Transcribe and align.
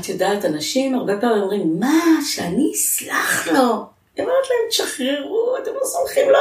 את 0.00 0.08
יודעת, 0.08 0.44
אנשים 0.44 0.94
הרבה 0.94 1.20
פעמים 1.20 1.42
אומרים, 1.42 1.80
מה, 1.80 2.02
שאני 2.24 2.72
אסלח 2.74 3.46
לו? 3.46 3.86
אני 4.16 4.26
אומרת 4.26 4.44
להם, 4.50 4.68
תשחררו, 4.68 5.56
אתם 5.62 5.70
לא 5.74 5.80
סולחים 5.84 6.30
לו, 6.30 6.38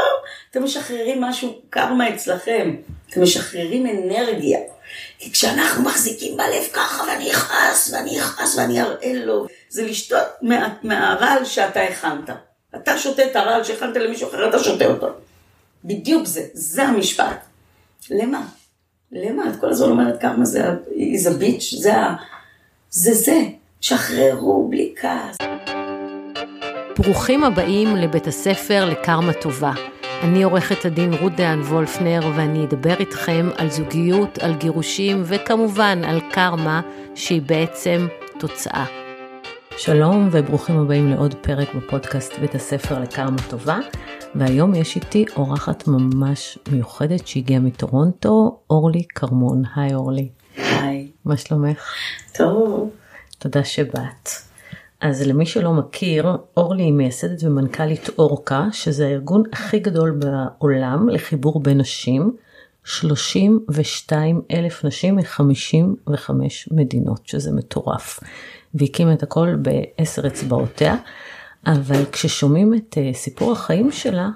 אתם 0.51 0.63
משחררים 0.63 1.21
משהו 1.21 1.61
קרמה 1.69 2.15
אצלכם, 2.15 2.75
אתם 3.09 3.23
משחררים 3.23 3.85
אנרגיה. 3.85 4.59
כי 5.19 5.31
כשאנחנו 5.31 5.83
מחזיקים 5.83 6.37
בלב 6.37 6.63
ככה, 6.73 7.03
ואני 7.07 7.31
אכעס, 7.31 7.93
ואני 7.93 8.19
אכעס, 8.19 8.57
ואני 8.57 8.81
אראה 8.81 9.13
לו, 9.13 9.46
זה 9.69 9.83
לשתות 9.83 10.28
מה, 10.41 10.76
מהרעל 10.83 11.46
שאתה 11.46 11.81
הכנת. 11.81 12.29
אתה 12.76 12.97
שותה 12.97 13.26
את 13.26 13.35
הרעל 13.35 13.63
שהכנת 13.63 13.97
למישהו 13.97 14.29
אחר, 14.29 14.49
אתה 14.49 14.60
שותה 14.60 14.85
אותו. 14.85 15.07
בדיוק 15.85 16.26
זה, 16.26 16.45
זה 16.53 16.84
המשפט. 16.84 17.38
למה? 18.12 18.41
למה? 19.12 19.49
את 19.49 19.59
כל 19.59 19.70
הזמן 19.70 19.89
אומרת 19.89 20.21
כמה 20.21 20.45
זה, 20.45 20.63
is 20.89 21.27
a 21.27 21.41
bitch, 21.41 21.81
זה 21.81 21.95
ה... 21.95 22.16
זה 22.91 23.13
זה. 23.13 23.44
שחררו 23.81 24.67
בלי 24.70 24.94
כעס. 25.02 25.38
ברוכים 26.98 27.43
הבאים 27.43 27.95
לבית 27.95 28.27
הספר 28.27 28.85
לקרמה 28.85 29.34
טובה. 29.34 29.71
אני 30.23 30.43
עורכת 30.43 30.85
הדין 30.85 31.13
רות 31.13 31.35
דהן 31.35 31.62
וולפנר 31.62 32.20
ואני 32.35 32.65
אדבר 32.65 32.95
איתכם 32.99 33.49
על 33.57 33.70
זוגיות, 33.70 34.38
על 34.38 34.55
גירושים 34.55 35.21
וכמובן 35.25 36.02
על 36.03 36.20
קרמה 36.31 36.81
שהיא 37.15 37.41
בעצם 37.41 38.07
תוצאה. 38.39 38.85
שלום 39.77 40.29
וברוכים 40.31 40.77
הבאים 40.77 41.09
לעוד 41.09 41.34
פרק 41.34 41.76
בפודקאסט 41.76 42.40
בית 42.40 42.55
הספר 42.55 42.99
לקרמה 42.99 43.37
טובה 43.49 43.79
והיום 44.35 44.76
יש 44.76 44.95
איתי 44.95 45.26
אורחת 45.35 45.87
ממש 45.87 46.59
מיוחדת 46.71 47.27
שהגיעה 47.27 47.59
מטורונטו, 47.59 48.59
אורלי 48.70 49.03
כרמון. 49.15 49.63
היי 49.76 49.93
אורלי. 49.93 50.38
היי. 50.59 51.12
מה 51.26 51.38
שלומך? 51.38 51.86
טוב. 52.34 52.90
תודה 53.40 53.63
שבאת. 53.63 54.30
אז 55.02 55.22
למי 55.22 55.45
שלא 55.45 55.73
מכיר, 55.73 56.38
אורלי 56.58 56.84
היא 56.84 56.94
מייסדת 56.94 57.43
ומנכ"לית 57.43 58.10
אורקה, 58.18 58.68
שזה 58.71 59.07
הארגון 59.07 59.43
הכי 59.54 59.79
גדול 59.79 60.12
בעולם 60.12 61.10
לחיבור 61.10 61.60
בין 61.60 61.77
נשים, 61.77 62.35
32 62.84 64.42
אלף 64.52 64.86
נשים 64.86 65.16
מ-55 65.16 66.12
מדינות, 66.72 67.28
שזה 67.28 67.52
מטורף. 67.52 68.20
והקימה 68.73 69.14
את 69.14 69.23
הכל 69.23 69.56
בעשר 69.56 70.28
אצבעותיה, 70.28 70.96
אבל 71.66 72.06
כששומעים 72.12 72.73
את 72.73 72.98
uh, 72.98 73.18
סיפור 73.18 73.52
החיים 73.52 73.92
שלה, 73.92 74.30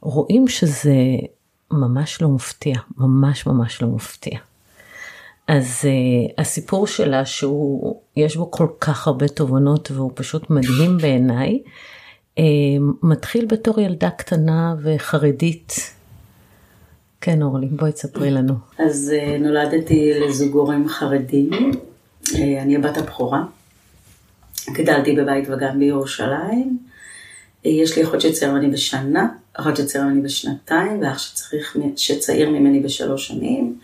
רואים 0.00 0.48
שזה 0.48 0.96
ממש 1.70 2.22
לא 2.22 2.28
מפתיע, 2.28 2.74
ממש 2.96 3.46
ממש 3.46 3.82
לא 3.82 3.88
מפתיע. 3.88 4.38
אז 5.48 5.80
uh, 5.82 6.32
הסיפור 6.38 6.86
שלה 6.86 7.24
שהוא, 7.24 8.00
יש 8.16 8.36
בו 8.36 8.50
כל 8.50 8.66
כך 8.80 9.06
הרבה 9.06 9.28
תובנות 9.28 9.90
והוא 9.90 10.10
פשוט 10.14 10.50
מדהים 10.50 10.98
בעיניי, 10.98 11.62
uh, 12.36 12.40
מתחיל 13.02 13.46
בתור 13.46 13.80
ילדה 13.80 14.10
קטנה 14.10 14.74
וחרדית. 14.82 15.72
כן 17.20 17.42
אורלי, 17.42 17.66
בואי 17.66 17.92
תספרי 17.92 18.30
לנו. 18.30 18.54
אז 18.78 19.12
uh, 19.14 19.38
נולדתי 19.42 20.12
לזוג 20.20 20.54
הורים 20.54 20.88
חרדים, 20.88 21.50
uh, 22.24 22.36
אני 22.62 22.76
הבת 22.76 22.96
הבכורה. 22.96 23.42
גדלתי 24.72 25.16
בבית 25.16 25.48
וגן 25.48 25.78
בירושלים. 25.78 26.78
Uh, 27.64 27.68
יש 27.68 27.96
לי 27.96 28.04
אחות 28.04 28.20
שצעיר 28.20 28.52
ממני 28.52 28.70
בשנה, 28.70 29.28
אחות 29.54 29.76
שצעיר 29.76 30.04
ממני 30.04 30.20
בשנתיים, 30.20 31.02
ואח 31.02 31.18
שצריך, 31.18 31.76
שצעיר 31.96 32.50
ממני 32.50 32.80
בשלוש 32.80 33.28
שנים. 33.28 33.78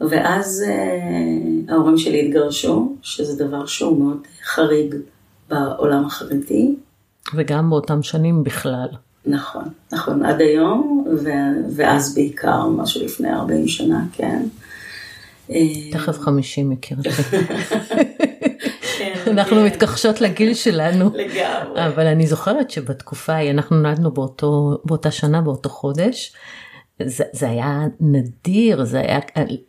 ואז 0.00 0.64
אה, 0.68 1.74
ההורים 1.74 1.98
שלי 1.98 2.26
התגרשו, 2.26 2.96
שזה 3.02 3.44
דבר 3.44 3.66
שהוא 3.66 4.04
מאוד 4.04 4.26
חריג 4.44 4.94
בעולם 5.48 6.04
החרדי. 6.06 6.74
וגם 7.34 7.70
באותם 7.70 8.02
שנים 8.02 8.44
בכלל. 8.44 8.88
נכון, 9.26 9.64
נכון, 9.92 10.24
עד 10.24 10.40
היום, 10.40 11.04
ו- 11.24 11.72
ואז 11.76 12.14
בעיקר, 12.14 12.66
משהו 12.66 13.04
לפני 13.04 13.34
40 13.34 13.68
שנה, 13.68 14.04
כן. 14.12 14.42
תכף 15.92 16.18
50 16.18 16.70
מכירתי. 16.70 17.08
אנחנו 19.26 19.56
כן. 19.56 19.64
מתכחשות 19.64 20.20
לגיל 20.20 20.54
שלנו. 20.54 21.10
לגמרי. 21.14 21.86
אבל 21.86 22.06
אני 22.06 22.26
זוכרת 22.26 22.70
שבתקופה 22.70 23.32
ההיא, 23.32 23.50
אנחנו 23.50 23.76
נולדנו 23.76 24.10
באותה 24.84 25.10
שנה, 25.10 25.40
באותו 25.40 25.68
חודש. 25.68 26.32
זה, 27.06 27.24
זה 27.32 27.48
היה 27.48 27.86
נדיר, 28.00 28.84
זה 28.84 29.00
היה, 29.00 29.18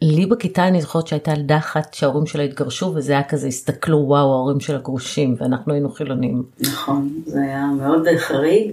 לי 0.01 0.25
בכיתה 0.25 0.67
אני 0.67 0.81
זוכרת 0.81 1.07
שהייתה 1.07 1.31
ילדה 1.31 1.57
אחת 1.57 1.93
שההורים 1.93 2.25
שלה 2.25 2.43
התגרשו 2.43 2.85
וזה 2.95 3.11
היה 3.11 3.23
כזה, 3.23 3.47
הסתכלו 3.47 3.97
וואו 3.97 4.31
ההורים 4.31 4.59
שלה 4.59 4.77
גרושים 4.77 5.35
ואנחנו 5.37 5.73
היינו 5.73 5.89
חילונים. 5.89 6.43
נכון, 6.59 7.09
זה 7.25 7.41
היה 7.41 7.65
מאוד 7.65 8.07
חריג. 8.17 8.71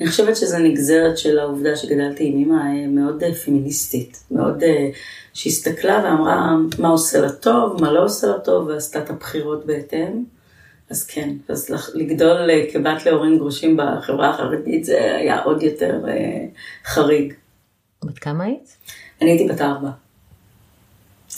אני 0.00 0.08
חושבת 0.08 0.36
שזה 0.36 0.58
נגזרת 0.58 1.18
של 1.18 1.38
העובדה 1.38 1.76
שגדלתי 1.76 2.24
עם 2.26 2.38
אמא 2.38 2.86
מאוד 2.86 3.22
פמיניסטית, 3.44 4.24
מאוד 4.30 4.62
שהסתכלה 5.34 6.00
ואמרה 6.04 6.56
מה 6.78 6.88
עושה 6.88 7.20
לה 7.20 7.32
טוב, 7.32 7.80
מה 7.80 7.92
לא 7.92 8.04
עושה 8.04 8.26
לה 8.26 8.38
טוב 8.38 8.66
ועשתה 8.66 8.98
את 8.98 9.10
הבחירות 9.10 9.66
בהתאם. 9.66 10.24
אז 10.90 11.04
כן, 11.04 11.30
אז 11.48 11.70
לגדול 11.94 12.50
כבת 12.72 13.06
להורים 13.06 13.38
גרושים 13.38 13.76
בחברה 13.76 14.30
החרדית 14.30 14.84
זה 14.84 15.16
היה 15.16 15.42
עוד 15.42 15.62
יותר 15.62 16.00
חריג. 16.84 17.32
בת 18.06 18.18
כמה 18.18 18.44
היית? 18.44 18.76
אני 19.22 19.30
הייתי 19.30 19.48
בת 19.48 19.60
ארבע. 19.60 19.90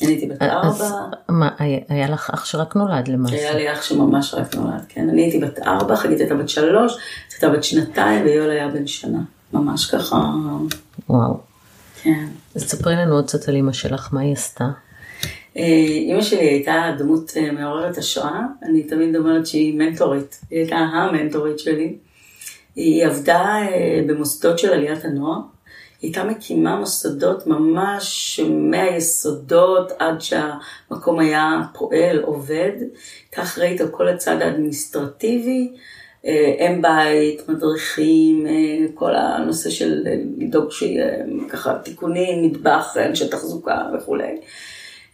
אני 0.03 0.11
הייתי 0.11 0.27
בת 0.27 0.43
ארבע. 0.43 0.69
אז 0.69 0.95
מה, 1.29 1.51
היה 1.89 2.11
לך 2.11 2.31
אח 2.35 2.45
שרק 2.45 2.77
נולד 2.77 3.09
למעשה? 3.09 3.37
היה 3.37 3.55
לי 3.55 3.73
אח 3.73 3.83
שממש 3.83 4.35
רק 4.35 4.55
נולד, 4.55 4.85
כן. 4.89 5.09
אני 5.09 5.23
הייתי 5.23 5.39
בת 5.39 5.59
ארבע, 5.59 5.97
חגית 5.97 6.21
הייתה 6.21 6.35
בת 6.35 6.49
שלוש, 6.49 6.99
הייתה 7.33 7.49
בת 7.49 7.65
שנתיים 7.65 8.25
ויואל 8.25 8.51
היה 8.51 8.69
בן 8.69 8.87
שנה. 8.87 9.21
ממש 9.53 9.87
ככה. 9.87 10.33
וואו. 11.09 11.41
כן. 12.03 12.27
אז 12.55 12.65
תספרי 12.65 12.95
לנו 12.95 13.15
עוד 13.15 13.27
קצת 13.27 13.49
על 13.49 13.57
אמא 13.57 13.73
שלך, 13.73 14.09
מה 14.13 14.21
היא 14.21 14.33
עשתה? 14.33 14.65
אימא 15.57 16.23
שלי 16.23 16.39
הייתה 16.39 16.95
דמות 16.99 17.33
מעוררת 17.53 17.99
השראה, 17.99 18.41
אני 18.63 18.83
תמיד 18.83 19.17
אומרת 19.17 19.47
שהיא 19.47 19.79
מנטורית, 19.79 20.41
היא 20.51 20.59
הייתה 20.59 20.77
המנטורית 20.77 21.59
שלי. 21.59 21.97
היא 22.77 23.07
עבדה 23.07 23.59
במוסדות 24.07 24.59
של 24.59 24.73
עליית 24.73 25.05
הנוער, 25.05 25.41
הייתה 26.03 26.25
מקימה 26.25 26.77
מוסדות 26.77 27.47
ממש 27.47 28.41
מהיסודות 28.49 29.93
עד 29.99 30.21
שהמקום 30.21 31.19
היה 31.19 31.61
פועל, 31.75 32.21
עובד. 32.21 32.73
הייתה 33.31 33.43
אחראית 33.43 33.81
על 33.81 33.89
כל 33.89 34.09
הצד 34.09 34.43
האדמיניסטרטיבי, 34.43 35.73
אם 36.59 36.83
בית, 36.83 37.49
מדריכים, 37.49 38.47
כל 38.95 39.15
הנושא 39.15 39.71
של 39.71 40.03
לדאוג 40.39 40.71
שיהיה 40.71 41.25
ככה 41.49 41.79
תיקונים, 41.79 42.45
מטבח, 42.45 42.97
אנשי 42.97 43.29
תחזוקה 43.29 43.83
וכולי. 43.95 44.41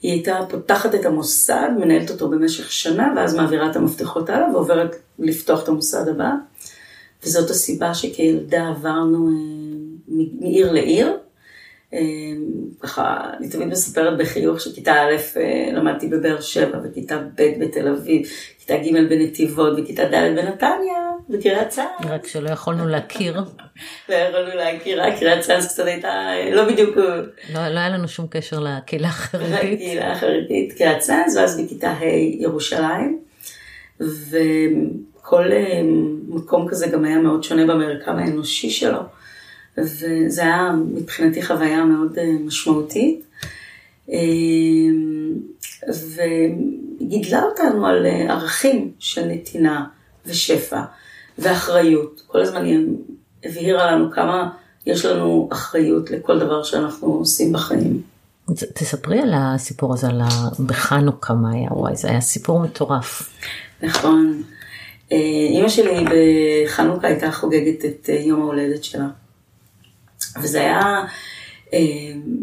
היא 0.03 0.13
הייתה 0.13 0.39
פותחת 0.49 0.95
את 0.95 1.05
המוסד, 1.05 1.69
מנהלת 1.79 2.11
אותו 2.11 2.29
במשך 2.29 2.73
שנה, 2.73 3.13
ואז 3.17 3.35
מעבירה 3.35 3.71
את 3.71 3.77
המפתחות 3.77 4.31
הלאה 4.31 4.55
ועוברת 4.55 4.97
לפתוח 5.19 5.63
את 5.63 5.69
המוסד 5.69 6.09
הבא. 6.09 6.31
וזאת 7.25 7.51
הסיבה 7.51 7.95
שכילדה 7.95 8.69
עברנו 8.69 9.31
מעיר 10.41 10.73
לעיר. 10.73 11.17
ככה, 12.81 13.31
אני 13.39 13.49
תמיד 13.49 13.69
מספרת 13.69 14.19
בחיוך 14.19 14.61
שכיתה 14.61 14.93
א' 14.93 15.17
למדתי 15.73 16.09
בבאר 16.09 16.41
שבע, 16.41 16.79
וכיתה 16.85 17.19
ב' 17.19 17.65
בתל 17.65 17.89
אביב, 17.89 18.23
כיתה 18.59 18.77
ג' 18.77 19.09
בנתיבות, 19.09 19.73
וכיתה 19.79 20.05
ד' 20.05 20.33
בנתניה, 20.37 21.11
בקריית 21.29 21.69
צה"ל. 21.69 22.09
רק 22.09 22.27
שלא 22.27 22.51
יכולנו 22.51 22.89
להכיר. 22.89 23.41
לא 24.09 24.15
יכולנו 24.15 24.55
להכיר, 24.55 25.03
קריית 25.19 25.41
צה"ל 25.41 25.63
קצת 25.63 25.87
הייתה, 25.87 26.31
לא 26.53 26.65
בדיוק... 26.69 26.97
לא, 27.55 27.69
לא 27.69 27.79
היה 27.79 27.89
לנו 27.89 28.09
שום 28.09 28.27
קשר 28.31 28.61
לקהילה 28.61 29.09
החרדית. 29.09 29.73
לקהילה 29.73 30.13
החרדית, 30.13 30.73
קריית 30.73 30.99
צה"ל, 30.99 31.39
ואז 31.39 31.61
בכיתה 31.61 31.91
ה' 31.91 32.05
ירושלים. 32.41 33.19
וכל 34.01 35.51
מקום 36.29 36.69
כזה 36.69 36.87
גם 36.87 37.05
היה 37.05 37.19
מאוד 37.19 37.45
שונה 37.45 37.67
במרקם 37.67 38.17
האנושי 38.17 38.71
שלו. 38.71 39.01
וזה 39.79 40.43
היה 40.43 40.73
מבחינתי 40.95 41.43
חוויה 41.43 41.85
מאוד 41.85 42.19
משמעותית. 42.45 43.27
וגידלה 45.89 47.43
אותנו 47.43 47.87
על 47.87 48.07
ערכים 48.29 48.91
של 48.99 49.25
נתינה 49.25 49.85
ושפע 50.27 50.83
ואחריות. 51.39 52.23
כל 52.27 52.41
הזמן 52.41 52.65
היא 52.65 52.87
הבהירה 53.45 53.93
לנו 53.93 54.11
כמה 54.11 54.51
יש 54.87 55.05
לנו 55.05 55.49
אחריות 55.53 56.11
לכל 56.11 56.39
דבר 56.39 56.63
שאנחנו 56.63 57.09
עושים 57.09 57.53
בחיים. 57.53 58.03
תספרי 58.55 59.21
על 59.21 59.33
הסיפור 59.37 59.95
הזה, 59.95 60.07
על 60.07 60.21
בחנוכה 60.67 61.35
מה 61.35 61.53
היה, 61.53 61.69
וואי, 61.73 61.97
זה 61.97 62.09
היה 62.09 62.21
סיפור 62.21 62.61
מטורף. 62.61 63.31
נכון. 63.83 64.43
אימא 65.11 65.69
שלי 65.69 66.05
בחנוכה 66.05 67.07
הייתה 67.07 67.33
חוגגת 67.33 67.85
את 67.85 68.09
יום 68.09 68.43
ההולדת 68.43 68.85
שלה. 68.85 69.07
וזה 70.41 70.61
היה 70.61 71.05
אה, 71.75 71.79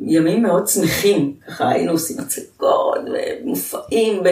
ימים 0.05 0.43
מאוד 0.43 0.67
שמחים, 0.67 1.33
ככה 1.47 1.69
היינו 1.69 1.91
עושים 1.91 2.17
הצגות 2.19 2.97
ומופעים, 3.05 4.23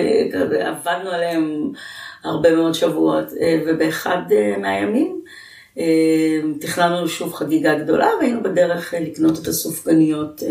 עבדנו 0.62 1.10
עליהם 1.10 1.72
הרבה 2.24 2.56
מאוד 2.56 2.74
שבועות, 2.74 3.26
אה, 3.42 3.62
ובאחד 3.68 4.22
אה, 4.32 4.58
מהימים 4.58 5.22
תכננו 6.62 7.08
שוב 7.08 7.34
חגיגה 7.34 7.76
גדולה, 7.76 8.10
והיינו 8.20 8.44
בדרך 8.44 8.94
לקנות 9.02 9.40
את 9.42 9.48
הסופגניות 9.48 10.44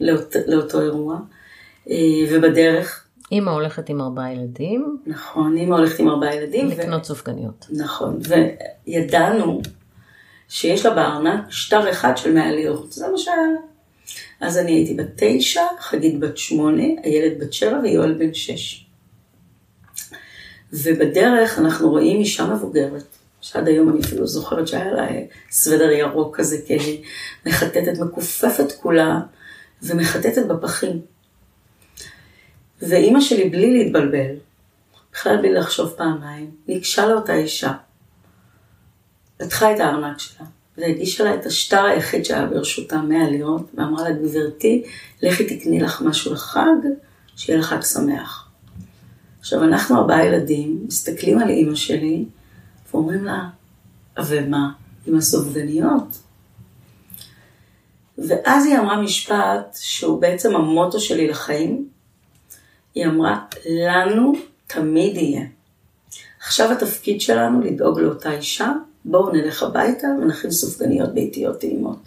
לאות, 0.00 0.36
לאותו 0.46 0.80
אירוע, 0.80 1.18
ובדרך... 2.30 3.04
אימא 3.32 3.50
הולכת 3.50 3.88
עם 3.88 4.00
ארבעה 4.00 4.32
ילדים. 4.32 4.96
נכון, 5.06 5.56
אימא 5.56 5.74
הולכת 5.74 6.00
עם 6.00 6.08
ארבעה 6.08 6.34
ילדים. 6.34 6.68
לקנות 6.68 7.00
ו... 7.00 7.04
סופגניות. 7.04 7.66
נכון, 7.70 8.18
וידענו 8.86 9.60
שיש 10.48 10.86
לה 10.86 10.94
בארנק 10.94 11.50
שטר 11.50 11.90
אחד 11.90 12.16
של 12.16 12.32
100 12.32 12.52
לירות, 12.52 12.92
זה 12.92 13.08
מה 13.08 13.18
שהיה 13.18 13.36
אז 14.40 14.58
אני 14.58 14.72
הייתי 14.72 14.94
בת 14.94 15.06
תשע, 15.16 15.62
חגית 15.80 16.20
בת 16.20 16.38
שמונה, 16.38 16.82
הילד 17.02 17.40
בת 17.40 17.52
שבע 17.52 17.78
ויואל 17.82 18.14
בן 18.14 18.34
שש. 18.34 18.86
ובדרך 20.72 21.58
אנחנו 21.58 21.90
רואים 21.90 22.20
אישה 22.20 22.46
מבוגרת, 22.46 23.04
שעד 23.40 23.68
היום 23.68 23.88
אני 23.88 24.00
אפילו 24.00 24.26
זוכרת 24.26 24.68
שהיה 24.68 24.92
לה 24.92 25.06
סוודר 25.50 25.90
ירוק 25.90 26.36
כזה, 26.36 26.58
מחטטת, 27.46 27.98
מכופפת 28.00 28.72
כולה, 28.72 29.20
ומחטטת 29.82 30.46
בפחים. 30.46 31.00
ואימא 32.82 33.20
שלי, 33.20 33.48
בלי 33.48 33.78
להתבלבל, 33.78 34.34
בכלל 35.12 35.36
בלי 35.36 35.52
לחשוב 35.52 35.90
פעמיים, 35.96 36.50
ניגשה 36.68 37.06
לאותה 37.06 37.34
אישה, 37.34 37.72
פתחה 39.38 39.74
את 39.74 39.80
הארנק 39.80 40.18
שלה, 40.18 40.46
והגישה 40.78 41.24
לה 41.24 41.34
את 41.34 41.46
השטר 41.46 41.84
היחיד 41.84 42.24
שהיה 42.24 42.46
ברשותה 42.46 43.02
100 43.02 43.30
לירות, 43.30 43.70
ואמרה 43.74 44.08
לה, 44.08 44.14
גברתי, 44.14 44.82
לכי 45.22 45.58
תקני 45.58 45.80
לך 45.80 46.02
משהו 46.02 46.32
לחג, 46.32 46.76
שיהיה 47.36 47.58
לך 47.58 47.66
חג 47.66 47.82
שמח. 47.82 48.48
עכשיו, 49.40 49.64
אנחנו 49.64 49.96
ארבעה 49.96 50.26
ילדים, 50.26 50.84
מסתכלים 50.86 51.38
על 51.38 51.48
אימא 51.48 51.74
שלי, 51.74 52.24
ואומרים 52.90 53.24
לה, 53.24 53.48
ומה, 54.26 54.72
עם 55.06 55.18
הסופגניות? 55.18 56.18
ואז 58.18 58.66
היא 58.66 58.78
אמרה 58.78 59.02
משפט 59.02 59.76
שהוא 59.80 60.20
בעצם 60.20 60.56
המוטו 60.56 61.00
שלי 61.00 61.28
לחיים. 61.28 61.88
היא 62.94 63.06
אמרה, 63.06 63.44
לנו 64.06 64.32
תמיד 64.66 65.16
יהיה. 65.16 65.46
עכשיו 66.40 66.72
התפקיד 66.72 67.20
שלנו 67.20 67.60
לדאוג 67.60 68.00
לאותה 68.00 68.32
אישה 68.32 68.72
בואו 69.04 69.32
נלך 69.32 69.62
הביתה 69.62 70.06
ונכין 70.22 70.50
סופגניות 70.50 71.14
ביתיות 71.14 71.60
טעימות. 71.60 71.98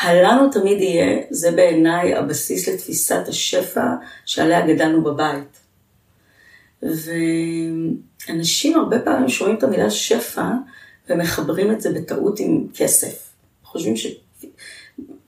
הלנו 0.00 0.50
תמיד 0.50 0.80
יהיה, 0.80 1.22
זה 1.30 1.50
בעיניי 1.50 2.14
הבסיס 2.14 2.68
לתפיסת 2.68 3.28
השפע 3.28 3.86
שעליה 4.24 4.66
גדלנו 4.66 5.04
בבית. 5.04 5.58
ואנשים 6.82 8.78
הרבה 8.78 8.98
פעמים 8.98 9.28
שומעים 9.28 9.58
את 9.58 9.62
המילה 9.62 9.90
שפע 9.90 10.50
ומחברים 11.08 11.72
את 11.72 11.80
זה 11.80 11.92
בטעות 11.92 12.40
עם 12.40 12.66
כסף. 12.74 13.32
חושבים 13.64 13.96
ש... 13.96 14.06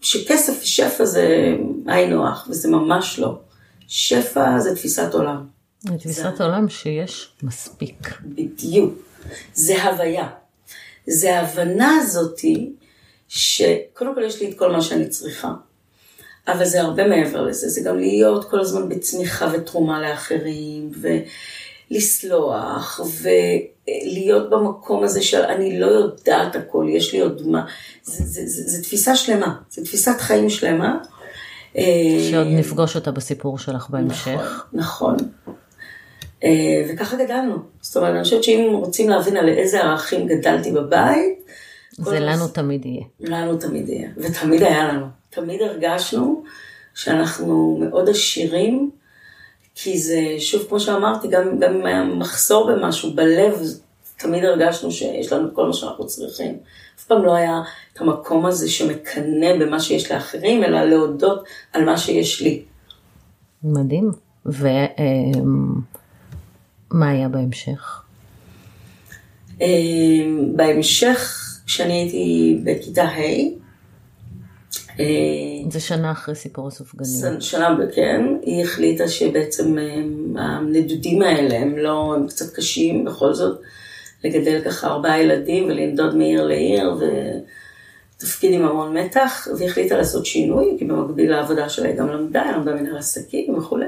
שכסף 0.00 0.62
ושפע 0.62 1.04
זה 1.04 1.56
היינו 1.86 2.28
הך, 2.28 2.46
וזה 2.50 2.68
ממש 2.68 3.18
לא. 3.18 3.38
שפע 3.88 4.58
זה 4.58 4.74
תפיסת 4.74 5.14
עולם. 5.14 5.46
תפיסת 5.98 6.36
זה... 6.36 6.44
עולם 6.44 6.68
שיש 6.68 7.32
מספיק. 7.42 8.08
בדיוק. 8.24 9.13
זה 9.54 9.84
הוויה. 9.84 10.28
זה 11.06 11.38
ההבנה 11.38 11.98
הזאתי, 12.02 12.72
שקודם 13.28 14.14
כל 14.14 14.22
יש 14.22 14.40
לי 14.40 14.50
את 14.50 14.58
כל 14.58 14.72
מה 14.72 14.82
שאני 14.82 15.08
צריכה, 15.08 15.52
אבל 16.48 16.64
זה 16.64 16.80
הרבה 16.80 17.08
מעבר 17.08 17.42
לזה, 17.42 17.68
זה 17.68 17.80
גם 17.80 17.98
להיות 17.98 18.50
כל 18.50 18.60
הזמן 18.60 18.88
בצמיחה 18.88 19.48
ותרומה 19.52 20.00
לאחרים, 20.00 20.90
ולסלוח, 21.90 23.00
ולהיות 23.22 24.50
במקום 24.50 25.04
הזה 25.04 25.22
של 25.22 25.42
אני 25.42 25.80
לא 25.80 25.86
יודעת 25.86 26.56
הכל, 26.56 26.86
יש 26.90 27.12
לי 27.12 27.20
עוד 27.20 27.46
מה, 27.46 27.64
זה, 28.02 28.24
זה, 28.24 28.42
זה, 28.46 28.62
זה 28.70 28.82
תפיסה 28.82 29.16
שלמה, 29.16 29.54
זה 29.70 29.84
תפיסת 29.84 30.20
חיים 30.20 30.50
שלמה. 30.50 30.98
שעוד 32.30 32.46
נפגוש 32.46 32.96
אותה 32.96 33.10
בסיפור 33.10 33.58
שלך 33.58 33.90
בהמשך. 33.90 34.66
נכון, 34.72 35.16
נכון. 35.16 35.16
אה, 36.44 36.84
וככה 36.88 37.16
גדלנו. 37.16 37.56
זאת 37.80 37.96
אומרת, 37.96 38.14
אני 38.14 38.22
חושבת 38.22 38.44
שאם 38.44 38.72
רוצים 38.72 39.08
להבין 39.08 39.36
על 39.36 39.48
איזה 39.48 39.80
ערכים 39.80 40.26
גדלתי 40.26 40.72
בבית, 40.72 41.44
זה 41.98 42.20
לנו 42.20 42.48
תמיד 42.48 42.86
יהיה. 42.86 43.04
לנו 43.20 43.56
תמיד 43.56 43.88
יהיה, 43.88 44.08
ותמיד 44.16 44.62
היה 44.62 44.88
לנו. 44.88 45.06
תמיד 45.30 45.62
הרגשנו 45.62 46.42
שאנחנו 46.94 47.78
מאוד 47.80 48.08
עשירים, 48.08 48.90
כי 49.74 49.98
זה, 49.98 50.20
שוב, 50.38 50.66
כמו 50.68 50.80
שאמרתי, 50.80 51.28
גם, 51.28 51.58
גם 51.58 51.74
אם 51.74 51.86
היה 51.86 52.04
מחסור 52.04 52.72
במשהו, 52.72 53.14
בלב, 53.14 53.58
תמיד 54.16 54.44
הרגשנו 54.44 54.90
שיש 54.90 55.32
לנו 55.32 55.54
כל 55.54 55.66
מה 55.66 55.72
שאנחנו 55.72 56.06
צריכים. 56.06 56.58
אף 56.98 57.04
פעם 57.04 57.24
לא 57.24 57.34
היה 57.34 57.62
את 57.92 58.00
המקום 58.00 58.46
הזה 58.46 58.70
שמקנא 58.70 59.56
במה 59.60 59.80
שיש 59.80 60.12
לאחרים, 60.12 60.64
אלא 60.64 60.84
להודות 60.84 61.44
על 61.72 61.84
מה 61.84 61.98
שיש 61.98 62.42
לי. 62.42 62.62
מדהים. 63.64 64.12
ו... 64.46 64.68
מה 66.94 67.10
היה 67.10 67.28
בהמשך? 67.28 68.02
אמ, 69.60 70.52
בהמשך, 70.56 71.40
כשאני 71.66 71.92
הייתי 71.92 72.60
בכיתה 72.64 73.02
ה', 73.02 73.20
אה, 75.00 75.70
זה 75.70 75.80
שנה 75.80 76.12
אחרי 76.12 76.34
סיפור 76.34 76.68
הסופגניות. 76.68 77.42
שנה, 77.42 77.76
כן, 77.94 78.24
היא 78.42 78.64
החליטה 78.64 79.08
שבעצם 79.08 79.78
אמ, 79.78 80.36
הנדודים 80.38 81.22
האלה 81.22 81.58
הם 81.58 81.78
לא, 81.78 82.14
הם 82.16 82.26
קצת 82.26 82.54
קשים 82.54 83.04
בכל 83.04 83.34
זאת, 83.34 83.60
לגדל 84.24 84.60
ככה 84.64 84.86
ארבעה 84.86 85.22
ילדים 85.22 85.64
ולנדוד 85.64 86.16
מעיר 86.16 86.44
לעיר 86.44 86.94
ותפקיד 88.16 88.52
עם 88.52 88.64
המון 88.64 88.98
מתח, 88.98 89.48
והיא 89.56 89.68
החליטה 89.68 89.96
לעשות 89.96 90.26
שינוי, 90.26 90.76
כי 90.78 90.84
במקביל 90.84 91.30
לעבודה 91.30 91.68
שלה 91.68 91.88
היא 91.88 91.96
גם 91.96 92.08
למדה, 92.08 92.42
היא 92.42 92.52
למדה 92.52 92.74
מנהל 92.74 92.96
עסקים 92.96 93.58
וכולי, 93.58 93.86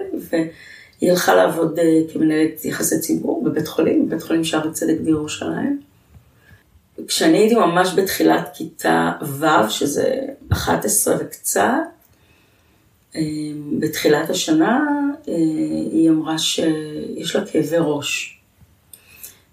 היא 1.00 1.10
הלכה 1.10 1.34
לעבוד 1.34 1.78
אה, 1.78 2.00
כמנהלת 2.12 2.64
יחסי 2.64 3.00
ציבור 3.00 3.44
בבית 3.44 3.68
חולים, 3.68 4.06
בבית 4.06 4.22
חולים 4.22 4.44
שערי 4.44 4.72
צדק 4.72 4.96
בירושלים. 5.00 5.80
כשאני 7.08 7.38
הייתי 7.38 7.54
ממש 7.54 7.94
בתחילת 7.96 8.50
כיתה 8.54 9.12
ו', 9.22 9.70
שזה 9.70 10.18
11 10.52 11.16
וקצת, 11.20 11.70
אה, 13.16 13.20
בתחילת 13.78 14.30
השנה 14.30 14.80
אה, 15.28 15.34
היא 15.92 16.10
אמרה 16.10 16.38
שיש 16.38 17.36
לה 17.36 17.46
כאבי 17.46 17.76
ראש. 17.78 18.40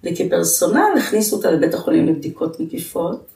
וכפרסונל 0.03 0.97
הכניסו 0.97 1.35
אותה 1.35 1.51
לבית 1.51 1.73
החולים 1.73 2.07
לבדיקות 2.07 2.59
מקיפות. 2.59 3.27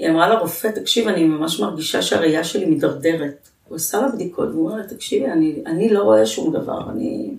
היא 0.00 0.08
אמרה 0.08 0.28
לרופא, 0.28 0.68
תקשיב, 0.68 1.08
אני 1.08 1.24
ממש 1.24 1.60
מרגישה 1.60 2.02
שהראייה 2.02 2.44
שלי 2.44 2.66
מידרדרת. 2.66 3.49
הוא 3.70 3.76
עשה 3.76 4.00
לה 4.00 4.08
בדיקות, 4.08 4.48
והוא 4.48 4.66
אומר 4.66 4.76
לה, 4.76 4.86
תקשיבי, 4.86 5.26
אני, 5.26 5.62
אני 5.66 5.88
לא 5.88 6.02
רואה 6.02 6.26
שום 6.26 6.52
דבר, 6.52 6.90
אני... 6.90 7.34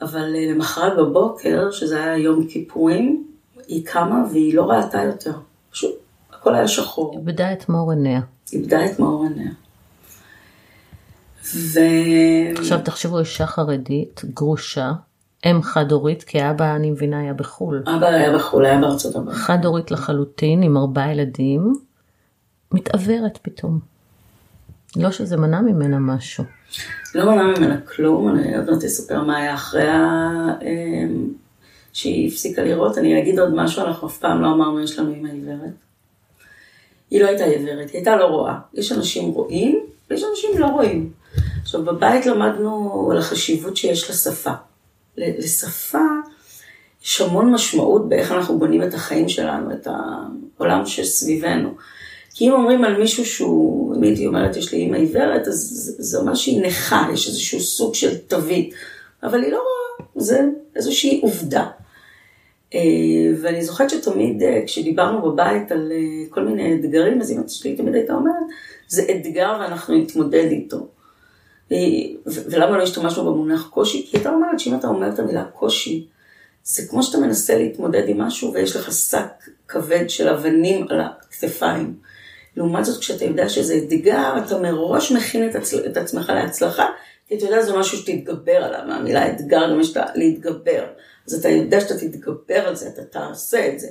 אבל 0.00 0.34
אה, 0.36 0.52
למחרת 0.52 0.96
בבוקר, 0.96 1.70
שזה 1.70 2.04
היה 2.04 2.16
יום 2.16 2.46
כיפורים, 2.46 3.24
היא 3.68 3.86
קמה 3.86 4.24
והיא 4.30 4.54
לא 4.54 4.62
ראתה 4.70 5.02
יותר. 5.02 5.32
פשוט, 5.70 5.90
הכל 6.32 6.54
היה 6.54 6.68
שחור. 6.68 7.14
איבדה 7.18 7.52
את 7.52 7.68
מאור 7.68 7.90
עיניה. 7.90 8.20
איבדה 8.52 8.86
את 8.86 8.98
מאור 8.98 9.24
עיניה. 9.24 9.50
ו... 11.54 11.80
עכשיו 12.58 12.80
תחשבו, 12.84 13.18
אישה 13.18 13.46
חרדית, 13.46 14.22
גרושה, 14.34 14.92
אם 15.46 15.62
חד-הורית, 15.62 16.22
כי 16.22 16.50
אבא, 16.50 16.76
אני 16.76 16.90
מבינה, 16.90 17.20
היה 17.20 17.32
בחו"ל. 17.32 17.82
אבא 17.96 18.06
היה 18.06 18.38
בחו"ל, 18.38 18.64
היה 18.66 18.80
בארצות 18.80 19.16
הברית. 19.16 19.36
חד-הורית 19.36 19.90
לחלוטין, 19.90 20.62
עם 20.62 20.76
ארבעה 20.76 21.12
ילדים, 21.12 21.74
מתעוורת 22.72 23.38
פתאום. 23.42 23.90
לא 24.96 25.10
שזה 25.10 25.36
מנע 25.36 25.60
ממנה 25.60 25.98
משהו. 25.98 26.44
לא 27.14 27.24
מנע 27.24 27.42
ממנה 27.42 27.80
כלום, 27.80 28.28
אני 28.28 28.56
עוד 28.56 28.70
מעט 28.70 28.84
אספר 28.84 29.22
מה 29.22 29.36
היה 29.36 29.54
אחרי 29.54 29.88
ה... 29.88 30.08
אמ, 30.62 31.28
שהיא 31.92 32.28
הפסיקה 32.28 32.62
לראות. 32.62 32.98
אני 32.98 33.22
אגיד 33.22 33.38
עוד 33.38 33.54
משהו, 33.54 33.82
אנחנו 33.82 34.08
אף 34.08 34.18
פעם 34.18 34.42
לא 34.42 34.46
אמרנו 34.46 34.80
יש 34.80 34.98
לנו 34.98 35.14
אימא 35.14 35.28
עיוורת. 35.28 35.72
היא 37.10 37.22
לא 37.22 37.26
הייתה 37.26 37.44
עיוורת, 37.44 37.90
היא 37.90 37.98
הייתה 37.98 38.16
לא 38.16 38.24
רואה. 38.24 38.58
יש 38.74 38.92
אנשים 38.92 39.30
רואים, 39.30 39.80
ויש 40.10 40.22
אנשים 40.30 40.50
לא 40.58 40.66
רואים. 40.66 41.12
עכשיו, 41.62 41.84
בבית 41.84 42.26
למדנו 42.26 43.08
על 43.12 43.18
החשיבות 43.18 43.76
שיש 43.76 44.10
לשפה. 44.10 44.52
לשפה 45.16 45.98
יש 47.04 47.20
המון 47.20 47.52
משמעות 47.52 48.08
באיך 48.08 48.32
אנחנו 48.32 48.58
בונים 48.58 48.82
את 48.82 48.94
החיים 48.94 49.28
שלנו, 49.28 49.72
את 49.72 49.88
העולם 50.58 50.86
שסביבנו. 50.86 51.74
כי 52.34 52.48
אם 52.48 52.52
אומרים 52.52 52.84
על 52.84 52.98
מישהו 52.98 53.26
שהוא, 53.26 53.96
אם 53.96 54.02
הייתי 54.02 54.26
אומרת, 54.26 54.56
יש 54.56 54.72
לי 54.72 54.78
אימא 54.78 54.96
עיוורת, 54.96 55.48
אז 55.48 55.94
זה 55.98 56.18
אומר 56.18 56.34
שהיא 56.34 56.62
נכה, 56.62 57.08
יש 57.12 57.28
איזשהו 57.28 57.60
סוג 57.60 57.94
של 57.94 58.16
תווית, 58.16 58.74
אבל 59.22 59.42
היא 59.42 59.52
לא 59.52 59.56
רואה, 59.56 60.08
זה 60.16 60.48
איזושהי 60.76 61.20
עובדה. 61.22 61.66
ואני 63.40 63.64
זוכרת 63.64 63.90
שתמיד 63.90 64.42
כשדיברנו 64.66 65.22
בבית 65.22 65.72
על 65.72 65.92
כל 66.30 66.44
מיני 66.44 66.74
אתגרים, 66.74 67.20
אז 67.20 67.32
אמא 67.32 67.48
שלי 67.48 67.76
תמיד 67.76 67.94
הייתה 67.94 68.12
אומרת, 68.12 68.34
זה 68.88 69.02
אתגר 69.10 69.56
ואנחנו 69.60 69.94
נתמודד 69.94 70.48
איתו. 70.50 70.86
ולמה 72.26 72.78
לא 72.78 72.82
השתמשנו 72.82 73.24
במונח 73.24 73.68
קושי? 73.68 74.06
כי 74.10 74.16
הייתה 74.16 74.30
אומרת 74.30 74.60
שאם 74.60 74.74
אתה 74.74 74.88
אומר 74.88 75.08
את 75.08 75.18
המילה 75.18 75.44
קושי, 75.44 76.06
זה 76.64 76.86
כמו 76.88 77.02
שאתה 77.02 77.18
מנסה 77.18 77.58
להתמודד 77.58 78.08
עם 78.08 78.20
משהו 78.20 78.52
ויש 78.52 78.76
לך 78.76 78.92
שק 78.92 79.44
כבד 79.68 80.10
של 80.10 80.28
אבנים 80.28 80.86
על 80.88 81.00
הכתפיים. 81.00 81.94
לעומת 82.60 82.84
זאת, 82.84 83.00
כשאתה 83.00 83.24
יודע 83.24 83.48
שזה 83.48 83.74
אתגר, 83.74 84.34
אתה 84.46 84.58
מראש 84.58 85.12
מכין 85.12 85.50
את, 85.50 85.54
עצ... 85.54 85.74
את 85.74 85.96
עצמך 85.96 86.32
להצלחה, 86.34 86.86
כי 87.28 87.34
אתה 87.36 87.44
יודע 87.44 87.62
שזה 87.62 87.78
משהו 87.78 87.98
שתתגבר 87.98 88.56
עליו, 88.56 88.80
המילה 88.96 89.28
אתגר 89.28 89.70
גם 89.72 89.80
יש 89.80 89.96
להתגבר. 90.14 90.84
אז 91.26 91.34
אתה 91.34 91.48
יודע 91.48 91.80
שאתה 91.80 91.98
תתגבר 91.98 92.68
על 92.68 92.76
זה, 92.76 92.88
אתה 92.88 93.04
תעשה 93.04 93.68
את 93.68 93.80
זה. 93.80 93.88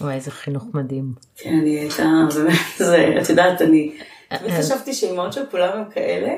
וואי, 0.00 0.14
איזה 0.14 0.30
חינוך 0.30 0.64
מדהים. 0.74 1.12
כן, 1.36 1.58
אני 1.62 1.78
הייתה, 1.78 2.04
באמת, 2.34 2.56
זה, 2.78 3.14
את 3.22 3.30
יודעת, 3.30 3.62
אני 3.62 3.92
תמיד 4.38 4.50
חשבתי 4.50 4.94
שאימהות 4.94 5.32
של 5.32 5.46
כולם 5.50 5.70
הם 5.72 5.84
כאלה, 5.90 6.32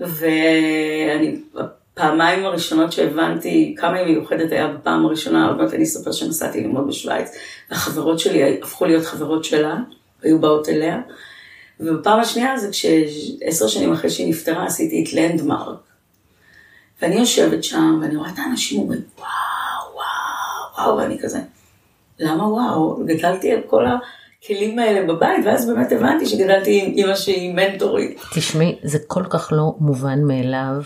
ואני, 0.00 1.36
הפעמיים 1.56 2.44
הראשונות 2.44 2.92
שהבנתי 2.92 3.74
כמה 3.78 3.96
היא 3.96 4.06
מיוחדת 4.06 4.52
היה 4.52 4.68
בפעם 4.68 5.06
הראשונה, 5.06 5.48
עוד 5.48 5.56
מעט 5.56 5.74
אני 5.74 5.82
אספר 5.82 6.12
שנסעתי 6.12 6.60
ללמוד 6.60 6.88
בשוויץ, 6.88 7.28
והחברות 7.70 8.18
שלי 8.18 8.58
הפכו 8.62 8.84
להיות 8.84 9.04
חברות 9.04 9.44
שלה, 9.44 9.76
היו 10.22 10.40
באות 10.40 10.68
אליה, 10.68 11.00
ובפעם 11.80 12.20
השנייה 12.20 12.58
זה 12.58 12.68
כשעשר 12.70 13.66
שנים 13.66 13.92
אחרי 13.92 14.10
שהיא 14.10 14.30
נפטרה 14.30 14.66
עשיתי 14.66 15.04
את 15.04 15.12
לנדמרק. 15.12 15.78
ואני 17.02 17.14
יושבת 17.14 17.64
שם, 17.64 17.98
ואני 18.02 18.16
רואה 18.16 18.30
את 18.30 18.38
האנשים 18.38 18.80
אומרים, 18.80 19.00
וואו, 19.18 19.94
וואו, 19.94 20.86
וואו, 20.86 20.96
ואני 20.96 21.18
כזה, 21.22 21.40
למה 22.18 22.52
וואו? 22.52 23.04
גדלתי 23.06 23.52
על 23.52 23.60
כל 23.66 23.84
הכלים 23.86 24.78
האלה 24.78 25.14
בבית, 25.14 25.46
ואז 25.46 25.68
באמת 25.68 25.92
הבנתי 25.92 26.26
שגדלתי 26.26 26.82
עם 26.84 26.92
אמא 26.96 27.14
שהיא 27.14 27.54
מנטורית. 27.54 28.20
תשמעי, 28.34 28.78
זה 28.82 28.98
כל 29.06 29.24
כך 29.24 29.48
לא 29.52 29.74
מובן 29.78 30.22
מאליו. 30.22 30.82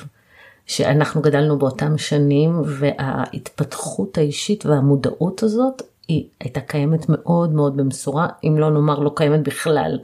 שאנחנו 0.66 1.22
גדלנו 1.22 1.58
באותם 1.58 1.98
שנים 1.98 2.62
וההתפתחות 2.64 4.18
האישית 4.18 4.66
והמודעות 4.66 5.42
הזאת 5.42 5.82
היא 6.08 6.26
הייתה 6.40 6.60
קיימת 6.60 7.06
מאוד 7.08 7.52
מאוד 7.52 7.76
במשורה, 7.76 8.28
אם 8.44 8.58
לא 8.58 8.70
נאמר 8.70 8.98
לא 8.98 9.10
קיימת 9.14 9.40
בכלל 9.40 9.98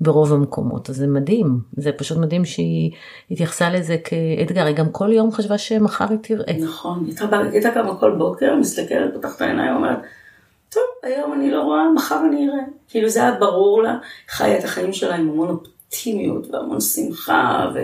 ברוב 0.00 0.32
המקומות, 0.32 0.90
אז 0.90 0.96
זה 0.96 1.06
מדהים, 1.06 1.60
זה 1.76 1.92
פשוט 1.92 2.18
מדהים 2.18 2.44
שהיא 2.44 2.90
התייחסה 3.30 3.70
לזה 3.70 3.96
כאתגר, 4.04 4.66
היא 4.66 4.76
גם 4.76 4.90
כל 4.92 5.12
יום 5.12 5.32
חשבה 5.32 5.58
שמחר 5.58 6.04
היא 6.10 6.18
תראה. 6.22 6.54
נכון, 6.58 7.04
היא 7.06 7.14
הייתה 7.52 7.70
קמה 7.70 7.96
כל 7.96 8.14
בוקר, 8.18 8.56
מסתכלת, 8.56 9.14
פותחת 9.14 9.40
העיניים, 9.40 9.74
אומרת, 9.74 9.98
טוב, 10.68 10.82
היום 11.02 11.32
אני 11.32 11.50
לא 11.50 11.62
רואה, 11.62 11.92
מחר 11.94 12.20
אני 12.28 12.48
אראה. 12.48 12.64
כאילו 12.88 13.08
זה 13.08 13.20
היה 13.20 13.34
ברור 13.40 13.82
לה, 13.82 13.98
חיה 14.28 14.58
את 14.58 14.64
החיים 14.64 14.92
שלה 14.92 15.14
עם 15.16 15.28
המון 15.28 15.48
אופטימיות 15.48 16.46
והמון 16.50 16.80
שמחה, 16.80 17.70
ו... 17.74 17.78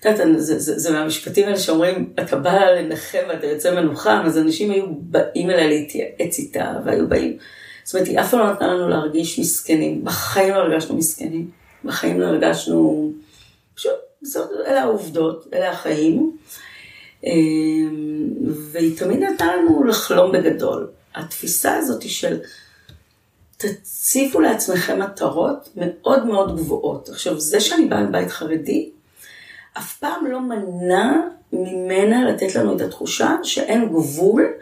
את 0.00 0.04
יודעת, 0.04 0.28
זה, 0.36 0.58
זה, 0.58 0.78
זה 0.78 0.90
מהמשפטים 0.90 1.44
האלה 1.44 1.58
שאומרים, 1.58 2.12
אתה 2.20 2.36
בא 2.36 2.64
לנחם 2.70 3.18
ואתה 3.28 3.46
יוצא 3.46 3.74
מנוחם, 3.74 4.22
אז 4.24 4.38
אנשים 4.38 4.70
היו 4.70 4.84
באים 4.88 5.50
אליה 5.50 5.66
להתייעץ 5.66 6.38
איתה, 6.38 6.72
והיו 6.84 7.08
באים. 7.08 7.36
זאת 7.84 7.94
אומרת, 7.94 8.08
היא 8.08 8.20
אף 8.20 8.30
פעם 8.30 8.40
לא 8.40 8.52
נתנה 8.52 8.74
לנו 8.74 8.88
להרגיש 8.88 9.38
מסכנים, 9.38 10.04
בחיים 10.04 10.54
לא 10.54 10.58
הרגשנו 10.58 10.96
מסכנים, 10.96 11.50
בחיים 11.84 12.20
לא 12.20 12.26
הרגשנו, 12.26 13.12
פשוט, 13.74 13.92
זאת, 14.22 14.50
אלה 14.66 14.82
העובדות, 14.82 15.46
אלה 15.54 15.70
החיים. 15.70 16.36
אמ, 17.24 18.32
והיא 18.72 18.98
תמיד 18.98 19.22
נתנה 19.22 19.56
לנו 19.56 19.84
לחלום 19.84 20.32
בגדול. 20.32 20.90
התפיסה 21.14 21.76
הזאת 21.76 22.02
של 22.08 22.38
תציבו 23.56 24.40
לעצמכם 24.40 25.00
מטרות 25.02 25.68
מאוד 25.76 26.26
מאוד 26.26 26.56
גבוהות. 26.56 27.08
עכשיו, 27.08 27.40
זה 27.40 27.60
שאני 27.60 27.86
באה 27.86 28.02
מבית 28.02 28.30
חרדי, 28.30 28.90
אף 29.78 29.98
פעם 29.98 30.26
לא 30.26 30.40
מנע 30.40 31.12
ממנה 31.52 32.30
לתת 32.30 32.54
לנו 32.54 32.76
את 32.76 32.80
התחושה 32.80 33.36
שאין 33.42 33.88
גבול 33.88 34.52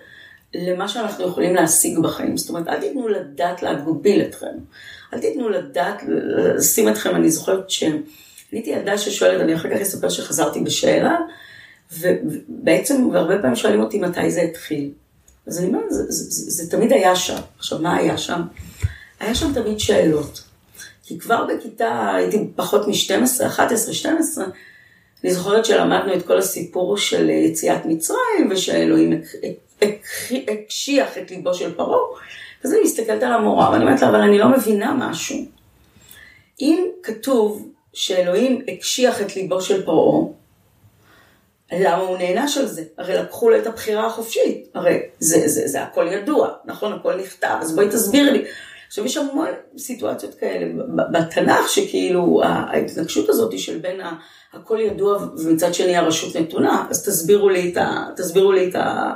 למה 0.54 0.88
שאנחנו 0.88 1.26
יכולים 1.26 1.54
להשיג 1.54 1.98
בחיים. 1.98 2.36
זאת 2.36 2.48
אומרת, 2.48 2.68
אל 2.68 2.80
תיתנו 2.80 3.08
לדעת 3.08 3.62
להגביל 3.62 4.22
אתכם. 4.22 4.56
אל 5.14 5.20
תיתנו 5.20 5.48
לדעת 5.48 6.02
לשים 6.06 6.88
אתכם, 6.88 7.16
אני 7.16 7.30
זוכרת 7.30 7.70
שהייתי 7.70 8.70
ילדה 8.70 8.98
ששואלת, 8.98 9.40
אני 9.40 9.54
אחר 9.54 9.70
כך 9.70 9.80
אספר 9.80 10.08
שחזרתי 10.08 10.60
בשאלה, 10.60 11.16
ובעצם, 11.98 13.08
והרבה 13.12 13.38
פעמים 13.38 13.56
שואלים 13.56 13.80
אותי 13.80 13.98
מתי 13.98 14.30
זה 14.30 14.42
התחיל. 14.42 14.90
אז 15.46 15.58
אני 15.58 15.66
אומרת, 15.66 15.90
זה, 15.90 16.02
זה, 16.08 16.24
זה, 16.30 16.50
זה 16.50 16.70
תמיד 16.70 16.92
היה 16.92 17.16
שם. 17.16 17.38
עכשיו, 17.58 17.78
מה 17.78 17.96
היה 17.96 18.18
שם? 18.18 18.42
היה 19.20 19.34
שם 19.34 19.52
תמיד 19.54 19.80
שאלות. 19.80 20.42
כי 21.02 21.18
כבר 21.18 21.46
בכיתה, 21.46 22.14
הייתי 22.14 22.48
פחות 22.56 22.88
מ-12, 22.88 23.46
11, 23.46 23.94
12, 23.94 24.44
אני 25.24 25.34
זוכרת 25.34 25.64
שלמדנו 25.64 26.14
את 26.14 26.26
כל 26.26 26.38
הסיפור 26.38 26.96
של 26.96 27.30
יציאת 27.30 27.84
מצרים, 27.84 28.48
ושאלוהים 28.50 29.22
הקשיח 30.32 31.18
את 31.18 31.30
ליבו 31.30 31.54
של 31.54 31.74
פרעה, 31.74 31.98
אז 32.64 32.72
אני 32.72 32.80
מסתכלת 32.84 33.22
על 33.22 33.32
המורה, 33.32 33.70
ואני 33.70 33.84
אומרת 33.84 34.02
לה, 34.02 34.08
אבל 34.08 34.20
אני 34.20 34.38
לא 34.38 34.48
מבינה 34.48 34.94
משהו. 34.94 35.36
אם 36.60 36.84
כתוב 37.02 37.68
שאלוהים 37.92 38.62
הקשיח 38.68 39.20
את 39.20 39.36
ליבו 39.36 39.60
של 39.60 39.84
פרעה, 39.84 40.26
למה 41.72 42.02
הוא 42.02 42.18
נענש 42.18 42.58
על 42.58 42.66
זה? 42.66 42.84
הרי 42.98 43.14
לקחו 43.14 43.50
לו 43.50 43.58
את 43.58 43.66
הבחירה 43.66 44.06
החופשית, 44.06 44.68
הרי 44.74 44.98
זה, 45.18 45.48
זה, 45.48 45.68
זה 45.68 45.82
הכל 45.82 46.06
ידוע, 46.12 46.48
נכון? 46.64 46.92
הכל 46.92 47.16
נכתב, 47.16 47.56
אז 47.60 47.74
בואי 47.74 47.88
תסבירי 47.88 48.30
לי. 48.30 48.44
עכשיו 48.94 49.06
יש 49.06 49.16
המון 49.16 49.48
סיטואציות 49.78 50.34
כאלה 50.34 50.66
בתנ"ך, 51.12 51.68
שכאילו 51.68 52.42
ההתנגשות 52.44 53.28
הזאת 53.28 53.58
של 53.58 53.78
בין 53.78 54.00
הכל 54.52 54.80
ידוע 54.80 55.18
ומצד 55.36 55.74
שני 55.74 55.96
הרשות 55.96 56.36
נתונה, 56.36 56.86
אז 56.90 57.04
תסבירו 57.04 57.48
לי 57.48 57.72
את 57.72 57.76
ה... 57.76 58.06
תסבירו 58.16 58.52
לי 58.52 58.68
את 58.68 58.74
ה... 58.74 59.12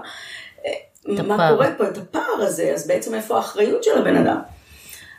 את 1.15 1.21
מה 1.21 1.35
הפער. 1.35 1.55
קורה 1.55 1.71
פה, 1.79 1.89
את 1.89 1.99
הפער 1.99 2.43
הזה, 2.43 2.73
אז 2.75 2.87
בעצם 2.87 3.15
איפה 3.15 3.37
האחריות 3.37 3.85
של 3.85 3.99
הבן 3.99 4.17
אדם? 4.17 4.39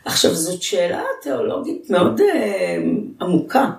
עכשיו, 0.04 0.34
זאת 0.34 0.62
שאלה 0.62 1.02
תיאולוגית 1.22 1.90
מאוד 1.90 2.20
אה, 2.20 2.76
עמוקה. 3.20 3.70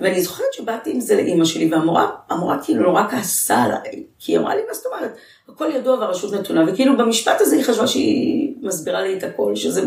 ואני 0.00 0.22
זוכרת 0.22 0.52
שבאתי 0.52 0.90
עם 0.90 1.00
זה 1.00 1.16
לאימא 1.16 1.44
שלי, 1.44 1.72
והמורה, 1.72 2.10
המורה 2.28 2.58
כאילו 2.64 2.82
נורא 2.82 3.02
כעסה 3.10 3.62
עליי, 3.62 4.04
כי 4.18 4.32
היא 4.32 4.38
אמרה 4.38 4.54
לי, 4.54 4.62
מה 4.68 4.74
זאת 4.74 4.86
אומרת? 4.86 5.16
הכל 5.48 5.70
ידוע 5.74 5.98
והרשות 5.98 6.32
נתונה, 6.32 6.64
וכאילו 6.68 6.96
במשפט 6.96 7.40
הזה 7.40 7.56
היא 7.56 7.64
חשבה 7.64 7.86
שהיא 7.86 8.51
מסבירה 8.62 9.02
לי 9.02 9.18
את 9.18 9.22
הכל, 9.22 9.56
שזה, 9.56 9.82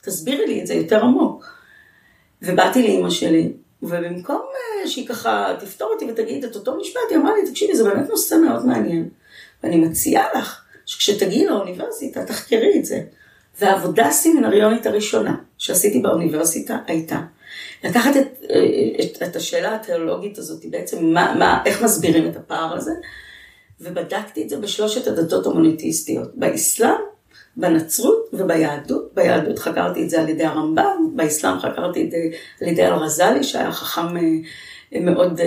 תסבירי 0.00 0.46
לי 0.46 0.60
את 0.60 0.66
זה 0.66 0.74
יותר 0.74 1.04
עמוק. 1.04 1.60
ובאתי 2.42 2.82
לאימא 2.82 3.10
שלי, 3.10 3.52
ובמקום 3.82 4.42
אה, 4.54 4.88
שהיא 4.88 5.08
ככה 5.08 5.54
תפתור 5.60 5.90
אותי 5.92 6.10
ותגיד 6.10 6.44
את 6.44 6.56
אותו 6.56 6.76
משפט, 6.80 7.00
היא 7.10 7.18
אמרה 7.18 7.32
לי, 7.36 7.50
תקשיבי, 7.50 7.76
זה 7.76 7.84
באמת 7.84 8.10
נושא 8.10 8.34
מאוד 8.34 8.66
מעניין. 8.66 9.08
ואני 9.62 9.76
מציעה 9.76 10.24
לך 10.38 10.64
שכשתגיעי 10.86 11.46
לאוניברסיטה, 11.46 12.24
תחקרי 12.24 12.78
את 12.78 12.84
זה. 12.84 13.02
והעבודה 13.60 14.06
הסמינריונית 14.06 14.86
הראשונה 14.86 15.36
שעשיתי 15.58 15.98
באוניברסיטה 15.98 16.78
הייתה 16.86 17.20
לקחת 17.84 18.16
את, 18.16 18.44
אה, 18.50 19.04
את, 19.04 19.22
את 19.22 19.36
השאלה 19.36 19.74
התיאולוגית 19.74 20.38
הזאת, 20.38 20.64
בעצם 20.70 21.04
מה, 21.04 21.34
מה, 21.38 21.62
איך 21.66 21.82
מסבירים 21.82 22.28
את 22.30 22.36
הפער 22.36 22.76
הזה, 22.76 22.92
ובדקתי 23.80 24.42
את 24.42 24.48
זה 24.48 24.56
בשלושת 24.56 25.06
הדתות 25.06 25.46
המוניטיסטיות, 25.46 26.28
באסלאם, 26.34 27.09
בנצרות 27.56 28.28
וביהדות. 28.32 29.10
ביהדות 29.14 29.58
חקרתי 29.58 30.02
את 30.02 30.10
זה 30.10 30.20
על 30.20 30.28
ידי 30.28 30.44
הרמב"ם, 30.44 31.10
באסלאם 31.16 31.58
חקרתי 31.58 32.04
את 32.04 32.10
זה 32.10 32.18
על 32.60 32.68
ידי 32.68 32.86
אל-רזאלי, 32.86 33.44
שהיה 33.44 33.72
חכם 33.72 34.16
אה, 34.16 35.00
מאוד, 35.00 35.40
אה, 35.40 35.46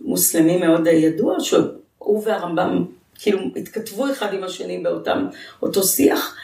מוסלמי 0.00 0.58
מאוד 0.58 0.86
ידוע, 0.86 1.36
שהוא 1.40 2.22
והרמב"ם 2.24 2.84
כאילו 3.18 3.38
התכתבו 3.56 4.10
אחד 4.10 4.34
עם 4.34 4.44
השני 4.44 4.78
באותם, 4.78 5.26
אותו 5.62 5.82
שיח. 5.82 6.36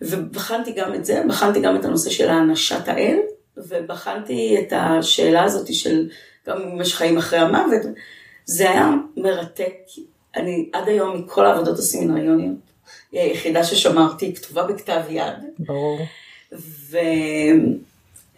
ובחנתי 0.00 0.72
גם 0.72 0.94
את 0.94 1.04
זה, 1.04 1.22
בחנתי 1.28 1.60
גם 1.60 1.76
את 1.76 1.84
הנושא 1.84 2.10
של 2.10 2.28
הענשת 2.28 2.88
האל, 2.88 3.18
ובחנתי 3.56 4.56
את 4.60 4.72
השאלה 4.76 5.42
הזאת 5.42 5.74
של 5.74 6.08
גם 6.48 6.60
אם 6.62 6.80
יש 6.80 6.94
חיים 6.94 7.18
אחרי 7.18 7.38
המוות. 7.38 7.82
זה 8.44 8.70
היה 8.70 8.90
מרתק. 9.16 9.74
אני 10.36 10.70
עד 10.72 10.88
היום 10.88 11.16
מכל 11.16 11.46
העבודות 11.46 11.78
הסמינריוניות, 11.78 12.71
היא 13.12 13.20
היחידה 13.20 13.64
ששמרתי, 13.64 14.34
כתובה 14.34 14.62
בכתב 14.62 15.00
יד. 15.10 15.32
ברור. 15.58 15.98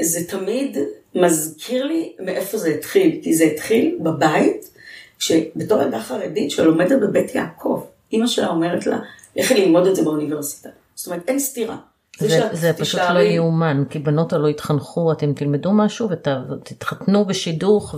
וזה 0.00 0.28
תמיד 0.28 0.78
מזכיר 1.14 1.84
לי 1.86 2.12
מאיפה 2.20 2.58
זה 2.58 2.68
התחיל, 2.68 3.20
כי 3.22 3.34
זה 3.34 3.44
התחיל 3.44 3.98
בבית, 4.00 4.70
כשבתור 5.18 5.82
ילדה 5.82 6.00
חרדית 6.00 6.50
שלומדת 6.50 7.00
בבית 7.02 7.34
יעקב, 7.34 7.84
אימא 8.12 8.26
שלה 8.26 8.48
אומרת 8.48 8.86
לה, 8.86 8.98
לכי 9.36 9.54
ללמוד 9.54 9.86
את 9.86 9.96
זה 9.96 10.02
באוניברסיטה. 10.02 10.68
זאת 10.94 11.06
אומרת, 11.06 11.22
אין 11.28 11.38
סתירה. 11.38 11.76
זה, 12.18 12.28
שאת 12.30 12.56
זה 12.56 12.72
פשוט 12.72 13.00
לא 13.00 13.04
תישארי- 13.06 13.22
יאומן, 13.34 13.84
כי 13.90 13.98
בנות 13.98 14.32
הלא 14.32 14.48
יתחנכו, 14.48 15.12
אתם 15.12 15.32
תלמדו 15.32 15.72
משהו 15.72 16.08
ותתחתנו 16.10 17.24
בשידוך 17.24 17.94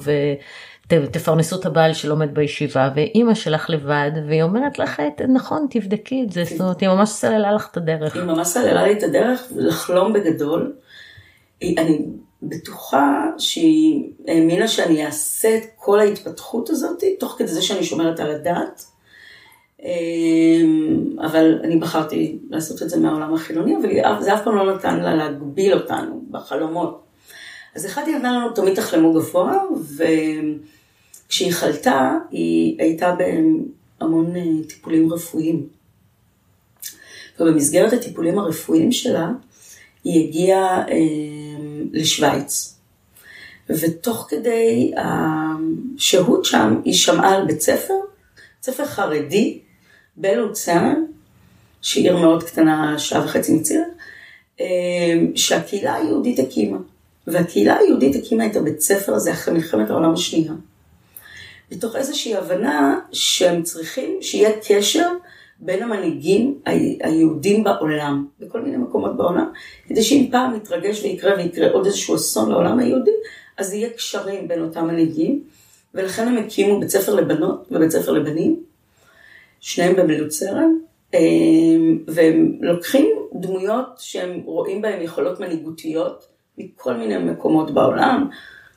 ותפרנסו 0.93 1.61
את 1.61 1.67
הבעל 1.67 1.93
שלומד 1.93 2.35
בישיבה, 2.35 2.91
ואימא 2.95 3.35
שלך 3.35 3.71
לבד, 3.71 4.11
והיא 4.29 4.43
אומרת 4.43 4.79
לך, 4.79 5.01
"את- 5.01 5.21
נכון, 5.35 5.67
תבדקי 5.71 6.23
את 6.27 6.33
זה, 6.33 6.45
זאת 6.45 6.61
אומרת, 6.61 6.81
היא 6.81 6.89
ממש 6.89 7.09
סללה 7.09 7.53
לך 7.53 7.69
את 7.73 7.77
הדרך. 7.77 8.15
היא 8.17 8.23
ממש 8.23 8.49
סללה 8.49 8.83
לי 8.87 8.93
את 8.93 9.03
הדרך 9.03 9.43
לחלום 9.57 10.13
בגדול. 10.13 10.73
אני 11.63 12.01
בטוחה 12.43 13.27
שהיא 13.39 14.05
האמינה 14.29 14.69
שאני 14.69 15.07
אעשה 15.07 15.57
את 15.57 15.63
כל 15.77 16.01
ההתפתחות 16.01 16.71
הזאת, 16.71 17.03
תוך 17.21 17.35
כדי 17.39 17.49
זה 17.49 17.63
שאני 17.63 17.85
שומרת 17.85 18.21
על 18.21 18.31
הדת. 18.31 18.85
אמ, 19.83 21.07
אבל 21.21 21.59
אני 21.65 21.77
בחרתי 21.77 22.39
לעשות 22.51 22.83
את 22.83 22.91
זה 22.91 22.99
מהעולם 23.01 23.35
החילוני, 23.35 23.77
אבל 24.03 24.23
זה 24.23 24.35
אף 24.35 24.45
פעם 24.45 24.57
לא 24.57 24.75
נתן 24.75 25.01
לה 25.01 25.15
להגביל 25.15 25.75
אותנו 25.75 26.23
בחלומות. 26.31 27.03
אז 27.77 27.87
אחד 27.87 28.03
היא 28.07 28.17
נתנה 28.17 28.33
לנו 28.33 28.51
תמיד 28.51 28.75
תחלמו 28.75 29.13
גבוה, 29.15 29.59
וכשהיא 31.27 31.53
חלתה, 31.53 32.13
היא 32.31 32.77
הייתה 32.79 33.15
בהמון 34.01 34.37
אה, 34.37 34.43
טיפולים 34.69 35.13
רפואיים. 35.13 35.67
ובמסגרת 37.41 37.93
הטיפולים 37.93 38.39
הרפואיים 38.39 38.93
שלה, 38.93 39.31
היא 40.05 40.29
הגיעה 40.29 40.89
אה, 40.89 40.95
לשוויץ. 41.93 42.77
ותוך 43.71 44.27
כדי 44.29 44.93
השהות 44.97 46.45
שם, 46.45 46.81
היא 46.85 46.95
שמעה 46.95 47.35
על 47.35 47.47
בית 47.47 47.61
ספר, 47.61 47.95
בית 48.35 48.63
ספר 48.63 48.85
חרדי 48.85 49.59
בלוצרן, 50.17 51.05
שהיא 51.83 52.05
עיר 52.05 52.17
מאוד 52.17 52.43
קטנה, 52.43 52.99
שעה 52.99 53.25
וחצי 53.25 53.55
מצילה, 53.55 53.85
אה, 54.61 54.67
שהקהילה 55.35 55.95
היהודית 55.95 56.39
הקימה. 56.39 56.79
והקהילה 57.27 57.77
היהודית 57.77 58.17
הקימה 58.17 58.47
את 58.47 58.57
הבית 58.57 58.81
ספר 58.81 59.15
הזה 59.15 59.33
אחרי 59.33 59.55
מלחמת 59.55 59.91
העולם 59.91 60.13
השנייה. 60.13 60.53
מתוך 61.73 61.97
איזושהי 61.97 62.37
הבנה 62.37 63.01
שהם 63.13 63.63
צריכים 63.63 64.19
שיהיה 64.21 64.51
קשר 64.69 65.09
בין 65.59 65.83
המנהיגים 65.83 66.61
היהודים 67.01 67.65
בעולם, 67.65 68.27
בכל 68.41 68.61
מיני 68.61 68.77
מקומות 68.77 69.17
בעולם, 69.17 69.51
כדי 69.89 70.03
שאם 70.03 70.29
פעם 70.31 70.57
יתרגש 70.57 71.03
ויקרה 71.03 71.37
ויקרה 71.37 71.71
עוד 71.71 71.87
איזשהו 71.87 72.15
אסון 72.15 72.51
לעולם 72.51 72.79
היהודי, 72.79 73.11
אז 73.59 73.75
יהיה 73.75 73.91
קשרים 73.91 74.49
בין 74.49 74.63
אותם 74.63 74.87
מנהיגים, 74.87 75.43
ולכן 75.95 76.29
הם 76.29 76.37
הקימו 76.37 76.81
בית 76.81 76.89
ספר 76.89 77.15
לבנות 77.15 77.67
ובית 77.71 77.91
ספר 77.91 78.13
לבנים, 78.13 78.63
שניהם 79.61 79.97
במלוצרן, 79.97 80.71
אה, 81.15 81.21
והם 82.07 82.59
לוקחים 82.61 83.07
דמויות 83.35 83.87
שהם 83.99 84.41
רואים 84.45 84.83
בהם 84.83 85.03
יכולות 85.03 85.41
מנהיגותיות 85.41 86.27
מכל 86.59 86.95
מיני 86.95 87.19
מקומות 87.19 87.71
בעולם. 87.71 88.29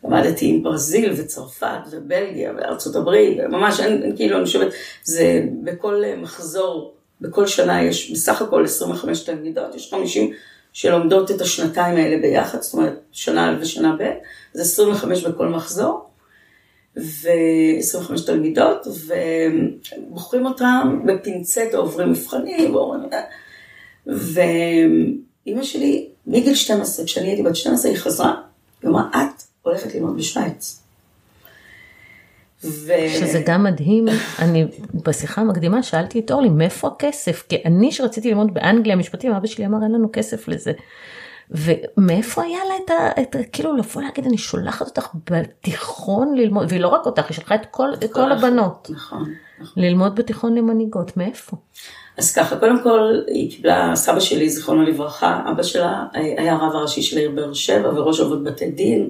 למדתי 0.04 0.46
עם 0.50 0.64
ברזיל 0.64 1.14
וצרפת 1.18 1.80
ובלגיה 1.92 2.54
וארצות 2.58 2.96
הברית, 2.96 3.38
וממש 3.46 3.80
אין, 3.80 4.04
אין 4.04 4.16
כאילו, 4.16 4.38
אני 4.38 4.46
חושבת, 4.46 4.74
זה 5.04 5.44
בכל 5.64 6.04
אה, 6.04 6.16
מחזור, 6.16 6.94
בכל 7.22 7.48
שנה 7.48 7.84
יש 7.84 8.12
בסך 8.12 8.42
הכל 8.42 8.66
25 8.66 9.24
תלמידות, 9.24 9.76
יש 9.76 9.92
50 9.92 10.32
שלומדות 10.74 11.32
את 11.32 11.42
השנתיים 11.42 11.98
האלה 11.98 12.22
ביחד, 12.22 12.62
זאת 12.62 12.74
אומרת, 12.74 13.00
שנה 13.12 13.50
א' 13.50 13.62
ושנה 13.62 13.96
ב', 14.00 14.04
זה 14.54 14.62
25 14.62 15.24
בכל 15.24 15.48
מחזור. 15.48 16.10
ו-25 16.98 18.26
תלמידות, 18.26 18.88
ובוחרים 20.08 20.46
אותם 20.46 21.00
בפינצטה, 21.06 21.78
עוברים 21.78 22.10
מבחנים, 22.10 22.76
ועוברים... 22.76 23.10
ואימא 24.06 25.64
שלי, 25.64 26.10
מגיל 26.28 26.56
12, 26.56 27.06
כשאני 27.06 27.28
הייתי 27.28 27.44
בת 27.44 27.56
12, 27.56 27.92
היא 27.92 28.00
חזרה, 28.00 28.42
היא 28.82 28.90
אמרה, 28.90 29.04
את 29.12 29.44
הולכת 29.62 29.96
ללמוד 29.96 30.18
בשוויץ. 30.18 30.84
ו... 32.64 32.92
שזה 33.20 33.44
גם 33.46 33.64
מדהים, 33.64 34.06
אני 34.40 34.66
בשיחה 34.94 35.42
המקדימה 35.42 35.84
שאלתי 35.84 36.20
את 36.20 36.32
אורלי, 36.32 36.50
מאיפה 36.50 36.88
הכסף? 36.88 37.44
כי 37.50 37.62
אני 37.66 37.92
שרציתי 37.92 38.30
ללמוד 38.30 38.54
באנגליה 38.54 38.96
משפטים, 38.96 39.32
אבא 39.32 39.48
שלי 39.48 39.66
אמר 39.66 39.84
אין 39.84 39.92
לנו 39.92 40.10
כסף 40.14 40.48
לזה. 40.48 40.72
ומאיפה 41.52 42.44
היה 42.44 42.60
לה 42.70 42.74
את 42.86 42.90
ה... 42.90 43.22
את, 43.22 43.36
ה- 43.36 43.44
כאילו 43.52 43.76
לבוא 43.76 44.02
להגיד 44.02 44.26
אני 44.26 44.38
שולחת 44.38 44.86
אותך 44.88 45.08
בתיכון 45.32 46.36
ללמוד, 46.36 46.66
והיא 46.70 46.82
לא 46.82 46.88
רק 46.88 47.06
אותך, 47.06 47.26
היא 47.30 47.36
שלחה 47.36 47.56
את 47.56 47.66
כל, 47.72 47.94
את 47.94 48.14
כל 48.14 48.32
הבנות 48.32 48.88
נכון, 48.90 49.34
נכון. 49.60 49.84
ללמוד 49.84 50.16
בתיכון 50.16 50.56
למנהיגות, 50.56 51.18
מאיפה? 51.18 51.58
אז 52.18 52.34
ככה, 52.34 52.58
קודם 52.58 52.84
כל, 52.84 53.20
היא 53.28 53.52
קיבלה, 53.52 53.96
סבא 53.96 54.20
שלי, 54.20 54.50
זיכרונו 54.50 54.84
לברכה, 54.84 55.42
אבא 55.52 55.64
שלה 55.64 56.06
היה 56.14 56.54
הרב 56.54 56.76
הראשי 56.76 57.02
של 57.02 57.18
העיר 57.18 57.32
באר 57.32 57.54
שבע 57.54 57.90
וראש 57.90 58.20
אבות 58.20 58.44
בתי 58.44 58.72
דין, 58.72 59.10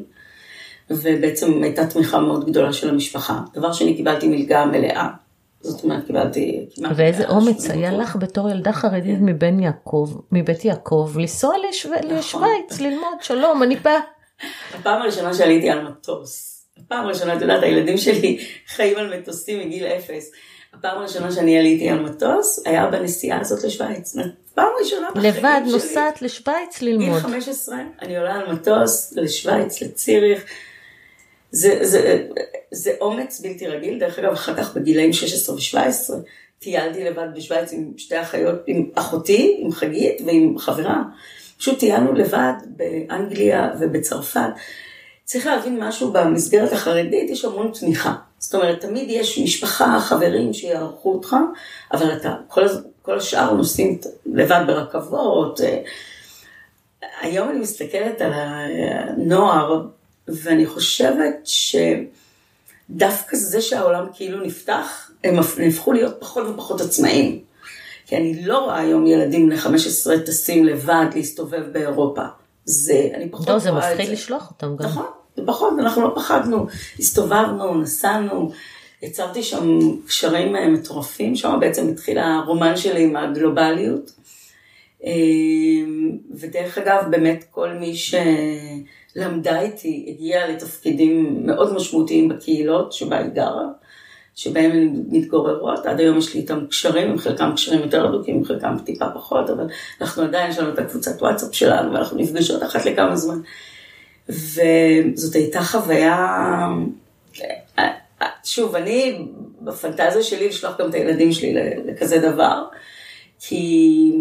ובעצם 0.89 1.63
הייתה 1.63 1.87
תמיכה 1.87 2.19
מאוד 2.19 2.49
גדולה 2.49 2.73
של 2.73 2.89
המשפחה. 2.89 3.39
דבר 3.53 3.73
שני, 3.73 3.95
קיבלתי 3.95 4.27
מלגה 4.27 4.65
מלאה. 4.65 5.07
זאת 5.61 5.83
אומרת, 5.83 6.07
קיבלתי 6.07 6.65
כמעט... 6.75 6.91
ואיזה 6.95 7.27
אומץ 7.27 7.69
היה. 7.69 7.91
לך 7.91 8.15
בתור 8.15 8.49
ילדה 8.49 8.71
חרדית 8.71 9.17
מבן 9.21 9.59
יעקב, 9.59 10.09
מבית 10.31 10.65
יעקב, 10.65 11.11
לנסוע 11.15 11.55
לשו... 11.69 11.89
לשוויץ, 12.03 12.79
ללמוד, 12.79 13.17
שלום, 13.21 13.63
אני 13.63 13.75
באה. 13.75 13.99
הפעם 14.73 15.01
הראשונה 15.01 15.33
שעליתי 15.33 15.69
על 15.69 15.87
מטוס, 15.87 16.65
הפעם 16.77 17.05
הראשונה, 17.05 17.35
את 17.35 17.41
יודעת, 17.41 17.63
הילדים 17.63 17.97
שלי 17.97 18.39
חיים 18.75 18.97
על 18.97 19.19
מטוסים 19.19 19.59
מגיל 19.59 19.85
אפס. 19.85 20.31
הפעם 20.73 20.97
הראשונה 20.97 21.31
שאני 21.31 21.57
עליתי 21.57 21.89
על 21.89 21.99
מטוס, 21.99 22.67
היה 22.67 22.87
בנסיעה 22.87 23.39
הזאת 23.39 23.63
לשוויץ. 23.63 24.15
פעם 24.53 24.67
ראשונה 24.79 25.07
בחיים 25.15 25.33
שלי. 25.33 25.41
לבד 25.41 25.61
נוסעת 25.71 26.21
לשוויץ 26.21 26.79
גיל 26.79 26.89
ללמוד. 26.89 27.19
15, 27.19 27.75
אני 28.01 28.17
עולה 28.17 28.33
על 28.35 28.53
מטוס 28.53 29.13
לשוויץ, 29.15 29.81
לציריך. 29.81 30.45
זה, 31.51 31.79
זה, 31.81 32.27
זה 32.71 32.91
אומץ 33.01 33.41
בלתי 33.41 33.67
רגיל, 33.67 33.99
דרך 33.99 34.19
אגב, 34.19 34.31
אחר 34.31 34.55
כך 34.55 34.77
בגילאים 34.77 35.13
16 35.13 35.55
ו-17, 35.55 36.13
טיילתי 36.59 37.03
לבד 37.03 37.27
בשוויץ 37.35 37.73
עם 37.73 37.91
שתי 37.97 38.21
אחיות, 38.21 38.55
עם 38.67 38.89
אחותי, 38.95 39.57
עם 39.59 39.71
חגית 39.71 40.21
ועם 40.25 40.57
חברה. 40.57 41.03
פשוט 41.57 41.79
טיילנו 41.79 42.13
לבד 42.13 42.53
באנגליה 42.65 43.71
ובצרפת. 43.79 44.49
צריך 45.23 45.47
להבין 45.47 45.83
משהו 45.83 46.11
במסגרת 46.11 46.73
החרדית, 46.73 47.29
יש 47.29 47.45
המון 47.45 47.71
תמיכה. 47.79 48.15
זאת 48.39 48.55
אומרת, 48.55 48.81
תמיד 48.81 49.09
יש 49.09 49.39
משפחה, 49.39 49.99
חברים 49.99 50.53
שיערכו 50.53 51.13
אותך, 51.13 51.35
אבל 51.93 52.13
אתה, 52.13 52.35
כל, 52.47 52.65
כל 53.01 53.17
השאר 53.17 53.53
נוסעים 53.53 53.97
לבד 54.25 54.63
ברכבות. 54.67 55.61
אה, 55.61 55.81
היום 57.21 57.49
אני 57.49 57.59
מסתכלת 57.59 58.21
על 58.21 58.31
הנוער, 58.33 59.81
ואני 60.33 60.65
חושבת 60.65 61.47
שדווקא 62.89 63.37
זה 63.37 63.61
שהעולם 63.61 64.05
כאילו 64.13 64.45
נפתח, 64.45 65.11
הם 65.23 65.39
הפ- 65.39 65.59
הפכו 65.67 65.93
להיות 65.93 66.15
פחות 66.19 66.47
ופחות 66.47 66.81
עצמאיים. 66.81 67.39
כי 68.05 68.17
אני 68.17 68.45
לא 68.45 68.57
רואה 68.57 68.79
היום 68.79 69.07
ילדים 69.07 69.45
בני 69.49 69.57
15 69.57 70.19
טסים 70.19 70.65
לבד 70.65 71.05
להסתובב 71.15 71.63
באירופה. 71.71 72.21
זה, 72.65 73.09
אני 73.13 73.29
פחות 73.29 73.49
לא, 73.49 73.59
זה 73.59 73.69
רואה 73.69 73.87
את 73.87 73.93
מפחיד 73.93 74.07
זה. 74.07 74.13
לשלוח 74.13 74.51
אותם 74.51 74.75
גם. 74.75 74.85
נכון, 74.85 75.05
זה 75.35 75.41
פחות, 75.45 75.73
אנחנו 75.79 76.01
לא 76.01 76.11
פחדנו, 76.15 76.67
הסתובבנו, 76.99 77.81
נסענו, 77.81 78.51
יצרתי 79.01 79.43
שם 79.43 79.79
קשרים 80.07 80.55
אה, 80.55 80.69
מטורפים, 80.69 81.35
שם 81.35 81.57
בעצם 81.59 81.87
התחיל 81.89 82.17
הרומן 82.19 82.77
שלי 82.77 83.03
עם 83.03 83.15
הגלובליות. 83.15 84.11
אה, 85.05 85.11
ודרך 86.35 86.77
אגב, 86.77 87.03
באמת 87.11 87.45
כל 87.51 87.69
מי 87.73 87.95
שלמדה 89.13 89.61
איתי 89.61 90.05
הגיעה 90.07 90.47
לתפקידים 90.47 91.45
מאוד 91.45 91.73
משמעותיים 91.73 92.29
בקהילות 92.29 92.93
שבה 92.93 93.17
היא 93.17 93.29
גרה, 93.29 93.65
שבהם 94.35 94.71
הן 94.71 95.03
מתגוררות, 95.09 95.85
עד 95.85 95.99
היום 95.99 96.17
יש 96.17 96.33
לי 96.33 96.41
איתם 96.41 96.65
קשרים, 96.69 97.09
עם 97.09 97.17
חלקם 97.17 97.51
קשרים 97.55 97.79
יותר 97.79 98.07
הדוקים, 98.07 98.35
עם 98.35 98.45
חלקם 98.45 98.75
טיפה 98.85 99.05
פחות, 99.15 99.49
אבל 99.49 99.67
אנחנו 100.01 100.23
עדיין, 100.23 100.51
יש 100.51 100.59
לנו 100.59 100.73
את 100.73 100.79
הקבוצת 100.79 101.21
וואטסאפ 101.21 101.55
שלנו, 101.55 101.93
ואנחנו 101.93 102.17
נפגשות 102.17 102.63
אחת 102.63 102.85
לכמה 102.85 103.15
זמן. 103.15 103.39
וזאת 104.29 105.35
הייתה 105.35 105.61
חוויה, 105.61 106.27
שוב, 108.43 108.75
אני 108.75 109.25
בפנטזיה 109.61 110.23
שלי 110.23 110.47
לשלוח 110.47 110.79
גם 110.79 110.89
את 110.89 110.93
הילדים 110.93 111.31
שלי 111.31 111.53
לכזה 111.85 112.17
דבר, 112.19 112.63
כי 113.39 114.11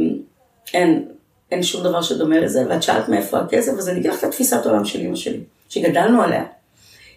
אין, 0.74 1.09
אין 1.50 1.62
שום 1.62 1.82
דבר 1.82 2.02
שדומה 2.02 2.40
לזה, 2.40 2.64
ואת 2.68 2.82
שאלת 2.82 3.08
מאיפה 3.08 3.38
הכסף, 3.38 3.72
אז 3.72 3.88
אני 3.88 4.00
אגיד 4.00 4.11
לך 4.11 4.18
את 4.18 4.24
התפיסת 4.24 4.66
עולם 4.66 4.84
של 4.84 5.00
אמא 5.00 5.16
שלי, 5.16 5.40
שגדלנו 5.68 6.22
עליה. 6.22 6.44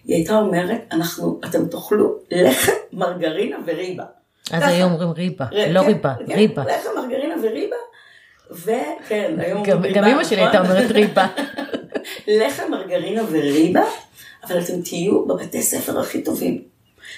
היא 0.05 0.15
הייתה 0.15 0.37
אומרת, 0.37 0.81
אנחנו, 0.91 1.39
אתם 1.45 1.65
תאכלו 1.65 2.15
לחם, 2.31 2.71
מרגרינה 2.93 3.57
וריבה. 3.65 4.03
אז. 4.51 4.63
היו 4.65 4.85
אומרים 4.85 5.09
ריבה, 5.09 5.45
לא 5.51 5.81
כן, 5.81 5.87
ריבה, 5.87 6.13
כן, 6.27 6.33
ריבה. 6.35 6.63
לחם, 6.63 6.89
מרגרינה 6.95 7.35
וריבה, 7.43 7.75
וכן, 8.51 9.35
היום 9.37 9.63
גם 9.63 9.75
אומרים 9.77 9.93
גם 9.93 10.03
ריבה, 10.03 10.15
אמא 10.15 10.23
שלי? 10.23 10.41
הייתה 10.41 10.59
אומרת 10.59 10.91
ריבה. 10.91 11.27
לחם, 12.39 12.71
מרגרינה 12.71 13.21
וריבה, 13.31 13.83
אבל 14.43 14.59
אתם 14.59 14.81
תהיו 14.81 15.25
בבתי 15.25 15.61
ספר 15.61 15.99
הכי 15.99 16.23
טובים. 16.23 16.61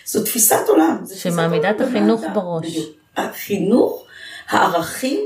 זו 0.06 0.24
תפיסת 0.24 0.66
עולם. 0.68 0.98
שמעמידה 1.16 1.70
את 1.70 1.82
החינוך. 1.82 2.22
בראש. 2.34 2.78
החינוך, 3.18 4.06
הערכים, 4.50 5.20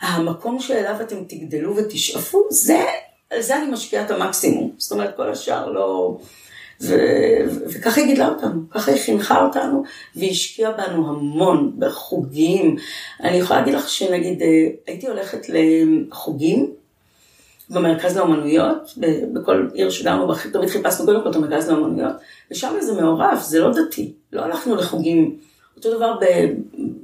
המקום 0.00 0.60
שאליו 0.60 0.96
אתם 1.00 1.24
תגדלו 1.24 1.76
ותשאפו, 1.76 2.46
זה, 2.50 2.84
על 3.30 3.42
זה 3.42 3.56
אני 3.56 3.70
משקיעה 3.70 4.04
את 4.04 4.10
המקסימום. 4.10 4.72
זאת 4.78 4.92
אומרת, 4.92 5.16
כל 5.16 5.30
השאר 5.30 5.70
לא... 5.70 6.16
ו- 6.80 7.66
וככה 7.66 8.00
היא 8.00 8.06
גידלה 8.06 8.28
אותנו, 8.28 8.60
ככה 8.70 8.90
היא 8.90 9.00
חינכה 9.00 9.42
אותנו, 9.42 9.82
והשקיעה 10.16 10.72
בנו 10.72 11.08
המון 11.08 11.72
בחוגים. 11.78 12.76
אני 13.20 13.36
יכולה 13.36 13.60
להגיד 13.60 13.74
לך 13.74 13.88
שנגיד, 13.88 14.42
אה, 14.42 14.68
הייתי 14.86 15.08
הולכת 15.08 15.46
לחוגים 15.48 16.72
במרכז 17.70 18.16
לאומנויות, 18.16 18.94
בכל 19.32 19.68
עיר 19.74 19.90
שגרנו, 19.90 20.34
תמיד 20.52 20.68
חיפשנו 20.68 21.06
קודם 21.06 21.22
כל 21.22 21.30
את 21.30 21.36
המרכז 21.36 21.70
לאומנויות, 21.70 22.12
ושם 22.50 22.74
זה 22.80 23.02
מעורב, 23.02 23.38
זה 23.42 23.58
לא 23.58 23.72
דתי, 23.72 24.12
לא 24.32 24.42
הלכנו 24.42 24.76
לחוגים. 24.76 25.36
אותו 25.76 25.96
דבר 25.96 26.14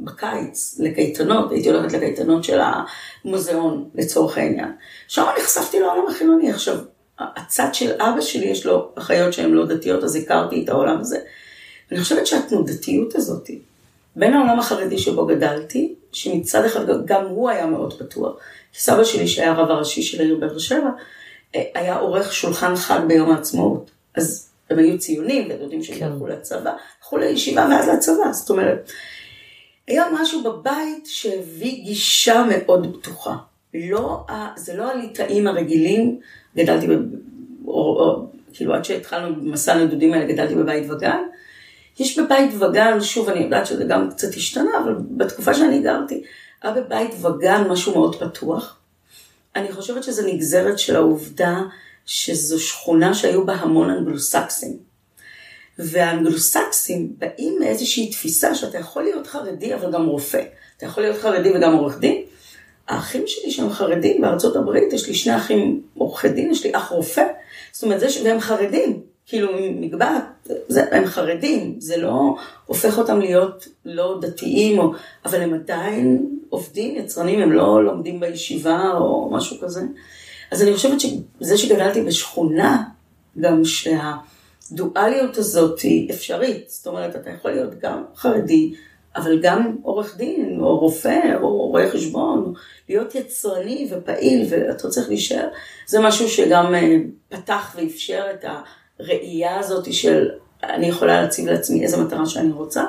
בקיץ, 0.00 0.76
לקייטנות, 0.78 1.52
הייתי 1.52 1.70
הולכת 1.70 1.92
לקייטנות 1.92 2.44
של 2.44 2.60
המוזיאון 3.24 3.88
לצורך 3.94 4.38
העניין. 4.38 4.72
שם 5.08 5.24
נחשפתי 5.38 5.80
לעולם 5.80 6.06
החילוני. 6.08 6.50
עכשיו, 6.50 6.78
הצד 7.18 7.68
של 7.72 7.92
אבא 8.00 8.20
שלי 8.20 8.46
יש 8.46 8.66
לו 8.66 8.88
אחיות 8.94 9.32
שהן 9.32 9.50
לא 9.50 9.66
דתיות, 9.66 10.04
אז 10.04 10.16
הכרתי 10.16 10.64
את 10.64 10.68
העולם 10.68 11.00
הזה. 11.00 11.18
אני 11.92 12.00
חושבת 12.00 12.26
שהתנודתיות 12.26 13.14
הזאת, 13.14 13.50
בין 14.16 14.34
העולם 14.34 14.58
החרדי 14.58 14.98
שבו 14.98 15.26
גדלתי, 15.26 15.94
שמצד 16.12 16.64
אחד 16.64 17.04
גם 17.04 17.26
הוא 17.26 17.50
היה 17.50 17.66
מאוד 17.66 17.98
פתוח. 17.98 18.32
סבא 18.74 19.04
שלי, 19.04 19.28
שהיה 19.28 19.50
הרב 19.52 19.70
הראשי 19.70 20.02
של 20.02 20.20
העיר 20.20 20.36
באר 20.36 20.58
שבע, 20.58 20.90
היה 21.54 21.96
עורך 21.96 22.32
שולחן 22.32 22.76
חג 22.76 23.00
ביום 23.06 23.30
העצמאות. 23.30 23.90
אז 24.14 24.51
הם 24.72 24.78
היו 24.78 24.98
ציונים, 24.98 25.48
ודודים 25.50 25.82
שלי 25.82 25.96
כן. 25.96 26.06
הלכו 26.06 26.26
לצבא, 26.26 26.72
הלכו 26.98 27.16
לישיבה 27.16 27.66
ואז 27.70 27.88
לצבא. 27.88 28.32
זאת 28.32 28.50
אומרת, 28.50 28.90
היה 29.88 30.04
משהו 30.12 30.42
בבית 30.42 31.06
שהביא 31.06 31.84
גישה 31.84 32.44
מאוד 32.50 32.96
פתוחה. 32.96 33.36
לא, 33.74 34.24
זה 34.56 34.76
לא 34.76 34.90
הליטאים 34.90 35.46
הרגילים, 35.46 36.20
גדלתי, 36.56 36.86
ב, 36.86 36.90
או, 37.66 37.72
או, 37.72 38.26
כאילו 38.52 38.74
עד 38.74 38.84
שהתחלנו 38.84 39.34
במסע 39.36 39.72
הנדודים 39.72 40.12
האלה, 40.12 40.24
גדלתי 40.24 40.54
בבית 40.54 40.90
וגן. 40.90 41.22
יש 42.00 42.18
בבית 42.18 42.50
וגן, 42.60 43.00
שוב, 43.00 43.28
אני 43.28 43.44
יודעת 43.44 43.66
שזה 43.66 43.84
גם 43.84 44.10
קצת 44.10 44.34
השתנה, 44.34 44.70
אבל 44.84 44.94
בתקופה 45.10 45.54
שאני 45.54 45.82
גרתי, 45.82 46.22
היה 46.62 46.72
בבית 46.72 47.10
וגן 47.20 47.64
משהו 47.68 47.92
מאוד 47.94 48.16
פתוח. 48.16 48.78
אני 49.56 49.72
חושבת 49.72 50.04
שזה 50.04 50.26
נגזרת 50.26 50.78
של 50.78 50.96
העובדה 50.96 51.60
שזו 52.06 52.60
שכונה 52.60 53.14
שהיו 53.14 53.46
בה 53.46 53.52
המון 53.52 53.90
אנגלוסקסים. 53.90 54.76
והאנגלוסקסים 55.78 57.12
באים 57.18 57.56
מאיזושהי 57.60 58.10
תפיסה 58.10 58.54
שאתה 58.54 58.78
יכול 58.78 59.02
להיות 59.02 59.26
חרדי 59.26 59.74
אבל 59.74 59.92
גם 59.92 60.06
רופא. 60.06 60.42
אתה 60.76 60.86
יכול 60.86 61.02
להיות 61.02 61.18
חרדי 61.18 61.50
וגם 61.54 61.74
עורך 61.74 61.98
דין. 61.98 62.22
האחים 62.88 63.22
שלי 63.26 63.50
שהם 63.50 63.70
חרדים 63.70 64.20
בארצות 64.20 64.56
הברית, 64.56 64.92
יש 64.92 65.08
לי 65.08 65.14
שני 65.14 65.36
אחים 65.36 65.82
עורכי 65.94 66.28
דין, 66.28 66.50
יש 66.50 66.64
לי 66.64 66.70
אח 66.76 66.88
רופא. 66.88 67.24
זאת 67.72 67.82
אומרת, 67.82 68.00
זה 68.00 68.10
ש... 68.10 68.20
והם 68.24 68.40
חרדים. 68.40 69.00
כאילו 69.26 69.48
מגבעת, 69.80 70.48
הם 70.76 71.06
חרדים, 71.06 71.74
זה 71.78 71.96
לא 71.96 72.34
הופך 72.66 72.98
אותם 72.98 73.20
להיות 73.20 73.68
לא 73.84 74.18
דתיים, 74.20 74.78
או, 74.78 74.92
אבל 75.24 75.40
הם 75.40 75.54
עדיין 75.54 76.26
עובדים, 76.48 76.96
יצרנים, 76.96 77.40
הם 77.40 77.52
לא 77.52 77.84
לומדים 77.84 78.20
בישיבה 78.20 78.90
או 78.94 79.30
משהו 79.32 79.56
כזה. 79.60 79.80
אז 80.52 80.62
אני 80.62 80.74
חושבת 80.74 81.00
שזה 81.00 81.58
שגדלתי 81.58 82.02
בשכונה, 82.02 82.82
גם 83.40 83.62
שהדואליות 83.64 85.36
הזאת 85.36 85.80
היא 85.80 86.10
אפשרית, 86.10 86.70
זאת 86.70 86.86
אומרת, 86.86 87.16
אתה 87.16 87.30
יכול 87.30 87.50
להיות 87.50 87.78
גם 87.78 88.04
חרדי, 88.16 88.74
אבל 89.16 89.40
גם 89.42 89.76
עורך 89.82 90.16
דין, 90.16 90.58
או 90.60 90.78
רופא, 90.78 91.20
או 91.42 91.68
רואה 91.68 91.90
חשבון, 91.90 92.52
להיות 92.88 93.14
יצרני 93.14 93.88
ופעיל, 93.90 94.46
ואתה 94.50 94.88
צריך 94.88 95.08
להישאר, 95.08 95.48
זה 95.86 96.00
משהו 96.00 96.28
שגם 96.28 96.74
אה, 96.74 96.96
פתח 97.28 97.76
ואפשר 97.76 98.24
את 98.34 98.44
הראייה 98.98 99.58
הזאת 99.58 99.92
של 99.92 100.28
אני 100.62 100.86
יכולה 100.86 101.22
להציב 101.22 101.46
לעצמי 101.46 101.82
איזה 101.82 101.96
מטרה 101.96 102.26
שאני 102.26 102.52
רוצה. 102.52 102.84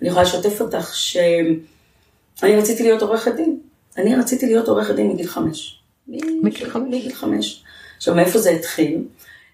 אני 0.00 0.08
יכולה 0.08 0.24
לשתף 0.24 0.60
אותך 0.60 0.94
שאני 0.96 2.56
רציתי 2.56 2.82
להיות 2.82 3.02
עורכת 3.02 3.34
דין. 3.34 3.58
אני 3.96 4.16
רציתי 4.16 4.46
להיות 4.46 4.68
עורכת 4.68 4.94
דין 4.94 5.08
מגיל 5.08 5.26
חמש. 5.26 5.83
מגיל 6.08 7.14
חמש. 7.14 7.64
עכשיו, 7.96 8.14
מאיפה 8.14 8.38
זה 8.38 8.50
התחיל? 8.50 9.04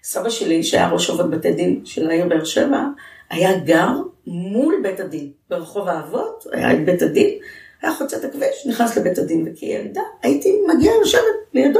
סבא 0.03 0.29
שלי, 0.29 0.63
שהיה 0.63 0.89
ראש 0.89 1.09
עובד 1.09 1.31
בתי 1.31 1.53
דין 1.53 1.81
של 1.85 2.09
העיר 2.09 2.25
באר 2.27 2.45
שבע, 2.45 2.83
היה 3.29 3.59
גר 3.59 3.89
מול 4.27 4.75
בית 4.83 4.99
הדין. 4.99 5.31
ברחוב 5.49 5.87
האבות 5.87 6.45
היה 6.51 6.73
את 6.73 6.85
בית 6.85 7.01
הדין, 7.01 7.29
היה 7.81 7.93
חוצה 7.93 8.17
את 8.17 8.23
הכביש, 8.23 8.65
נכנס 8.65 8.97
לבית 8.97 9.17
הדין, 9.17 9.47
וכילדה 9.47 10.01
הייתי 10.21 10.53
מגיעה 10.67 10.95
לשבת 11.01 11.21
לידו. 11.53 11.79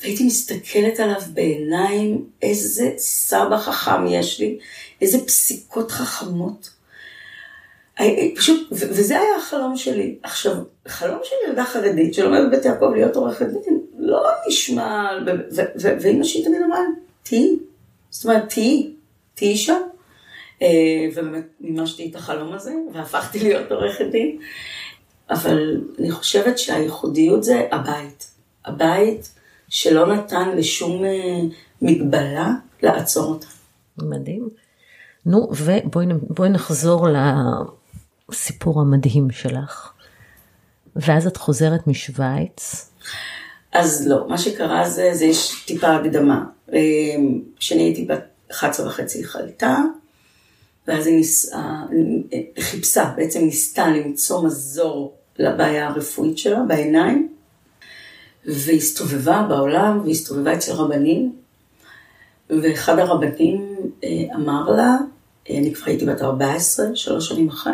והייתי 0.00 0.24
מסתכלת 0.24 1.00
עליו 1.00 1.20
בעיניים, 1.34 2.24
איזה 2.42 2.90
סבא 2.96 3.58
חכם 3.58 4.06
יש 4.06 4.40
לי, 4.40 4.58
איזה 5.00 5.26
פסיקות 5.26 5.90
חכמות. 5.90 6.75
פשוט, 8.36 8.68
וזה 8.70 9.20
היה 9.20 9.36
החלום 9.36 9.76
שלי. 9.76 10.18
עכשיו, 10.22 10.54
חלום 10.88 11.18
של 11.24 11.34
ילדה 11.48 11.64
חרדית 11.64 12.14
שלומדת 12.14 12.46
בבית 12.48 12.64
יעקב 12.64 12.90
להיות 12.94 13.16
עורכת 13.16 13.46
דין, 13.46 13.80
לא 13.98 14.22
נשמע, 14.48 15.08
ואימא 16.00 16.24
שלי 16.24 16.44
תמיד 16.44 16.60
אמרה, 16.66 16.80
תהיי. 17.22 17.56
זאת 18.10 18.24
אומרת, 18.24 18.54
תהיי 19.34 19.56
שם. 19.56 19.80
אה, 20.62 20.68
ובאמת 21.12 21.46
מימשתי 21.60 22.10
את 22.10 22.16
החלום 22.16 22.52
הזה, 22.52 22.72
והפכתי 22.92 23.38
להיות 23.38 23.72
עורכת 23.72 24.04
דין. 24.10 24.38
אבל 25.30 25.80
אני 25.98 26.10
חושבת 26.10 26.58
שהייחודיות 26.58 27.44
זה 27.44 27.68
הבית. 27.72 28.30
הבית 28.64 29.30
שלא 29.68 30.14
נתן 30.14 30.56
לשום 30.56 31.04
אה, 31.04 31.40
מגבלה 31.82 32.50
לעצור 32.82 33.24
אותה. 33.24 33.46
מדהים. 33.98 34.48
נו, 35.26 35.48
ובואי 35.52 36.48
נחזור 36.48 37.08
לסיפור 38.28 38.80
המדהים 38.80 39.30
שלך. 39.30 39.92
ואז 40.96 41.26
את 41.26 41.36
חוזרת 41.36 41.86
משוויץ. 41.86 42.90
אז 43.72 44.06
לא, 44.08 44.28
מה 44.28 44.38
שקרה 44.38 44.88
זה, 44.88 45.10
זה 45.14 45.24
יש 45.24 45.64
טיפה 45.66 45.96
הקדמה. 45.96 46.44
אה, 46.72 46.78
כשאני 47.56 47.82
הייתי 47.82 48.04
בת 48.04 48.24
11 48.50 48.86
וחצי 48.86 49.24
חלתה, 49.24 49.76
ואז 50.88 51.06
היא 51.06 51.16
ניסה, 51.16 51.82
חיפשה, 52.60 53.12
בעצם 53.16 53.40
ניסתה 53.44 53.88
למצוא 53.88 54.46
מזור 54.46 55.14
לבעיה 55.38 55.88
הרפואית 55.88 56.38
שלה 56.38 56.60
בעיניים, 56.68 57.28
והסתובבה 58.44 59.46
בעולם, 59.48 60.00
והסתובבה 60.04 60.54
אצל 60.54 60.72
רבנים, 60.72 61.36
ואחד 62.50 62.98
הרבנים 62.98 63.76
אה, 64.04 64.08
אמר 64.34 64.70
לה, 64.70 64.96
אה, 65.50 65.58
אני 65.58 65.74
כבר 65.74 65.86
הייתי 65.86 66.06
בת 66.06 66.22
14, 66.22 66.86
שלוש 66.94 67.28
שנים 67.28 67.48
אחרי, 67.48 67.72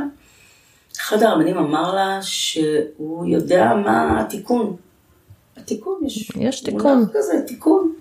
אחד 1.00 1.22
הרבנים 1.22 1.58
אמר 1.58 1.94
לה 1.94 2.18
שהוא 2.22 3.26
יודע 3.26 3.72
מה 3.84 4.20
התיקון. 4.20 4.76
התיקון, 5.56 6.00
יש, 6.06 6.30
יש 6.36 6.60
תיקון. 6.60 6.96
מונח 6.98 7.08
כזה, 7.14 7.42
תיקון. 7.46 7.92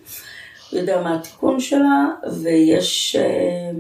הוא 0.72 0.80
יודע 0.80 1.02
מה 1.02 1.16
התיקון 1.16 1.60
שלה, 1.60 2.08
ויש 2.42 3.16
אה, 3.16 3.72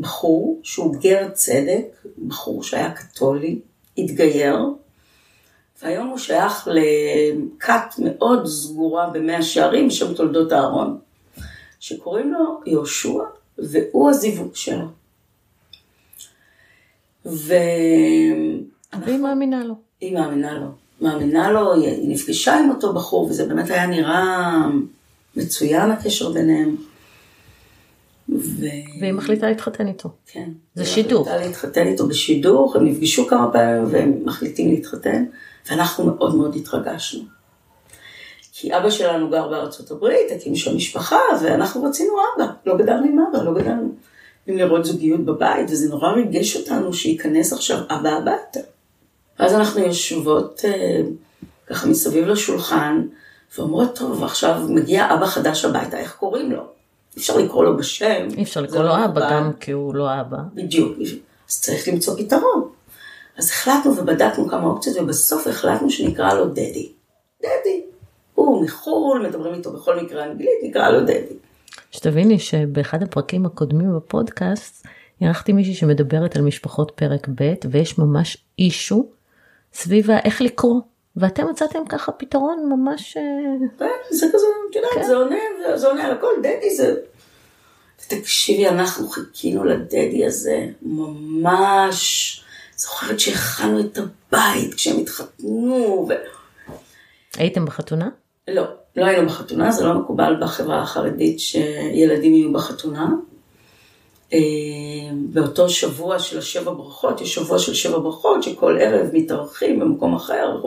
בחור 0.00 0.60
שהוא 0.62 0.96
גר 1.00 1.28
צדק, 1.32 2.06
בחור 2.26 2.62
שהיה 2.62 2.92
קתולי, 2.92 3.58
התגייר, 3.98 4.58
והיום 5.82 6.08
הוא 6.08 6.18
שייך 6.18 6.68
לכת 6.70 7.94
מאוד 7.98 8.46
סגורה 8.46 9.10
במאה 9.10 9.42
שערים 9.42 9.88
בשם 9.88 10.14
תולדות 10.14 10.52
אהרון, 10.52 10.98
שקוראים 11.80 12.32
לו 12.32 12.60
יהושע, 12.66 13.18
והוא 13.58 14.10
הזיווג 14.10 14.54
שלו. 14.54 14.86
ו... 17.26 17.54
והיא 19.04 19.18
מאמינה 19.18 19.64
לו. 19.64 19.74
היא 20.00 20.14
מאמינה 20.14 20.58
לו. 20.58 20.66
מאמינה 21.00 21.50
לו, 21.50 21.74
היא 21.74 22.08
נפגשה 22.08 22.58
עם 22.58 22.70
אותו 22.70 22.92
בחור, 22.92 23.26
וזה 23.26 23.46
באמת 23.46 23.70
היה 23.70 23.86
נראה 23.86 24.66
מצוין 25.36 25.90
הקשר 25.90 26.32
ביניהם. 26.32 26.76
ו... 28.28 28.66
והיא 29.00 29.12
מחליטה 29.12 29.48
להתחתן 29.48 29.86
איתו. 29.86 30.08
כן. 30.26 30.50
זה 30.74 30.84
שידוך. 30.84 31.28
היא 31.28 31.36
מחליטה 31.36 31.46
להתחתן 31.46 31.86
איתו 31.86 32.08
בשידוך, 32.08 32.76
הם 32.76 32.84
נפגשו 32.84 33.26
כמה 33.26 33.52
פעמים 33.52 33.84
והם 33.90 34.12
מחליטים 34.24 34.70
להתחתן. 34.70 35.24
ואנחנו 35.70 36.04
מאוד 36.04 36.34
מאוד 36.34 36.56
התרגשנו. 36.56 37.22
כי 38.52 38.76
אבא 38.76 38.90
שלנו 38.90 39.30
גר 39.30 39.48
בארצות 39.48 39.90
הברית, 39.90 40.26
הקים 40.36 40.56
שם 40.56 40.76
משפחה, 40.76 41.18
ואנחנו 41.42 41.84
רצינו 41.84 42.12
אבא. 42.36 42.46
לא 42.66 42.76
גדלנו 42.76 43.06
עם 43.06 43.18
אבא, 43.18 43.42
לא 43.42 43.54
גדלנו 43.54 43.94
לראות 44.54 44.84
זוגיות 44.84 45.20
בבית, 45.20 45.70
וזה 45.70 45.88
נורא 45.88 46.12
ריגש 46.12 46.56
אותנו 46.56 46.92
שייכנס 46.92 47.52
עכשיו 47.52 47.78
אבא 47.88 48.08
הביתה. 48.08 48.60
ואז 49.38 49.54
אנחנו 49.54 49.80
יושבות 49.80 50.60
אה, 50.64 51.00
ככה 51.66 51.86
מסביב 51.86 52.26
לשולחן, 52.26 53.06
ואומרות, 53.58 53.96
טוב, 53.98 54.24
עכשיו 54.24 54.60
מגיע 54.68 55.14
אבא 55.14 55.26
חדש 55.26 55.64
הביתה, 55.64 55.98
איך 55.98 56.16
קוראים 56.16 56.52
לו? 56.52 56.62
אי 57.16 57.20
אפשר 57.20 57.36
לקרוא 57.36 57.64
לו 57.64 57.76
בשם. 57.76 58.28
אי 58.36 58.42
אפשר 58.42 58.60
לקרוא 58.60 58.82
לו 58.82 58.88
לא 58.88 59.04
אבא, 59.04 59.30
גם 59.30 59.52
כי 59.60 59.72
הוא 59.72 59.94
לא 59.94 60.20
אבא. 60.20 60.38
בדיוק, 60.54 60.98
אז 61.48 61.60
צריך 61.60 61.88
למצוא 61.88 62.16
פתרון. 62.18 62.68
אז 63.38 63.50
החלטנו 63.50 63.96
ובדקנו 63.96 64.48
כמה 64.48 64.64
אופציות, 64.64 64.96
ובסוף 64.96 65.46
החלטנו 65.46 65.90
שנקרא 65.90 66.34
לו 66.34 66.46
דדי. 66.46 66.92
דדי. 67.40 67.82
הוא 68.34 68.64
מחו"ל, 68.64 69.26
מדברים 69.28 69.54
איתו 69.54 69.72
בכל 69.72 70.00
מקרה 70.00 70.24
אנגלית, 70.24 70.58
נקרא 70.62 70.90
לו 70.90 71.00
דדי. 71.00 71.36
שתביני 71.96 72.38
שבאחד 72.38 73.02
הפרקים 73.02 73.46
הקודמים 73.46 73.96
בפודקאסט, 73.96 74.86
אירחתי 75.20 75.52
מישהי 75.52 75.74
שמדברת 75.74 76.36
על 76.36 76.42
משפחות 76.42 76.92
פרק 76.94 77.28
ב', 77.34 77.54
ויש 77.70 77.98
ממש 77.98 78.36
אישו 78.58 79.06
סביב 79.72 80.10
איך 80.10 80.42
לקרוא. 80.42 80.80
ואתם 81.16 81.46
מצאתם 81.50 81.78
ככה 81.88 82.12
פתרון 82.12 82.68
ממש... 82.68 83.16
אה, 83.16 83.22
כן, 83.78 83.86
זה 84.10 84.26
כזה, 84.32 84.46
את 84.70 84.76
יודעת, 84.76 84.90
כן. 84.94 85.02
זה 85.02 85.16
עונה, 85.16 85.36
זה 85.76 85.86
עונה 85.86 86.04
על 86.04 86.12
הכל, 86.12 86.32
דדי 86.38 86.74
זה... 86.76 86.94
תקשיבי, 88.08 88.68
אנחנו 88.68 89.08
חיכינו 89.08 89.64
לדדי 89.64 90.26
הזה 90.26 90.66
ממש... 90.82 92.42
זוכרת 92.76 93.20
שהכנו 93.20 93.80
את 93.80 93.98
הבית 93.98 94.74
כשהם 94.74 94.98
התחתנו. 94.98 96.08
ו... 96.08 96.12
הייתם 97.36 97.64
בחתונה? 97.64 98.08
לא, 98.48 98.62
לא 98.96 99.04
היינו 99.04 99.28
בחתונה, 99.28 99.72
זה 99.72 99.84
לא 99.84 99.94
מקובל 99.94 100.36
בחברה 100.40 100.82
החרדית 100.82 101.40
שילדים 101.40 102.34
יהיו 102.34 102.52
בחתונה. 102.52 103.08
אה, 104.32 104.38
באותו 105.12 105.68
שבוע 105.68 106.18
של 106.18 106.38
השבע 106.38 106.72
ברכות, 106.72 107.20
יש 107.20 107.34
שבוע 107.34 107.58
של 107.58 107.74
שבע 107.74 107.98
ברכות, 107.98 108.42
שכל 108.42 108.78
ערב 108.80 109.08
מתארחים 109.12 109.80
במקום 109.80 110.14
אחר, 110.14 110.62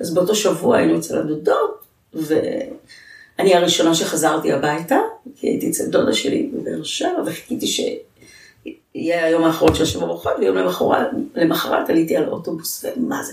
אז 0.00 0.14
באותו 0.14 0.34
שבוע 0.34 0.76
היינו 0.76 0.98
אצל 0.98 1.18
הדודות, 1.18 1.84
ואני 2.14 3.54
הראשונה 3.54 3.94
שחזרתי 3.94 4.52
הביתה, 4.52 4.98
כי 5.36 5.46
הייתי 5.46 5.70
אצל 5.70 5.86
דודה 5.86 6.12
שלי 6.12 6.50
בבאר 6.52 6.82
שבע, 6.82 7.22
וחיכיתי 7.26 7.66
שיהיה 7.66 9.24
היום 9.24 9.44
האחרון 9.44 9.74
של 9.74 9.82
השבע 9.82 10.06
ברכות, 10.06 10.32
ויום 10.38 10.56
למחרת, 10.56 11.08
למחרת 11.34 11.90
עליתי 11.90 12.16
על 12.16 12.28
אוטובוס, 12.28 12.84
ומה 12.96 13.22
זה? 13.22 13.32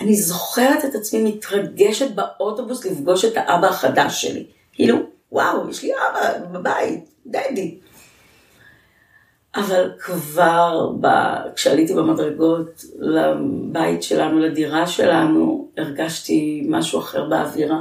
אני 0.00 0.16
זוכרת 0.16 0.84
את 0.84 0.94
עצמי 0.94 1.22
מתרגשת 1.22 2.10
באוטובוס 2.14 2.84
לפגוש 2.84 3.24
את 3.24 3.32
האבא 3.36 3.66
החדש 3.66 4.22
שלי. 4.22 4.46
כאילו, 4.72 4.98
וואו, 5.32 5.70
יש 5.70 5.82
לי 5.82 5.92
אבא 5.92 6.46
בבית, 6.52 7.04
דדי. 7.26 7.78
אבל 9.54 9.92
כבר 9.98 10.92
ב... 11.00 11.06
כשעליתי 11.54 11.94
במדרגות 11.94 12.84
לבית 12.98 14.02
שלנו, 14.02 14.38
לדירה 14.38 14.86
שלנו, 14.86 15.68
הרגשתי 15.76 16.66
משהו 16.68 17.00
אחר 17.00 17.28
באווירה. 17.28 17.80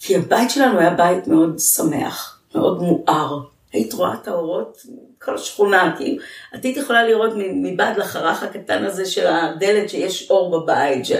כי 0.00 0.16
הבית 0.16 0.50
שלנו 0.50 0.78
היה 0.78 0.94
בית 0.94 1.26
מאוד 1.26 1.58
שמח, 1.58 2.40
מאוד 2.54 2.82
מואר. 2.82 3.40
היית 3.72 3.92
רואה 3.92 4.14
את 4.14 4.28
האורות, 4.28 4.86
כל 5.24 5.34
השכונה, 5.34 5.94
כאילו, 5.96 6.22
את 6.54 6.64
היית 6.64 6.76
יכולה 6.76 7.04
לראות 7.04 7.32
מבעד 7.36 7.96
לחרך 7.96 8.42
הקטן 8.42 8.84
הזה 8.84 9.06
של 9.06 9.26
הדלת 9.26 9.90
שיש 9.90 10.30
אור 10.30 10.60
בבית. 10.60 11.06
ש... 11.06 11.12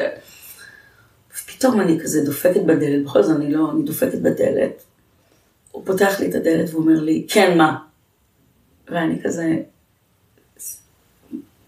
פתאום 1.46 1.80
אני 1.80 2.00
כזה 2.00 2.24
דופקת 2.24 2.60
בדלת, 2.60 3.04
בכל 3.04 3.22
זאת 3.22 3.36
אני 3.36 3.52
לא, 3.52 3.70
אני 3.72 3.82
דופקת 3.82 4.18
בדלת. 4.18 4.82
הוא 5.70 5.86
פותח 5.86 6.20
לי 6.20 6.30
את 6.30 6.34
הדלת 6.34 6.74
ואומר 6.74 7.00
לי, 7.00 7.26
כן, 7.28 7.58
מה? 7.58 7.76
ואני 8.88 9.22
כזה 9.22 9.56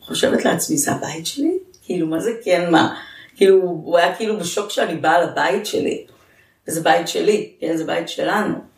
חושבת 0.00 0.44
לעצמי, 0.44 0.76
זה 0.76 0.92
הבית 0.92 1.26
שלי? 1.26 1.58
כאילו, 1.82 2.06
מה 2.06 2.20
זה 2.20 2.32
כן, 2.44 2.70
מה? 2.70 3.00
כאילו, 3.36 3.62
הוא 3.62 3.98
היה 3.98 4.16
כאילו 4.16 4.40
בשוק 4.40 4.70
שאני 4.70 4.96
באה 4.96 5.24
לבית 5.24 5.66
שלי. 5.66 6.06
וזה 6.68 6.80
בית 6.80 7.08
שלי, 7.08 7.52
כן, 7.60 7.76
זה 7.76 7.84
בית 7.84 8.08
שלנו. 8.08 8.71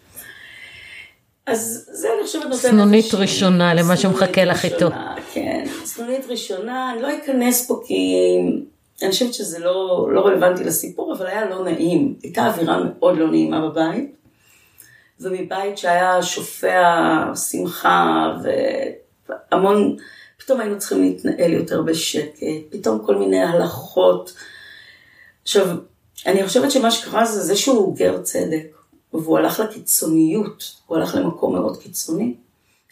אז 1.47 1.89
זה 1.93 2.09
אני 2.17 2.27
חושבת 2.27 2.43
נותנת... 2.43 2.61
סנונית 2.61 3.05
ש... 3.05 3.15
ראשונה 3.15 3.75
למה 3.75 3.97
שמחכה 3.97 4.45
לך 4.45 4.65
איתו. 4.65 4.89
כן, 5.33 5.65
סנונית 5.85 6.27
ראשונה, 6.29 6.93
אני 6.93 7.03
לא 7.03 7.09
אכנס 7.19 7.69
פה 7.69 7.81
כי 7.87 8.15
אני 9.03 9.11
חושבת 9.11 9.35
שזה 9.35 9.59
לא, 9.59 10.09
לא 10.13 10.27
רלוונטי 10.27 10.65
לסיפור, 10.65 11.15
אבל 11.17 11.27
היה 11.27 11.51
לא 11.51 11.65
נעים. 11.65 12.15
הייתה 12.23 12.47
אווירה 12.47 12.79
מאוד 12.85 13.19
לא 13.19 13.31
נעימה 13.31 13.69
בבית. 13.69 14.15
ומבית 15.21 15.79
שהיה 15.79 16.23
שופע 16.23 17.35
שמחה 17.51 18.27
והמון, 19.53 19.97
פתאום 20.39 20.61
היינו 20.61 20.79
צריכים 20.79 21.03
להתנהל 21.03 21.53
יותר 21.53 21.83
בשקט, 21.83 22.39
פתאום 22.71 23.07
כל 23.07 23.17
מיני 23.17 23.43
הלכות. 23.43 24.35
עכשיו, 25.43 25.67
אני 26.27 26.47
חושבת 26.47 26.71
שמה 26.71 26.91
שקרה 26.91 27.25
זה 27.25 27.41
זה 27.41 27.57
שהוא 27.57 27.97
גר 27.97 28.23
צדק, 28.23 28.67
והוא 29.15 29.39
הלך 29.39 29.61
לקיצוניות, 29.61 30.75
הוא 30.87 30.97
הלך 30.97 31.15
למקום 31.15 31.55
מאוד 31.55 31.77
קיצוני. 31.77 32.35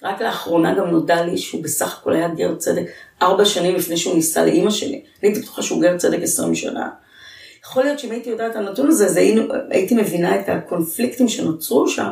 רק 0.02 0.22
לאחרונה 0.22 0.74
גם 0.74 0.86
נודע 0.86 1.22
לי 1.22 1.38
שהוא 1.38 1.62
בסך 1.62 1.98
הכל 1.98 2.12
היה 2.12 2.28
גר 2.28 2.54
צדק 2.54 2.84
ארבע 3.22 3.44
שנים 3.44 3.74
לפני 3.74 3.96
שהוא 3.96 4.14
נישא 4.14 4.38
לאימא 4.38 4.70
שלי. 4.70 4.92
אני 4.92 5.04
הייתי 5.22 5.40
בטוחה 5.40 5.62
שהוא 5.62 5.82
גר 5.82 5.98
צדק 5.98 6.18
עשרים 6.22 6.54
שנה. 6.54 6.90
יכול 7.66 7.84
להיות 7.84 7.98
שאם 7.98 8.10
הייתי 8.10 8.30
יודעת 8.30 8.50
את 8.50 8.56
הנתון 8.56 8.88
הזה, 8.88 9.06
אז 9.06 9.16
היינו, 9.16 9.42
הייתי 9.70 9.94
מבינה 9.94 10.40
את 10.40 10.48
הקונפליקטים 10.48 11.28
שנוצרו 11.28 11.88
שם, 11.88 12.08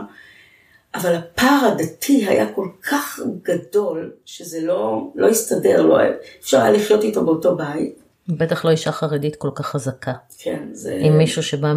אבל 0.95 1.15
הפער 1.15 1.65
הדתי 1.73 2.27
היה 2.27 2.53
כל 2.53 2.69
כך 2.91 3.21
גדול, 3.43 4.13
שזה 4.25 4.61
לא, 4.61 5.11
לא 5.15 5.29
הסתדר, 5.29 5.83
לא 5.83 5.99
אפשר 6.41 6.61
היה 6.61 6.71
לחיות 6.71 7.05
איתו 7.05 7.25
באותו 7.25 7.57
בית. 7.57 8.00
בטח 8.31 8.65
לא 8.65 8.71
אישה 8.71 8.93
חרדית 8.93 9.37
כל 9.37 9.51
כך 9.55 9.67
חזקה. 9.67 10.13
כן, 10.39 10.69
זה... 10.73 10.99
עם 11.03 11.19
מישהו 11.19 11.43
שבא 11.43 11.73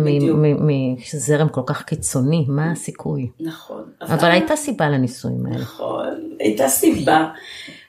מזרם 0.59 1.49
כל 1.49 1.61
כך 1.65 1.83
קיצוני, 1.83 2.45
מה 2.47 2.71
הסיכוי? 2.71 3.29
נכון. 3.39 3.83
אבל, 4.01 4.13
אבל 4.13 4.31
הייתה 4.31 4.55
סיבה 4.55 4.89
לנישואים 4.89 5.45
האלה. 5.45 5.61
נכון, 5.61 6.35
הייתה 6.39 6.69
סיבה. 6.69 7.29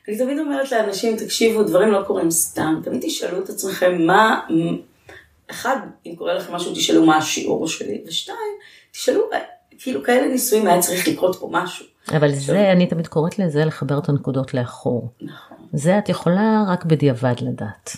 אני 0.08 0.18
תמיד 0.18 0.38
אומרת 0.38 0.72
לאנשים, 0.72 1.16
תקשיבו, 1.16 1.62
דברים 1.62 1.92
לא 1.92 2.02
קורים 2.06 2.30
סתם. 2.30 2.80
תמיד 2.84 3.00
תשאלו 3.02 3.38
את 3.38 3.48
עצמכם 3.48 4.06
מה, 4.06 4.40
אחד, 5.50 5.76
אם 6.06 6.14
קורה 6.16 6.34
לכם 6.34 6.54
משהו, 6.54 6.72
תשאלו 6.72 7.06
מה 7.06 7.16
השיעור 7.16 7.68
שלי, 7.68 8.02
ושתיים, 8.06 8.38
תשאלו, 8.92 9.20
כאילו 9.78 10.02
כאלה 10.02 10.28
ניסויים 10.28 10.66
היה 10.66 10.80
צריך 10.80 11.08
לקרות 11.08 11.36
פה 11.40 11.48
משהו. 11.52 11.86
אבל 12.08 12.28
עכשיו... 12.28 12.54
זה, 12.54 12.72
אני 12.72 12.86
תמיד 12.86 13.06
קוראת 13.06 13.38
לזה 13.38 13.64
לחבר 13.64 13.98
את 13.98 14.08
הנקודות 14.08 14.54
לאחור. 14.54 15.12
נכון. 15.20 15.56
זה 15.72 15.98
את 15.98 16.08
יכולה 16.08 16.64
רק 16.68 16.84
בדיעבד 16.84 17.34
לדעת. 17.40 17.96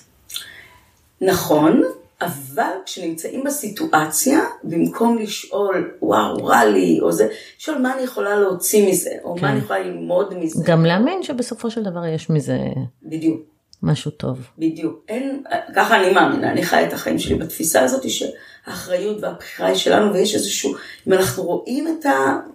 נכון, 1.20 1.83
אבל 2.20 2.70
כשנמצאים 2.87 3.44
בסיטואציה, 3.44 4.40
במקום 4.64 5.18
לשאול, 5.18 5.90
וואו, 6.02 6.44
רע 6.44 6.64
לי, 6.64 6.98
או 7.02 7.12
זה, 7.12 7.29
לשאול 7.59 7.79
מה 7.79 7.94
אני 7.94 8.02
יכולה 8.02 8.37
להוציא 8.37 8.90
מזה, 8.90 9.11
או 9.24 9.37
כן. 9.37 9.42
מה 9.42 9.52
אני 9.52 9.59
יכולה 9.59 9.79
ללמוד 9.79 10.35
מזה. 10.38 10.62
גם 10.66 10.85
להאמין 10.85 11.22
שבסופו 11.22 11.70
של 11.70 11.83
דבר 11.83 12.07
יש 12.07 12.31
מזה... 12.31 12.59
בדיוק. 13.02 13.40
משהו 13.83 14.11
טוב. 14.11 14.38
בדיוק. 14.59 15.05
אין, 15.09 15.42
ככה 15.74 16.00
אני 16.00 16.12
מאמינה, 16.12 16.52
אני 16.52 16.62
חיה 16.62 16.88
את 16.88 16.92
החיים 16.92 17.18
שלי 17.18 17.35
בתפיסה 17.35 17.81
הזאת 17.81 18.02
שהאחריות 18.11 19.22
והבחירה 19.22 19.68
היא 19.68 19.76
שלנו 19.76 20.12
ויש 20.12 20.35
איזשהו, 20.35 20.74
אם 21.07 21.12
אנחנו 21.12 21.42
רואים 21.42 21.88
את 21.88 22.07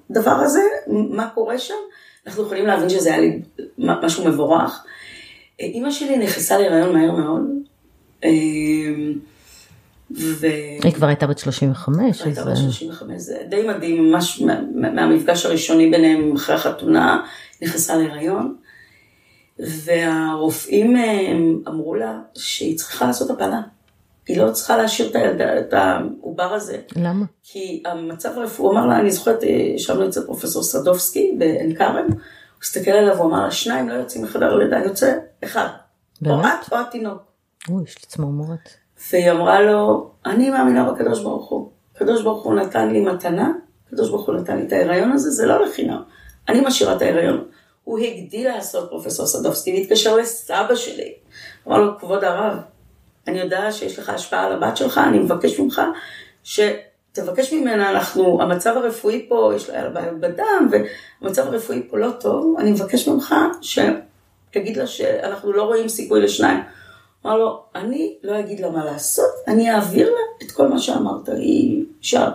הדבר 0.10 0.32
הזה, 0.32 0.62
מה 0.88 1.30
קורה 1.30 1.60
שם, 1.60 1.74
אנחנו 2.28 2.44
יכולים 2.44 2.68
להבין 2.68 2.90
שזה 2.90 3.10
היה 3.10 3.22
לי 3.22 3.40
משהו 3.78 4.26
מבורך. 4.26 4.84
אימא 5.60 5.92
שלי 5.92 6.18
נכנסה 6.18 6.58
להיריון 6.58 6.94
מהר 6.94 7.12
מאוד. 7.12 7.42
אמ, 8.24 9.14
ו... 10.18 10.48
היא 10.84 10.94
כבר 10.94 11.08
הייתה 11.08 11.28
בת 11.28 11.40
35. 11.40 12.22
הייתה 12.22 12.46
בת 12.46 12.58
35, 12.58 13.16
זה 13.18 13.38
די 13.50 13.68
מדהים, 13.68 14.12
ממש 14.12 14.42
מהמפגש 14.74 15.46
הראשוני 15.46 15.90
ביניהם 15.90 16.36
אחרי 16.36 16.56
החתונה, 16.56 17.26
נכנסה 17.62 17.96
להיריון. 17.96 18.56
והרופאים 19.60 20.96
אה, 20.96 21.32
אמרו 21.68 21.96
לה 21.96 22.20
שהיא 22.34 22.78
צריכה 22.78 23.06
לעשות 23.06 23.30
הפלה. 23.30 23.62
היא 24.28 24.38
לא 24.38 24.52
צריכה 24.52 24.78
להשאיר 24.78 25.10
את, 25.10 25.16
הילדה, 25.16 25.60
את 25.60 25.74
העובר 25.74 26.54
הזה. 26.54 26.78
למה? 26.96 27.26
כי 27.44 27.84
המצב 27.86 28.30
הרפואי, 28.38 28.68
הוא 28.68 28.78
אמר 28.78 28.88
לה, 28.88 29.00
אני 29.00 29.12
זוכרת, 29.12 29.44
אה, 29.44 29.50
ישבנו 29.50 30.08
אצל 30.10 30.26
פרופסור 30.26 30.64
סדובסקי 30.64 31.36
בעין 31.38 31.76
כרם, 31.76 31.96
הוא 31.96 32.16
הסתכל 32.62 32.92
עליו, 32.92 33.18
הוא 33.18 33.26
אמר 33.26 33.44
לה, 33.44 33.52
שניים 33.52 33.90
לא 33.90 33.94
יוצאים 33.94 34.24
מחדר 34.24 34.56
לידה, 34.56 34.80
יוצא 34.80 35.18
אחד. 35.44 35.68
באמת? 36.22 36.46
או 36.46 36.68
את 36.68 36.74
או 36.74 36.78
התינוק. 36.78 37.31
אוי, 37.70 37.84
יש 37.84 37.96
לי 37.96 38.06
צמרמורת. 38.08 38.70
והיא 39.12 39.32
אמרה 39.32 39.62
לו, 39.62 40.12
אני 40.26 40.50
מאמינה 40.50 40.92
בקדוש 40.92 41.24
ברוך 41.24 41.50
הוא. 41.50 41.72
הקדוש 41.96 42.22
ברוך 42.22 42.44
הוא 42.44 42.54
נתן 42.54 42.90
לי 42.90 43.02
מתנה, 43.02 43.52
הקדוש 43.88 44.10
ברוך 44.10 44.28
הוא 44.28 44.36
נתן 44.36 44.58
לי 44.58 44.68
את 44.68 44.72
ההיריון 44.72 45.12
הזה, 45.12 45.30
זה 45.30 45.46
לא 45.46 45.66
לחינם. 45.66 46.02
אני 46.50 46.62
משאירה 46.62 46.96
את 46.96 47.02
ההיריון. 47.02 47.46
הוא 47.84 48.00
הגדיל 48.00 48.48
לעשות 48.48 48.90
פרופסור 48.90 49.26
סדובסקי, 49.26 49.74
והתקשר 49.74 50.16
לסבא 50.16 50.76
שלי. 50.76 51.14
אמר 51.68 51.78
לו, 51.78 52.00
כבוד 52.00 52.24
הרב, 52.24 52.58
אני 53.28 53.40
יודע 53.40 53.72
שיש 53.72 54.00
לך 54.00 54.10
השפעה 54.10 54.46
על 54.46 54.52
הבת 54.52 54.78
שלך, 54.78 54.98
אני 54.98 55.20
מבקש 55.20 55.60
ממך 55.60 55.82
שתבקש 56.44 57.54
ממנה, 57.54 57.90
אנחנו, 57.90 58.42
המצב 58.42 58.78
הרפואי 58.78 59.26
פה, 59.30 59.52
יש 59.56 59.70
לה 59.70 59.90
בעיות 59.90 60.20
בדם, 60.20 60.70
והמצב 61.22 61.48
הרפואי 61.48 61.88
פה 61.90 61.98
לא 61.98 62.12
טוב, 62.20 62.56
אני 62.60 62.72
מבקש 62.72 63.08
ממך 63.08 63.36
שתגיד 63.62 64.78
לה 64.78 64.88
שאנחנו 64.88 65.54
לא 65.54 65.64
רואים 65.64 65.88
סיכוי 65.88 66.22
לשניים. 66.22 66.60
אמר 67.26 67.38
לו, 67.38 67.64
אני 67.76 68.16
לא 68.24 68.40
אגיד 68.40 68.60
לה 68.60 68.70
מה 68.70 68.86
לעשות, 68.86 69.32
אני 69.48 69.72
אעביר 69.72 70.10
לה 70.10 70.46
את 70.46 70.52
כל 70.52 70.68
מה 70.68 70.80
שאמרת. 70.80 71.30
היא 71.30 71.86
אישה 72.00 72.30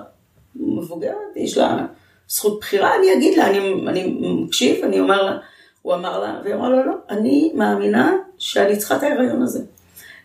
מבוגרת, 0.57 1.37
יש 1.37 1.59
לה 1.59 1.87
זכות 2.29 2.61
בחירה, 2.61 2.97
אני 2.97 3.13
אגיד 3.13 3.39
לה, 3.39 3.47
אני, 3.47 3.59
אני 3.89 4.19
מקשיב, 4.21 4.85
אני 4.85 5.01
אומר 5.01 5.23
לה, 5.23 5.39
הוא 5.83 5.95
אמר 5.95 6.21
לה, 6.21 6.41
והיא 6.45 6.55
אמרה 6.55 6.69
לו, 6.69 6.87
לא, 6.87 6.93
אני 7.11 7.53
מאמינה 7.55 8.17
שאני 8.39 8.77
צריכה 8.77 8.97
את 8.97 9.03
ההיריון 9.03 9.43
הזה. 9.43 9.61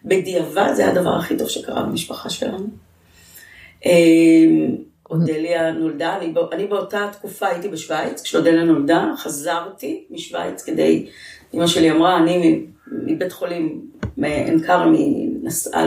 בדיעבד 0.06 0.74
זה 0.76 0.90
הדבר 0.90 1.16
הכי 1.16 1.38
טוב 1.38 1.50
שקרה 1.50 1.84
במשפחה 1.84 2.30
שלנו. 2.30 2.68
אודליה 5.10 5.72
נולדה, 5.72 6.18
אני, 6.18 6.34
אני 6.52 6.68
באותה 6.68 7.10
תקופה 7.12 7.48
הייתי 7.48 7.70
בשוויץ, 7.70 8.22
כשאודליה 8.22 8.64
נולדה, 8.64 9.06
חזרתי 9.18 10.06
משוויץ 10.10 10.64
כדי, 10.64 11.10
אמא 11.54 11.68
שלי 11.68 11.92
אמרה, 11.92 12.18
אני 12.18 12.66
מבית 12.88 13.32
החולים 13.32 13.82
מעין 14.18 14.64
כרמי 14.64 15.30
נסעה 15.44 15.86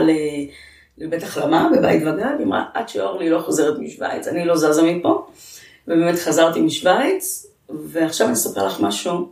לבית 0.97 1.23
החלמה 1.23 1.69
בבית 1.75 2.01
וגן, 2.01 2.35
היא 2.37 2.45
אמרה, 2.45 2.65
עד 2.73 2.89
שאורלי 2.89 3.29
לא 3.29 3.39
חוזרת 3.39 3.79
משוויץ, 3.79 4.27
אני 4.27 4.45
לא 4.45 4.57
זזה 4.57 4.83
מפה, 4.83 5.27
ובאמת 5.87 6.19
חזרתי 6.19 6.61
משוויץ, 6.61 7.45
ועכשיו 7.69 8.27
אני 8.27 8.33
אספר 8.33 8.67
לך 8.67 8.79
משהו, 8.79 9.31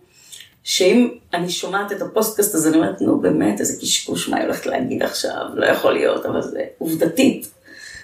שאם 0.63 1.09
אני 1.33 1.49
שומעת 1.49 1.91
את 1.91 2.01
הפודקאסט 2.01 2.55
הזה, 2.55 2.69
אני 2.69 2.77
אומרת, 2.77 3.01
נו 3.01 3.19
באמת, 3.19 3.59
איזה 3.59 3.81
קשקוש, 3.81 4.29
מה 4.29 4.37
היא 4.37 4.45
הולכת 4.45 4.65
להגיד 4.65 5.03
עכשיו, 5.03 5.45
לא 5.53 5.65
יכול 5.65 5.93
להיות, 5.93 6.25
אבל 6.25 6.41
זה 6.41 6.61
עובדתית. 6.77 7.51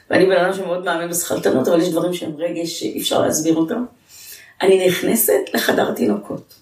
ואני 0.09 0.25
בן 0.25 0.31
אדם 0.31 0.53
שמאוד 0.53 0.85
מאמין 0.85 1.09
בשכלתנות, 1.09 1.67
אבל 1.67 1.81
יש 1.81 1.89
דברים 1.89 2.13
שהם 2.13 2.31
רגש 2.37 2.79
שאי 2.79 2.99
אפשר 2.99 3.21
להסביר 3.21 3.55
אותם. 3.55 3.85
אני 4.61 4.87
נכנסת 4.87 5.39
לחדר 5.53 5.93
תינוקות, 5.93 6.53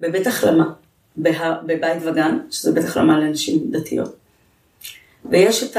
בבית 0.00 0.26
החלמה, 0.26 0.72
בבית 1.16 2.02
וגן, 2.02 2.38
שזה 2.50 2.72
בית 2.72 2.84
החלמה 2.84 3.20
לאנשים 3.20 3.58
דתיות. 3.70 4.16
ויש 5.30 5.62
את 5.62 5.76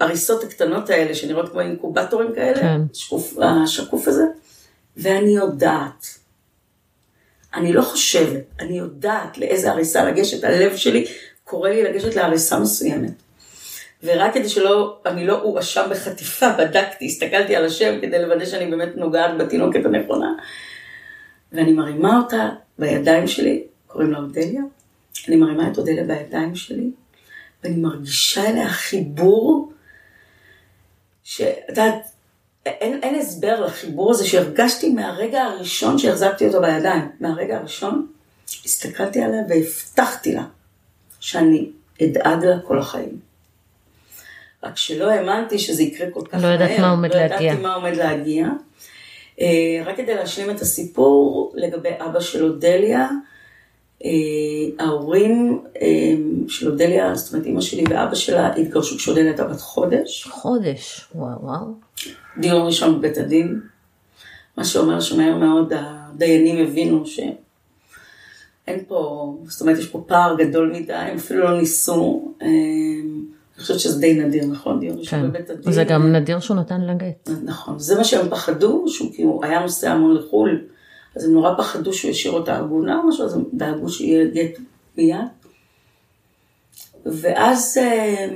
ההריסות 0.00 0.44
הקטנות 0.44 0.90
האלה, 0.90 1.14
שנראות 1.14 1.48
כמו 1.48 1.60
אינקובטורים 1.60 2.34
כאלה, 2.34 2.60
כן. 2.60 2.80
שקוף, 2.92 3.34
השקוף 3.42 4.08
הזה, 4.08 4.24
ואני 4.96 5.36
יודעת, 5.36 6.06
אני 7.54 7.72
לא 7.72 7.82
חושבת, 7.82 8.42
אני 8.60 8.78
יודעת 8.78 9.38
לאיזה 9.38 9.70
הריסה 9.70 10.04
לגשת, 10.04 10.44
הלב 10.44 10.76
שלי 10.76 11.06
קורא 11.44 11.70
לי 11.70 11.82
לגשת 11.82 12.16
להריסה 12.16 12.58
מסוימת. 12.58 13.10
ורק 14.02 14.34
כדי 14.34 14.48
שלא, 14.48 14.98
אני 15.06 15.26
לא 15.26 15.42
אואשם 15.42 15.86
בחטיפה, 15.90 16.46
בדקתי, 16.58 17.06
הסתכלתי 17.06 17.56
על 17.56 17.64
השם 17.64 17.98
כדי 18.02 18.22
לוודא 18.22 18.44
שאני 18.44 18.70
באמת 18.70 18.96
נוגעת 18.96 19.38
בתינוקת 19.38 19.84
הנכונה. 19.84 20.32
ואני 21.52 21.72
מרימה 21.72 22.18
אותה 22.18 22.48
בידיים 22.78 23.28
שלי, 23.28 23.64
קוראים 23.86 24.10
לה 24.10 24.18
אודליה, 24.18 24.62
אני 25.28 25.36
מרימה 25.36 25.68
את 25.72 25.78
אודליה 25.78 26.04
בידיים 26.04 26.54
שלי, 26.54 26.90
ואני 27.64 27.76
מרגישה 27.76 28.50
אליה 28.50 28.68
חיבור, 28.68 29.72
שאת 31.24 31.56
יודעת, 31.68 32.14
אין, 32.66 33.00
אין 33.02 33.14
הסבר 33.14 33.60
לחיבור 33.60 34.10
הזה 34.10 34.26
שהרגשתי 34.26 34.88
מהרגע 34.88 35.42
הראשון 35.42 35.98
שהחזקתי 35.98 36.46
אותו 36.46 36.60
בידיים. 36.60 37.08
מהרגע 37.20 37.56
הראשון 37.58 38.06
הסתכלתי 38.64 39.22
עליה 39.22 39.40
והבטחתי 39.48 40.34
לה 40.34 40.44
שאני 41.20 41.70
אדאג 42.02 42.44
לה 42.44 42.60
כל 42.66 42.78
החיים. 42.78 43.20
רק 44.62 44.76
שלא 44.76 45.10
האמנתי 45.10 45.58
שזה 45.58 45.82
יקרה 45.82 46.10
כל 46.10 46.22
כך 46.26 46.34
לא 46.34 46.40
מהר. 46.40 46.58
לא 46.58 46.64
ידעת 46.64 46.78
מה 46.78 46.90
עומד 46.90 47.14
לא 47.14 47.20
להגיע. 47.20 47.38
לא 47.38 47.44
ידעתי 47.44 47.62
מה 47.62 47.74
עומד 47.74 47.96
להגיע. 47.96 48.46
אה, 49.40 49.82
רק 49.86 49.96
כדי 49.96 50.14
להשלים 50.14 50.50
את 50.50 50.60
הסיפור 50.60 51.52
לגבי 51.56 51.88
אבא 51.98 52.20
של 52.20 52.44
אודליה, 52.44 53.08
אה, 54.04 54.10
ההורים 54.78 55.62
אה, 55.82 56.14
של 56.48 56.70
אודליה, 56.70 57.14
זאת 57.14 57.32
אומרת 57.32 57.46
אימא 57.46 57.60
שלי 57.60 57.84
ואבא 57.90 58.14
שלה 58.14 58.54
התגרשו 58.54 58.96
כשאודליה 58.96 59.26
הייתה 59.26 59.44
בת 59.44 59.60
חודש. 59.60 60.24
חודש, 60.30 61.08
וואו 61.14 61.42
וואו. 61.42 61.66
דיון 62.38 62.66
ראשון 62.66 62.98
בבית 62.98 63.18
הדין, 63.18 63.60
מה 64.56 64.64
שאומר 64.64 65.00
שמהר 65.00 65.36
מאוד 65.36 65.72
הדיינים 65.76 66.66
הבינו 66.66 67.06
שאין 67.06 68.84
פה, 68.88 69.34
זאת 69.48 69.60
אומרת 69.60 69.78
יש 69.78 69.86
פה 69.86 70.04
פער 70.06 70.36
גדול 70.38 70.72
מדי, 70.72 70.92
הם 70.92 71.16
אפילו 71.16 71.44
לא 71.44 71.58
ניסו. 71.58 72.32
אני 72.40 73.13
חושבת 73.64 73.80
שזה 73.80 74.00
די 74.00 74.14
נדיר, 74.14 74.46
נכון? 74.46 74.80
דיון 74.80 74.98
ראשון 74.98 75.20
כן. 75.20 75.28
בבית 75.28 75.50
הדין. 75.50 75.72
זה 75.72 75.84
גם 75.84 76.12
נדיר 76.12 76.40
שהוא 76.40 76.56
נתן 76.56 76.80
לה 76.80 76.94
גט. 76.94 77.30
נכון, 77.44 77.78
זה 77.78 77.96
מה 77.98 78.04
שהם 78.04 78.28
פחדו, 78.30 78.84
שהוא 78.88 79.10
כאילו 79.14 79.40
היה 79.42 79.60
נוסע 79.60 79.90
המון 79.90 80.16
לחו"ל, 80.16 80.60
אז 81.16 81.24
הם 81.24 81.32
נורא 81.32 81.54
פחדו 81.58 81.92
שהוא 81.92 82.10
ישאיר 82.10 82.32
אותה 82.32 82.58
עגונה 82.58 82.98
או 82.98 83.08
משהו, 83.08 83.24
אז 83.24 83.34
הם 83.34 83.44
דאגו 83.52 83.88
שיהיה 83.88 84.24
גט 84.24 84.58
מיד. 84.96 85.18
ואז 87.06 87.78
אה, 87.82 88.26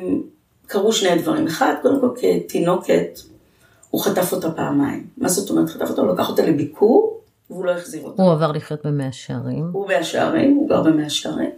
קרו 0.66 0.92
שני 0.92 1.18
דברים. 1.18 1.46
אחד, 1.46 1.74
קודם 1.82 2.00
כל 2.00 2.10
כתינוקת, 2.16 3.18
הוא 3.90 4.00
חטף 4.00 4.32
אותה 4.32 4.50
פעמיים. 4.50 5.06
מה 5.16 5.28
זאת 5.28 5.50
אומרת 5.50 5.68
חטף 5.68 5.90
אותה? 5.90 6.00
הוא 6.00 6.14
לקח 6.14 6.28
אותה 6.28 6.46
לביקור, 6.46 7.20
והוא 7.50 7.64
לא 7.64 7.70
החזיר 7.70 8.02
אותה. 8.02 8.22
הוא 8.22 8.32
עבר 8.32 8.52
לחיות 8.52 8.86
במאה 8.86 9.12
שערים. 9.12 9.70
הוא 9.72 9.84
במאה 9.84 10.04
שערים, 10.04 10.56
הוא 10.56 10.68
גר 10.68 10.82
במאה 10.82 11.10
שערים. 11.10 11.50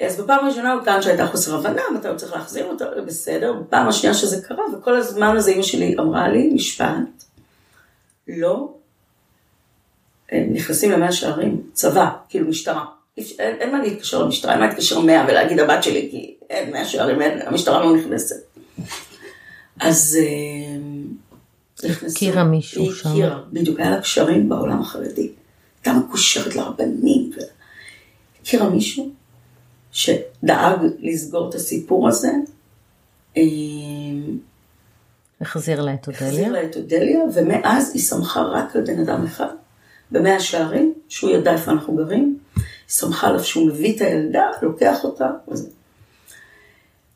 אז 0.00 0.20
בפעם 0.20 0.44
הראשונה 0.44 0.72
הוא 0.72 0.82
טען 0.84 1.02
שהייתה 1.02 1.26
חוסר 1.26 1.54
הבנה, 1.54 1.82
מתי 1.94 2.08
הוא 2.08 2.16
צריך 2.16 2.32
להחזיר 2.32 2.64
אותה, 2.64 2.84
בסדר. 3.06 3.52
בפעם 3.52 3.88
השנייה 3.88 4.14
שזה 4.14 4.42
קרה, 4.42 4.64
וכל 4.72 4.96
הזמן 4.96 5.36
הזה 5.36 5.50
אמא 5.50 5.62
שלי 5.62 5.96
אמרה 5.98 6.28
לי 6.28 6.50
משפט, 6.54 7.24
לא, 8.28 8.74
הם 10.32 10.52
נכנסים 10.52 10.90
למאה 10.90 11.12
שערים, 11.12 11.62
צבא, 11.72 12.10
כאילו 12.28 12.48
משטרה. 12.48 12.84
אין, 13.16 13.56
אין 13.60 13.72
מה 13.72 13.82
להתקשר 13.82 14.22
למשטרה, 14.22 14.52
אין 14.52 14.60
מה 14.60 14.66
להתקשר 14.66 15.00
מאה 15.00 15.24
ולהגיד 15.28 15.58
הבת 15.60 15.82
שלי, 15.82 16.08
כי 16.10 16.34
אין 16.50 16.72
מאה 16.72 16.84
שערים, 16.84 17.22
אין, 17.22 17.42
המשטרה 17.46 17.84
לא 17.84 17.96
נכנסת. 17.96 18.36
אז 19.80 20.18
אה, 20.20 21.88
נכנסו. 21.88 22.16
הכירה 22.16 22.44
מישהו 22.44 22.92
שם. 22.92 23.08
הכירה, 23.08 23.40
בדיוק, 23.52 23.80
היה 23.80 23.90
לה 23.90 24.00
קשרים 24.00 24.48
בעולם 24.48 24.80
החרדי. 24.80 25.30
הייתה 25.76 25.98
מקושרת 25.98 26.56
לרבנים. 26.56 27.30
הכירה 28.42 28.68
מישהו 28.68 29.10
שדאג 29.94 30.78
לסגור 30.98 31.48
את 31.48 31.54
הסיפור 31.54 32.08
הזה. 32.08 32.32
החזיר 35.40 35.82
לה 35.82 35.94
את 35.94 36.08
אודליה. 36.08 36.28
החזיר 36.28 36.52
לה 36.52 36.64
את 36.64 36.76
אודליה, 36.76 37.20
ומאז 37.34 37.90
היא 37.94 38.02
שמחה 38.02 38.42
רק 38.42 38.76
על 38.76 38.84
בן 38.84 39.00
אדם 39.00 39.24
אחד, 39.24 39.54
במאה 40.10 40.40
שערים, 40.40 40.94
שהוא 41.08 41.30
ידע 41.30 41.52
איפה 41.52 41.70
אנחנו 41.70 41.96
גרים. 41.96 42.38
היא 42.56 42.64
שמחה 42.88 43.28
עליו 43.28 43.44
שהוא 43.44 43.66
מביא 43.66 43.96
את 43.96 44.00
הילדה, 44.00 44.50
לוקח 44.62 45.04
אותה, 45.04 45.30
וזה. 45.48 45.68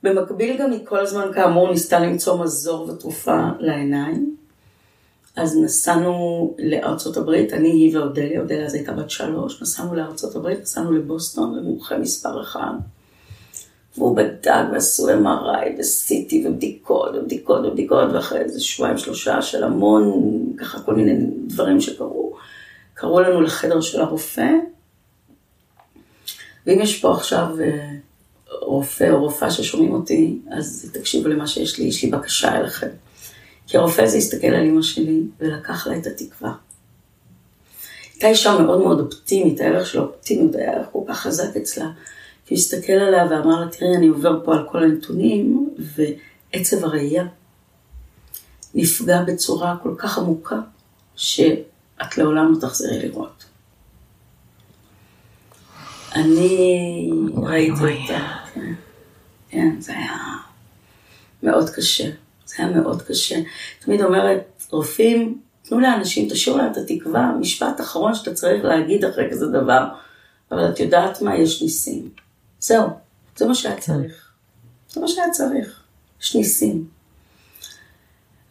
במקביל 0.02 0.58
גם 0.58 0.72
היא 0.72 0.86
כל 0.86 0.98
הזמן 0.98 1.30
כאמור 1.34 1.70
ניסתה 1.70 1.98
למצוא 1.98 2.44
מזור 2.44 2.88
ותרופה 2.88 3.48
לעיניים. 3.58 4.36
אז 5.38 5.56
נסענו 5.56 6.56
לארצות 6.58 7.16
הברית, 7.16 7.52
אני, 7.52 7.68
היא 7.68 7.98
ואודליה, 7.98 8.40
אודליה 8.40 8.66
אז 8.66 8.74
הייתה 8.74 8.92
בת 8.92 9.10
שלוש, 9.10 9.62
נסענו 9.62 9.94
לארצות 9.94 10.36
הברית, 10.36 10.60
נסענו 10.60 10.92
לבוסטון, 10.92 11.58
למומחה 11.58 11.98
מספר 11.98 12.42
אחד. 12.42 12.72
והוא 13.96 14.16
בדק 14.16 14.52
ועשו 14.72 15.08
MRI 15.08 15.68
ו-CT 15.78 16.34
ובדיקות 16.46 17.14
ובדיקות 17.14 17.64
ובדיקות, 17.64 18.12
ואחרי 18.12 18.40
איזה 18.40 18.60
שבועיים 18.60 18.98
שלושה 18.98 19.42
של 19.42 19.64
המון, 19.64 20.12
ככה 20.56 20.80
כל 20.80 20.94
מיני 20.94 21.26
דברים 21.46 21.80
שקרו, 21.80 22.36
קראו 22.94 23.20
לנו 23.20 23.40
לחדר 23.40 23.80
של 23.80 24.00
הרופא. 24.00 24.50
ואם 26.66 26.80
יש 26.80 27.00
פה 27.00 27.14
עכשיו 27.14 27.48
אה, 27.60 27.90
רופא 28.62 29.10
או 29.10 29.20
רופאה 29.20 29.50
ששומעים 29.50 29.92
אותי, 29.92 30.38
אז 30.50 30.90
תקשיבו 30.92 31.28
למה 31.28 31.46
שיש 31.46 31.78
לי, 31.78 31.84
יש 31.84 32.04
לי 32.04 32.10
בקשה 32.10 32.56
אליכם. 32.56 32.88
כי 33.68 33.76
הרופא 33.76 34.02
הזה 34.02 34.16
הסתכל 34.16 34.46
על 34.46 34.66
אמא 34.66 34.82
שלי 34.82 35.22
ולקח 35.40 35.86
לה 35.86 35.96
את 35.98 36.06
התקווה. 36.06 36.52
הייתה 38.12 38.28
אישה 38.28 38.58
מאוד 38.58 38.80
מאוד 38.80 39.00
אופטימית, 39.00 39.60
הערך 39.60 39.86
של 39.86 39.98
האופטימיות 39.98 40.54
היה 40.54 40.72
ערך 40.72 40.86
כל 40.92 41.00
כך 41.08 41.20
חזק 41.20 41.56
אצלה. 41.56 41.86
כי 42.46 42.54
הוא 42.54 42.58
הסתכל 42.58 42.92
עליה 42.92 43.24
ואמר 43.30 43.60
לה, 43.60 43.68
תראי, 43.68 43.96
אני 43.96 44.06
עובר 44.06 44.44
פה 44.44 44.54
על 44.54 44.66
כל 44.70 44.82
הנתונים, 44.82 45.70
ועצב 45.78 46.84
הראייה 46.84 47.24
נפגע 48.74 49.22
בצורה 49.22 49.76
כל 49.82 49.94
כך 49.98 50.18
עמוקה, 50.18 50.56
שאת 51.16 52.18
לעולם 52.18 52.52
לא 52.52 52.60
תחזרי 52.60 52.98
לראות. 52.98 53.44
אני 56.14 57.10
ראיתי 57.36 57.72
אותה, 57.72 58.36
כן, 58.54 58.72
כן, 59.50 59.80
זה 59.80 59.92
היה 59.92 60.16
מאוד 61.42 61.70
קשה. 61.70 62.10
זה 62.48 62.54
היה 62.58 62.70
מאוד 62.70 63.02
קשה. 63.02 63.36
תמיד 63.80 64.02
אומרת, 64.02 64.62
רופאים, 64.70 65.40
תנו 65.62 65.80
לאנשים, 65.80 66.28
תשאירו 66.30 66.58
להם 66.58 66.72
את 66.72 66.76
התקווה, 66.76 67.32
משפט 67.40 67.80
אחרון 67.80 68.14
שאתה 68.14 68.34
צריך 68.34 68.64
להגיד 68.64 69.04
אחרי 69.04 69.30
כזה 69.30 69.46
דבר, 69.46 69.84
אבל 70.52 70.70
את 70.70 70.80
יודעת 70.80 71.22
מה, 71.22 71.36
יש 71.36 71.62
ניסים. 71.62 72.08
זהו, 72.60 72.88
זה 73.36 73.46
מה 73.46 73.54
שהיה 73.54 73.74
כן. 73.74 73.80
צריך. 73.80 74.32
זה 74.90 75.00
מה 75.00 75.08
שהיה 75.08 75.30
צריך, 75.30 75.82
יש 76.22 76.36
ניסים. 76.36 76.84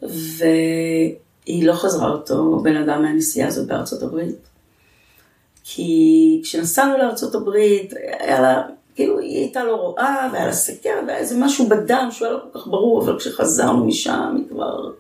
והיא 0.02 1.68
לא 1.68 1.74
חזרה 1.74 2.10
אותו 2.10 2.60
בן 2.64 2.76
אדם 2.76 3.02
מהנסיעה 3.02 3.48
הזאת 3.48 3.68
בארצות 3.68 4.04
הברית. 4.04 4.48
כי 5.64 6.42
כשנסענו 6.44 6.98
לארצות 6.98 7.36
הברית, 7.36 7.94
היה 8.20 8.42
לה 8.42 8.64
כאילו 8.98 9.20
היא 9.20 9.38
הייתה 9.38 9.64
לא 9.64 9.76
רואה, 9.76 10.30
והיה 10.34 10.46
לה 10.46 10.54
סכרת, 10.54 11.04
והיה 11.08 11.18
איזה 11.18 11.36
משהו 11.40 11.70
בדם 11.70 12.08
שהוא 12.12 12.28
היה 12.28 12.38
לא 12.38 12.42
כל 12.52 12.60
כך 12.60 12.68
ברור, 12.68 13.04
אבל 13.04 13.20
כשחזרנו 13.20 13.86
משם 13.86 14.36
היא 14.38 14.46
כבר 14.50 14.92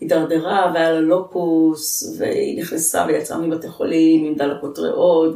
הידרדרה, 0.00 0.70
והיה 0.74 0.92
לה 0.92 1.00
לופוס, 1.00 2.16
והיא 2.18 2.60
נכנסה 2.60 3.04
ויצאה 3.08 3.38
מבתי 3.38 3.68
חולים 3.68 4.24
עם 4.24 4.34
דלקות 4.34 4.78
ריאות. 4.78 5.34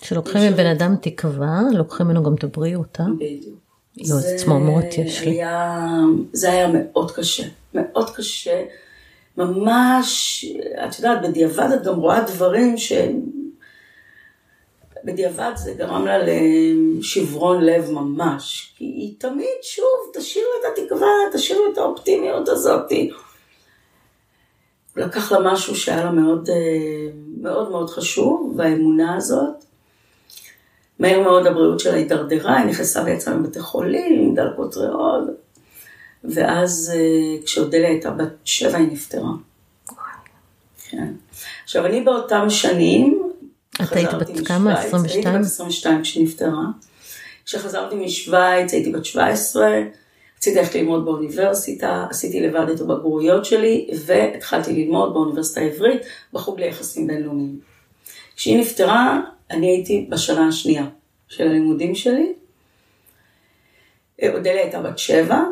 כשלוקחים 0.00 0.52
מבן 0.52 0.66
אדם 0.66 0.94
תקווה, 1.00 1.60
לוקחים 1.74 2.06
ממנו 2.06 2.22
גם 2.22 2.34
את 2.34 2.44
הבריאות, 2.44 2.98
אה? 3.00 3.06
בדיוק. 3.16 3.58
יואו, 3.96 4.20
זה 4.20 4.34
צמרמורת 4.36 4.98
יש 4.98 5.22
לי. 5.22 5.30
היה, 5.30 5.86
זה 6.32 6.50
היה 6.50 6.68
מאוד 6.72 7.10
קשה, 7.10 7.44
מאוד 7.74 8.10
קשה. 8.10 8.62
ממש, 9.36 10.44
את 10.84 10.98
יודעת, 10.98 11.22
בדיעבד 11.22 11.70
את 11.74 11.84
גם 11.84 11.94
רואה 11.94 12.20
דברים 12.20 12.78
ש... 12.78 12.92
בדיעבד 15.04 15.52
זה 15.56 15.74
גרם 15.74 16.06
לה 16.06 16.18
לשברון 16.18 17.64
לב 17.64 17.90
ממש. 17.90 18.74
כי 18.76 18.84
היא 18.84 19.14
תמיד, 19.18 19.56
שוב, 19.62 20.12
תשאיר 20.14 20.44
לה 20.44 20.72
את 20.72 20.78
התקווה, 20.78 21.08
תשאיר 21.32 21.60
לה 21.60 21.72
את 21.72 21.78
האופטימיות 21.78 22.48
הזאת. 22.48 22.90
הוא 22.90 22.98
לקח 24.96 25.32
לה 25.32 25.52
משהו 25.52 25.76
שהיה 25.76 26.04
לה 26.04 26.10
מאוד 26.10 26.50
אה, 26.50 26.54
מאוד, 27.40 27.70
מאוד 27.70 27.90
חשוב, 27.90 28.54
והאמונה 28.56 29.16
הזאת. 29.16 29.64
מהר 30.98 31.22
מאוד 31.22 31.46
הבריאות 31.46 31.80
שלה 31.80 31.94
הידרדרה, 31.94 32.58
היא 32.58 32.66
נכנסה 32.66 33.02
ויצאה 33.04 33.34
מבתי 33.34 33.60
חולים, 33.60 34.22
עם 34.22 34.34
דלקות 34.34 34.76
ריאות, 34.76 35.22
ואז 36.24 36.92
אה, 36.94 37.44
כשאודליה 37.44 37.88
הייתה 37.88 38.10
בת 38.10 38.32
שבע 38.44 38.78
היא 38.78 38.92
נפטרה. 38.92 39.30
כן. 40.90 41.12
עכשיו 41.64 41.86
אני 41.86 42.00
באותם 42.00 42.50
שנים, 42.50 43.27
את 43.82 43.92
היית 43.92 44.14
בת 44.14 44.46
כמה? 44.46 44.72
משוויץ, 44.72 44.86
22? 44.86 45.26
הייתי 45.26 45.38
בת 45.38 45.46
22 45.46 46.02
כשהיא 46.02 46.24
נפטרה. 46.24 46.64
כשחזרתי 47.44 47.94
משוויץ 47.94 48.72
הייתי 48.72 48.92
בת 48.92 49.04
17, 49.04 49.82
רציתי 50.36 50.58
ללכת 50.58 50.74
ללמוד 50.74 51.04
באוניברסיטה, 51.04 52.06
עשיתי 52.10 52.40
לבד 52.40 52.66
את 52.74 52.80
הבגרויות 52.80 53.44
שלי, 53.44 53.90
והתחלתי 54.04 54.72
ללמוד 54.72 55.12
באוניברסיטה 55.12 55.60
העברית 55.60 56.02
בחוג 56.32 56.60
ליחסים 56.60 57.06
בינלאומיים. 57.06 57.60
כשהיא 58.36 58.60
נפטרה, 58.60 59.20
אני 59.50 59.66
הייתי 59.70 60.06
בשנה 60.08 60.48
השנייה 60.48 60.86
של 61.28 61.48
הלימודים 61.48 61.94
שלי. 61.94 62.32
אודליה 64.22 64.62
הייתה 64.62 64.82
בת 64.82 64.98
שבע, 64.98 65.42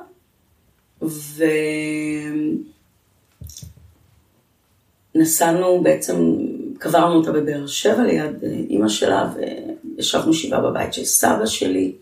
ונסענו 5.15 5.83
בעצם, 5.83 6.37
קברנו 6.79 7.15
אותה 7.15 7.33
בבאר 7.33 7.67
שבע 7.67 8.03
ליד 8.03 8.45
אה, 8.45 8.49
אימא 8.49 8.89
שלה, 8.89 9.31
וישבנו 9.35 10.35
שבעה 10.35 10.61
בבית 10.61 10.93
של 10.93 11.05
סבא 11.05 11.47
שלי. 11.47 11.93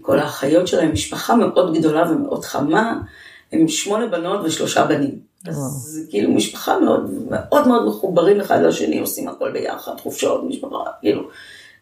כל 0.00 0.18
האחיות 0.18 0.68
שלה, 0.68 0.82
הם 0.82 0.92
משפחה 0.92 1.36
מאוד 1.36 1.78
גדולה 1.78 2.12
ומאוד 2.12 2.44
חמה, 2.44 3.00
הם 3.52 3.68
שמונה 3.68 4.06
בנות 4.06 4.40
ושלושה 4.44 4.84
בנים. 4.86 5.32
אז 5.48 6.00
כאילו 6.10 6.30
משפחה 6.30 6.78
מאוד 6.80 7.10
מאוד 7.30 7.68
מאוד 7.68 7.86
מחוברים 7.88 8.40
אחד 8.40 8.62
לשני, 8.62 8.98
עושים 8.98 9.28
הכל 9.28 9.50
ביחד, 9.50 9.92
חופשות, 10.00 10.44
משפחה, 10.48 10.76
כאילו, 11.00 11.28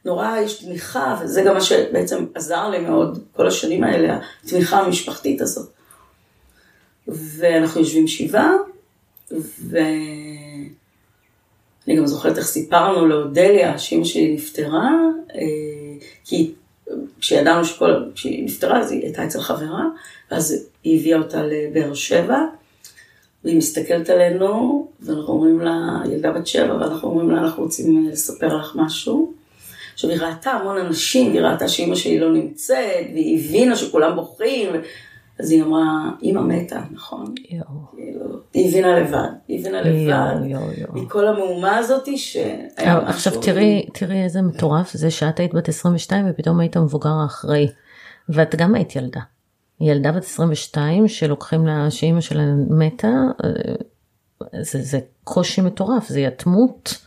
נורא 0.05 0.39
יש 0.39 0.65
תמיכה, 0.65 1.17
וזה 1.23 1.43
גם 1.43 1.55
מה 1.55 1.61
שבעצם 1.61 2.27
עזר 2.35 2.69
לי 2.69 2.79
מאוד 2.79 3.19
כל 3.37 3.47
השנים 3.47 3.85
האלה, 3.85 4.19
התמיכה 4.45 4.79
המשפחתית 4.79 5.41
הזאת. 5.41 5.69
ואנחנו 7.09 7.81
יושבים 7.81 8.07
שבעה, 8.07 8.53
ואני 11.91 11.99
גם 11.99 12.07
זוכרת 12.07 12.39
איך 12.39 12.47
סיפרנו 12.47 13.07
לאודליה, 13.07 13.79
שאימא 13.79 14.05
שלי 14.05 14.35
נפטרה, 14.35 14.91
אה, 15.35 15.41
כי 16.25 16.51
כשידענו 17.21 17.65
שכל, 17.65 18.05
כשהיא 18.15 18.45
נפטרה, 18.45 18.81
אז 18.81 18.93
היא 18.93 19.03
הייתה 19.03 19.25
אצל 19.25 19.41
חברה, 19.41 19.85
ואז 20.31 20.67
היא 20.85 21.01
הביאה 21.01 21.19
אותה 21.19 21.43
לבאר 21.43 21.95
שבע, 21.95 22.39
והיא 23.45 23.57
מסתכלת 23.57 24.11
עלינו, 24.11 24.89
ואנחנו 25.01 25.33
אומרים 25.33 25.61
לה, 25.61 25.99
ילדה 26.13 26.33
בת 26.33 26.47
שבע, 26.47 26.75
ואנחנו 26.75 27.09
אומרים 27.09 27.31
לה, 27.31 27.39
אנחנו 27.39 27.63
רוצים 27.63 28.09
לספר 28.09 28.57
לך 28.57 28.73
משהו. 28.75 29.33
עכשיו, 29.95 30.11
היא 30.11 30.21
ראתה 30.21 30.51
המון 30.51 30.77
אנשים, 30.77 31.33
היא 31.33 31.41
ראתה 31.41 31.69
שאימא 31.69 31.95
שלי 31.95 32.19
לא 32.19 32.33
נמצאת, 32.33 33.07
והיא 33.13 33.39
הבינה 33.39 33.77
שכולם 33.77 34.17
בוכים, 34.17 34.69
אז 35.41 35.51
היא 35.51 35.63
אמרה, 35.63 36.11
אימא 36.23 36.41
מתה, 36.41 36.81
נכון? 36.91 37.35
יואו. 37.51 37.65
כאילו, 37.97 38.27
היא 38.55 38.69
הבינה 38.69 39.01
לבד, 39.01 39.29
היא 39.49 39.61
הבינה 39.61 39.81
לבד. 39.81 40.47
יואו, 40.47 40.73
יואו. 40.79 40.95
מכל 40.95 41.29
המהומה 41.29 41.77
הזאתי 41.77 42.19
שהיה 42.19 42.99
אבל 42.99 43.07
עכשיו 43.07 43.41
תראי, 43.41 43.87
תראי 43.95 44.23
איזה 44.23 44.43
מטורף 44.43 44.93
זה 44.93 45.11
שאת 45.11 45.41
היית 45.41 45.55
בת 45.55 45.69
22 45.69 46.27
ופתאום 46.31 46.61
היית 46.61 46.77
המבוגר 46.77 47.13
האחראי. 47.23 47.69
ואת 48.29 48.55
גם 48.55 48.75
היית 48.75 48.97
ילדה. 48.97 49.21
ילדה 49.81 50.13
בת 50.13 50.23
22 50.23 51.09
שלוקחים 51.09 51.67
לה, 51.67 51.91
שאימא 51.91 52.21
שלה 52.21 52.43
מתה, 52.71 53.09
אה, 53.45 53.75
זה, 54.63 54.83
זה 54.83 55.01
קושי 55.25 55.61
מטורף, 55.61 56.09
זה 56.09 56.21
יתמות. 56.21 57.07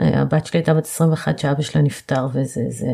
אה, 0.00 0.20
הבת 0.20 0.46
שלי 0.46 0.58
הייתה 0.58 0.74
בת 0.74 0.84
21 0.84 1.38
שאבא 1.38 1.62
שלה 1.62 1.82
נפטר 1.82 2.26
וזה 2.32 2.62
זה, 2.68 2.86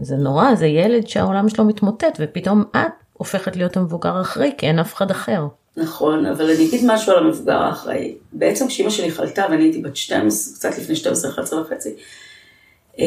זה 0.00 0.16
נורא, 0.16 0.54
זה 0.54 0.66
ילד 0.66 1.06
שהעולם 1.06 1.48
שלו 1.48 1.64
מתמוטט 1.64 2.18
ופתאום 2.18 2.64
את 2.76 2.92
הופכת 3.18 3.56
להיות 3.56 3.76
המבוגר 3.76 4.16
האחראי 4.16 4.52
כי 4.58 4.66
אין 4.66 4.78
אף 4.78 4.94
אחד 4.94 5.10
אחר. 5.10 5.46
נכון, 5.76 6.26
אבל 6.26 6.50
אני 6.50 6.66
אגיד 6.68 6.80
משהו 6.86 7.12
על 7.12 7.18
המבוגר 7.18 7.56
האחראי. 7.62 8.14
בעצם 8.32 8.68
כשאימא 8.68 8.90
שלי 8.90 9.10
חלתה 9.10 9.44
ואני 9.50 9.62
הייתי 9.64 9.82
בת 9.82 9.96
12, 9.96 10.54
קצת 10.54 10.78
לפני 10.78 10.96
12, 10.96 11.30
11 11.30 11.60
וחצי, 11.60 11.94
אה, 12.98 13.04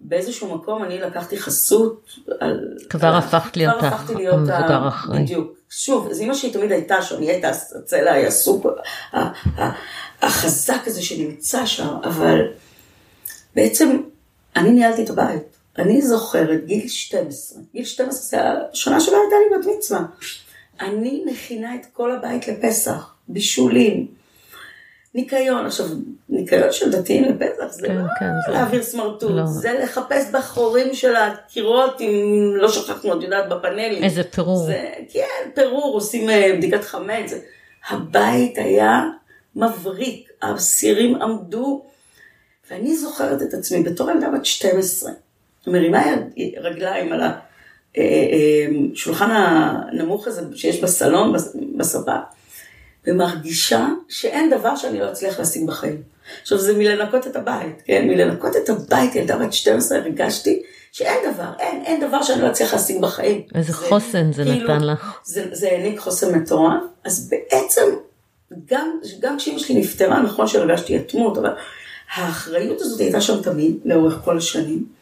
באיזשהו 0.00 0.54
מקום 0.54 0.84
אני 0.84 1.00
לקחתי 1.00 1.38
חסות 1.38 2.10
על... 2.40 2.60
כבר 2.90 3.16
הפכת 3.16 3.56
להיות 3.56 3.78
כבר 3.78 3.86
הפכתי 3.86 4.14
להיות 4.14 4.34
המבוגר 4.34 4.72
ה- 4.72 4.84
האחראי. 4.84 5.22
בדיוק. 5.22 5.52
שוב, 5.70 6.08
אז 6.10 6.20
אימא 6.20 6.34
שלי 6.34 6.50
תמיד 6.50 6.72
הייתה 6.72 7.02
שם, 7.02 7.20
היא 7.20 7.30
הייתה 7.30 7.48
הצלע, 7.78 8.12
היא 8.12 8.26
הסופר, 8.26 8.72
ה- 9.12 9.18
ה- 9.62 9.72
החזק 10.22 10.80
הזה 10.86 11.02
שנמצא 11.02 11.66
שם, 11.66 11.96
אבל 12.04 12.40
בעצם 13.56 14.00
אני 14.56 14.70
ניהלתי 14.70 15.04
את 15.04 15.10
הבית. 15.10 15.57
אני 15.78 16.02
זוכרת, 16.02 16.64
גיל 16.66 16.88
12, 16.88 17.58
גיל 17.74 17.84
12 17.84 18.20
זה 18.22 18.36
השנה 18.72 19.00
שבה 19.00 19.16
הייתה 19.16 19.36
לי 19.36 19.72
בת 19.72 19.76
מצווה. 19.78 20.00
אני 20.80 21.22
מכינה 21.26 21.74
את 21.74 21.86
כל 21.92 22.12
הבית 22.12 22.48
לפסח, 22.48 23.14
בישולים, 23.28 24.06
ניקיון. 25.14 25.66
עכשיו, 25.66 25.86
ניקיון 26.28 26.72
של 26.72 26.90
דתיים 26.92 27.24
לפסח 27.24 27.64
זה 27.72 27.86
כן, 27.86 27.96
לא 27.96 28.02
כן, 28.20 28.26
זה- 28.46 28.52
להעביר 28.52 28.82
סמרטוט, 28.82 29.30
לא. 29.30 29.46
זה 29.46 29.72
לחפש 29.82 30.24
בחורים 30.32 30.94
של 30.94 31.16
הקירות, 31.16 32.00
אם 32.00 32.16
לא 32.56 32.68
שכחנו, 32.68 33.18
את 33.18 33.22
יודעת, 33.22 33.48
בפאנלים. 33.48 34.04
איזה 34.04 34.22
פירור. 34.24 34.56
זה, 34.66 34.88
כן, 35.12 35.50
פירור, 35.54 35.94
עושים 35.94 36.30
אה, 36.30 36.52
בדיקת 36.56 36.84
חמץ. 36.84 37.30
זה- 37.30 37.40
הבית 37.88 38.58
היה 38.58 39.02
מבריק, 39.56 40.28
הסירים 40.42 41.22
עמדו, 41.22 41.84
ואני 42.70 42.96
זוכרת 42.96 43.42
את 43.42 43.54
עצמי 43.54 43.82
בתור 43.82 44.10
ילדה 44.10 44.28
בת 44.30 44.46
12, 44.46 45.10
מרימה 45.66 46.04
רגליים 46.60 47.12
על 47.12 47.20
השולחן 48.94 49.30
הנמוך 49.30 50.26
הזה 50.26 50.42
שיש 50.54 50.80
בסלון, 50.80 51.32
בס- 51.32 51.56
בספה, 51.76 52.16
ומרגישה 53.06 53.86
שאין 54.08 54.50
דבר 54.50 54.76
שאני 54.76 54.98
לא 55.00 55.12
אצליח 55.12 55.38
להשיג 55.38 55.66
בחיים. 55.66 56.02
עכשיו 56.42 56.58
זה 56.58 56.78
מלנקות 56.78 57.26
את 57.26 57.36
הבית, 57.36 57.82
כן? 57.84 58.04
מלנקות 58.08 58.56
את 58.56 58.68
הבית, 58.68 59.14
ילדה 59.14 59.38
בת 59.38 59.52
12, 59.52 59.98
הרגשתי 59.98 60.62
שאין 60.92 61.32
דבר, 61.34 61.50
אין, 61.58 61.82
אין 61.84 62.00
דבר 62.08 62.22
שאני 62.22 62.42
לא 62.42 62.50
אצליח 62.50 62.72
להשיג 62.72 63.00
בחיים. 63.00 63.42
איזה 63.54 63.72
חוסן 63.72 64.32
זה 64.32 64.44
כאילו, 64.44 64.74
נתן 64.74 64.84
לך. 64.84 65.18
זה, 65.24 65.44
זה 65.52 65.68
העניק 65.68 65.98
חוסן 65.98 66.38
מטורף, 66.38 66.82
אז 67.04 67.30
בעצם, 67.30 67.82
גם, 68.70 68.90
גם 69.20 69.36
כשאמא 69.38 69.58
שלי 69.58 69.80
נפטרה, 69.80 70.22
נכון 70.22 70.46
שהרגשתי 70.46 70.94
יתמות, 70.96 71.38
אבל 71.38 71.50
האחריות 72.14 72.80
הזאת 72.80 73.00
הייתה 73.00 73.20
שם 73.20 73.42
תמיד, 73.42 73.76
לאורך 73.84 74.18
כל 74.24 74.38
השנים, 74.38 74.97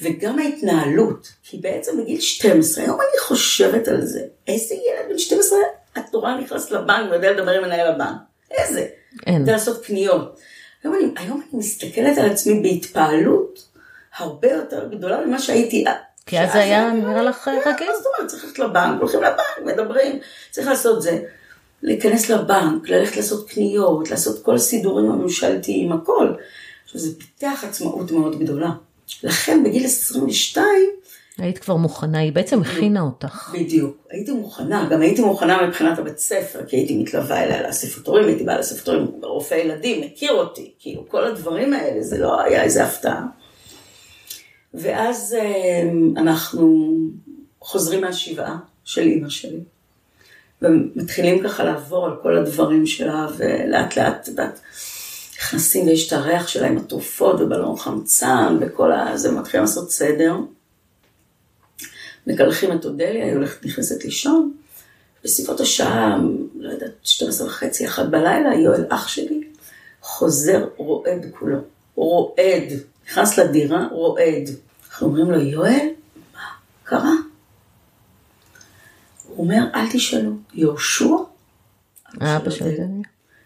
וגם 0.00 0.38
ההתנהלות, 0.38 1.32
כי 1.42 1.56
בעצם 1.56 2.02
בגיל 2.02 2.20
12, 2.20 2.84
היום 2.84 2.98
אני 3.00 3.20
חושבת 3.20 3.88
על 3.88 4.00
זה, 4.00 4.20
איזה 4.46 4.74
ילד 4.74 5.08
בן 5.08 5.18
12, 5.18 5.58
את 5.98 6.12
נורא 6.12 6.34
נכנסת 6.34 6.70
לבנק 6.70 7.10
ויודע 7.10 7.32
לדבר 7.32 7.50
עם 7.50 7.62
מנהל 7.62 7.92
הבנק, 7.92 8.16
איזה, 8.50 8.86
אין. 9.26 9.40
יודע 9.40 9.52
לעשות 9.52 9.84
קניות. 9.84 10.38
היום 10.84 10.94
אני, 10.94 11.04
היום 11.16 11.42
אני 11.50 11.58
מסתכלת 11.58 12.18
על 12.18 12.30
עצמי 12.30 12.60
בהתפעלות 12.60 13.68
הרבה 14.16 14.52
יותר 14.52 14.88
גדולה 14.88 15.26
ממה 15.26 15.38
שהייתי 15.38 15.84
כי 16.26 16.40
אז 16.40 16.52
זה 16.52 16.58
היה 16.58 16.90
נראה 16.90 17.22
לך 17.22 17.48
רגיל. 17.48 17.86
מה 17.86 17.96
זאת 17.96 18.06
אומרת, 18.06 18.30
צריך 18.30 18.44
ללכת 18.44 18.58
לבנק, 18.58 19.00
הולכים 19.00 19.22
לבנק, 19.22 19.74
מדברים, 19.74 20.18
צריך 20.50 20.66
לעשות 20.66 21.02
זה. 21.02 21.22
להיכנס 21.82 22.30
לבנק, 22.30 22.88
ללכת 22.88 23.16
לעשות 23.16 23.48
קניות, 23.48 24.10
לעשות 24.10 24.44
כל 24.44 24.54
הסידורים 24.54 25.10
הממשלתיים, 25.10 25.92
הכל. 25.92 26.34
עכשיו, 26.84 27.00
זה 27.00 27.18
פיתח 27.18 27.64
עצמאות 27.68 28.10
מאוד 28.10 28.38
גדולה. 28.38 28.70
לכן 29.22 29.64
בגיל 29.64 29.84
22, 29.84 30.66
היית 31.38 31.58
כבר 31.58 31.76
מוכנה, 31.76 32.18
היא 32.18 32.32
בעצם 32.32 32.60
הכינה 32.60 33.00
אותך. 33.00 33.54
בדיוק, 33.54 33.96
הייתי 34.10 34.32
מוכנה, 34.32 34.88
גם 34.90 35.00
הייתי 35.00 35.22
מוכנה 35.22 35.66
מבחינת 35.66 35.98
הבית 35.98 36.18
ספר, 36.18 36.64
כי 36.66 36.76
הייתי 36.76 36.96
מתלווה 36.96 37.44
אליה 37.44 37.62
לאספות 37.62 38.06
הורים, 38.06 38.26
הייתי 38.26 38.44
באה 38.44 38.56
לאספות 38.56 38.88
הורים, 38.88 39.06
רופא 39.22 39.54
ילדים, 39.54 40.00
מכיר 40.00 40.32
אותי, 40.32 40.72
כאילו 40.78 41.08
כל 41.08 41.24
הדברים 41.24 41.72
האלה, 41.72 42.02
זה 42.02 42.18
לא 42.18 42.40
היה 42.40 42.62
איזה 42.62 42.84
הפתעה. 42.84 43.26
ואז 44.74 45.36
אה, 45.40 45.82
אנחנו 46.16 46.94
חוזרים 47.60 48.00
מהשבעה 48.00 48.56
של 48.84 49.02
אימא 49.02 49.28
שלי, 49.28 49.60
ומתחילים 50.62 51.44
ככה 51.44 51.64
לעבור 51.64 52.06
על 52.06 52.12
כל 52.22 52.36
הדברים 52.36 52.86
שלה, 52.86 53.26
ולאט 53.36 53.96
לאט, 53.96 54.14
את 54.22 54.28
יודעת, 54.28 54.60
נכנסים 55.38 55.86
ויש 55.86 56.08
את 56.08 56.12
הריח 56.12 56.48
שלהם, 56.48 56.76
התרופות 56.76 57.40
ובלון 57.40 57.76
חמצן 57.76 58.58
וכל 58.60 58.92
ה... 58.92 59.16
זה, 59.16 59.32
מתחילים 59.32 59.64
לעשות 59.64 59.90
סדר. 59.90 60.36
מקלחים 62.26 62.72
את 62.72 62.84
אודליה, 62.84 63.24
היא 63.24 63.34
הולכת, 63.34 63.64
נכנסת 63.64 64.04
לישון. 64.04 64.52
בסביבות 65.24 65.60
השעה, 65.60 66.18
לא 66.58 66.70
יודעת, 66.70 66.92
12 67.02 67.46
וחצי, 67.46 67.86
אחת 67.86 68.06
בלילה, 68.06 68.54
יואל 68.54 68.84
אח 68.88 69.08
שלי, 69.08 69.44
חוזר 70.00 70.68
רועד 70.76 71.26
כולו. 71.38 71.58
רועד. 71.94 72.72
נכנס 73.06 73.38
לדירה, 73.38 73.86
רועד. 73.90 74.50
אנחנו 74.88 75.06
אומרים 75.06 75.30
לו, 75.30 75.40
יואל, 75.40 75.88
מה 76.34 76.40
קרה? 76.84 77.12
הוא 79.28 79.44
אומר, 79.44 79.64
אל 79.74 79.92
תשאלו, 79.92 80.32
יהושע, 80.54 81.16
האבא 82.20 82.50
של. 82.50 82.64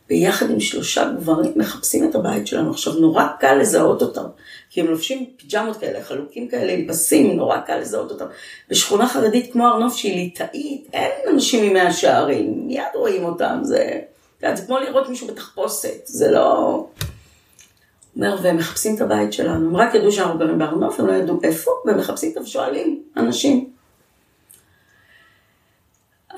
ביחד 0.09 0.51
עם 0.51 0.61
שלושה 0.61 1.11
גברים 1.11 1.53
מחפשים 1.57 2.11
את 2.11 2.15
הבית 2.15 2.47
שלנו. 2.47 2.71
עכשיו, 2.71 2.93
נורא 2.93 3.25
קל 3.41 3.55
לזהות 3.55 4.03
אותם, 4.03 4.25
כי 4.71 4.81
הם 4.81 4.87
לובשים 4.87 5.27
פיג'מות 5.37 5.77
כאלה, 5.77 6.05
חלוקים 6.05 6.49
כאלה 6.49 6.73
עם 6.73 6.89
פסים, 6.89 7.37
נורא 7.37 7.59
קל 7.59 7.79
לזהות 7.79 8.11
אותם. 8.11 8.27
בשכונה 8.71 9.09
חרדית 9.09 9.53
כמו 9.53 9.67
הר 9.67 9.79
נוף 9.79 9.97
שהיא 9.97 10.15
ליטאית, 10.15 10.89
אין 10.93 11.11
אנשים 11.35 11.71
ממאה 11.71 11.93
שערים, 11.93 12.67
מיד 12.67 12.83
רואים 12.95 13.25
אותם, 13.25 13.59
זה, 13.63 14.01
זה 14.55 14.67
כמו 14.67 14.79
לראות 14.79 15.09
מישהו 15.09 15.27
בתחפושת, 15.27 16.07
זה 16.07 16.31
לא... 16.31 16.87
אומר, 18.17 18.37
והם 18.43 18.57
מחפשים 18.57 18.97
את 18.97 19.01
הבית 19.01 19.33
שלנו, 19.33 19.69
הם 19.69 19.77
רק 19.77 19.95
ידעו 19.95 20.13
שאנחנו 20.13 20.39
גרים 20.39 20.59
בהר 20.59 20.75
נוף, 20.75 21.01
הם 21.01 21.07
לא 21.07 21.13
ידעו 21.13 21.41
איפה, 21.43 21.71
והם 21.87 21.99
מחפשים 21.99 22.33
ושואלים 22.43 23.03
אנשים. 23.17 23.71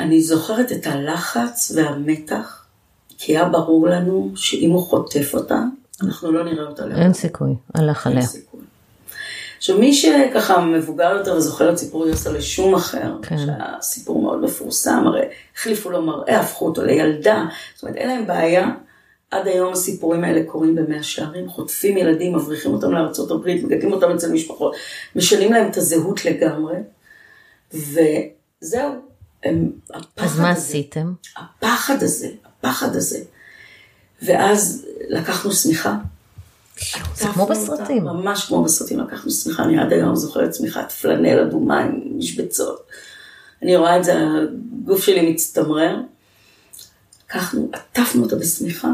אני 0.00 0.22
זוכרת 0.22 0.72
את 0.72 0.86
הלחץ 0.86 1.72
והמתח, 1.74 2.59
כי 3.22 3.36
היה 3.36 3.48
ברור 3.48 3.88
לנו 3.88 4.32
שאם 4.36 4.70
הוא 4.70 4.82
חוטף 4.82 5.34
אותה, 5.34 5.62
אנחנו 6.02 6.32
לא 6.32 6.44
נראה 6.44 6.66
אותה 6.66 6.84
אין 6.96 7.12
סיכוי, 7.12 7.54
הלך 7.74 8.06
עליה. 8.06 8.24
עכשיו 9.58 9.78
מי 9.78 9.94
שככה 9.94 10.60
מבוגר 10.60 11.16
יותר 11.18 11.36
וזוכר 11.36 11.72
את 11.72 11.78
סיפור 11.78 12.06
יוסה 12.06 12.32
לשום 12.32 12.74
אחר, 12.74 13.16
כן. 13.22 13.38
שהיה 13.38 13.74
סיפור 13.80 14.22
מאוד 14.22 14.42
מפורסם, 14.44 15.04
הרי 15.06 15.22
החליפו 15.56 15.90
לו 15.90 16.02
מראה, 16.02 16.40
הפכו 16.40 16.66
אותו 16.66 16.84
לילדה, 16.84 17.44
זאת 17.74 17.82
אומרת 17.82 17.96
אין 17.96 18.08
להם 18.08 18.26
בעיה, 18.26 18.68
עד 19.30 19.46
היום 19.46 19.72
הסיפורים 19.72 20.24
האלה 20.24 20.40
קורים 20.46 20.74
במאה 20.74 21.02
שערים, 21.02 21.48
חוטפים 21.48 21.96
ילדים, 21.96 22.36
מבריחים 22.36 22.72
אותם 22.72 22.92
לארצות 22.92 23.30
הברית, 23.30 23.64
מגדלים 23.64 23.92
אותם 23.92 24.10
אצל 24.10 24.32
משפחות, 24.32 24.74
משנים 25.16 25.52
להם 25.52 25.70
את 25.70 25.76
הזהות 25.76 26.24
לגמרי, 26.24 26.76
וזהו, 27.74 28.92
הם, 29.44 29.72
אז 30.16 30.40
מה 30.40 30.50
עשיתם? 30.50 31.12
הפחד 31.36 32.02
הזה, 32.02 32.28
הפחד 32.60 32.96
הזה. 32.96 33.18
ואז 34.22 34.86
לקחנו 35.08 35.52
שמיכה. 35.52 35.96
זה 37.14 37.26
כמו 37.34 37.46
בסרטים. 37.46 38.08
אותה, 38.08 38.18
ממש 38.18 38.44
כמו 38.44 38.64
בסרטים, 38.64 39.00
לקחנו 39.00 39.30
שמיכה, 39.30 39.62
אני 39.62 39.78
עד 39.78 39.92
היום 39.92 40.16
זוכרת 40.16 40.54
שמיכת 40.54 40.92
פלנל 40.92 41.38
אדומה 41.38 41.80
עם 41.80 42.18
משבצות. 42.18 42.82
אני 43.62 43.76
רואה 43.76 43.98
את 43.98 44.04
זה, 44.04 44.14
הגוף 44.82 45.04
שלי 45.04 45.30
מצטמרר. 45.30 45.96
לקחנו, 47.26 47.70
עטפנו 47.72 48.22
אותה 48.22 48.36
בשמיכה, 48.36 48.88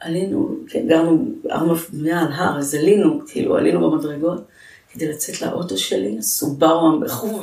עלינו, 0.00 0.56
כן, 0.68 0.88
גרנו 0.88 1.28
ארבע 1.50 1.74
בנויה 1.92 2.20
על 2.20 2.32
הר, 2.32 2.58
אז 2.58 2.74
עלינו, 2.74 3.20
כאילו 3.26 3.56
עלינו 3.56 3.90
במדרגות. 3.90 4.44
כדי 4.92 5.08
לצאת 5.08 5.42
לאוטו 5.42 5.78
שלי, 5.78 6.18
הסובארו 6.18 6.86
המבחו, 6.86 7.42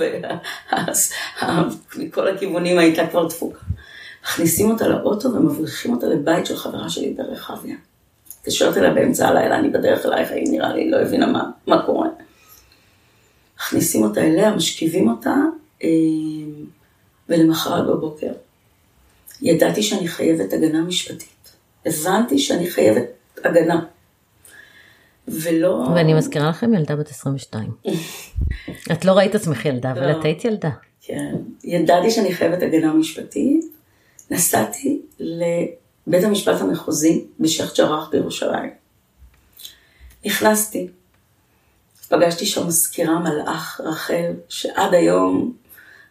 ומכל 1.95 2.28
הכיוונים 2.36 2.78
הייתה 2.78 3.07
כבר 3.07 3.28
דפוקה. 3.28 3.59
מכניסים 4.24 4.72
אותה 4.72 4.88
לאוטו 4.88 5.34
ומבריחים 5.34 5.93
אותה 5.93 6.07
לבית 6.07 6.45
של 6.45 6.55
חברה 6.55 6.89
שלי 6.89 7.13
ברחביה. 7.13 7.76
מתקשרת 8.39 8.78
אליה 8.78 8.93
באמצע 8.93 9.28
הלילה, 9.28 9.59
אני 9.59 9.69
בדרך 9.69 10.05
אלייך, 10.05 10.32
היא 10.32 10.51
נראה 10.51 10.74
לי 10.74 10.89
לא 10.89 10.97
הבינה 10.97 11.26
מה, 11.26 11.49
מה 11.67 11.86
קורה. 11.86 12.07
מכניסים 13.57 14.03
אותה 14.03 14.22
אליה, 14.22 14.55
משכיבים 14.55 15.09
אותה, 15.09 15.36
אה, 15.84 15.89
ולמחרת 17.30 17.88
בבוקר 17.88 18.32
ידעתי 19.41 19.84
שאני 19.84 20.07
חייבת 20.07 20.53
הגנה 20.53 20.82
משפטית. 20.82 21.55
הבנתי 21.86 22.39
שאני 22.39 22.69
חייבת 22.69 23.03
הגנה. 23.43 23.86
ולא... 25.28 25.88
ואני 25.95 26.13
מזכירה 26.13 26.49
לכם 26.49 26.74
ילדה 26.74 26.95
בת 26.95 27.09
22. 27.09 27.72
את 28.91 29.05
לא 29.05 29.11
ראית 29.11 29.36
עצמך 29.36 29.65
ילדה, 29.65 29.91
אבל 29.91 30.11
לא. 30.11 30.19
את 30.19 30.26
היית 30.26 30.45
ילדה. 30.45 30.69
כן. 31.01 31.36
ידעתי 31.63 32.11
שאני 32.11 32.34
חייבת 32.34 32.63
הגנה 32.63 32.93
משפטית. 32.93 33.80
נסעתי 34.32 35.01
לבית 35.19 36.23
המשפט 36.23 36.61
המחוזי 36.61 37.25
בשייח' 37.39 37.77
ג'ראח 37.77 38.09
בירושלים. 38.09 38.69
נכנסתי. 40.25 40.88
פגשתי 42.09 42.45
שם 42.45 42.67
מזכירה 42.67 43.19
מלאך, 43.19 43.82
רחל, 43.84 44.32
שעד 44.49 44.93
היום 44.93 45.53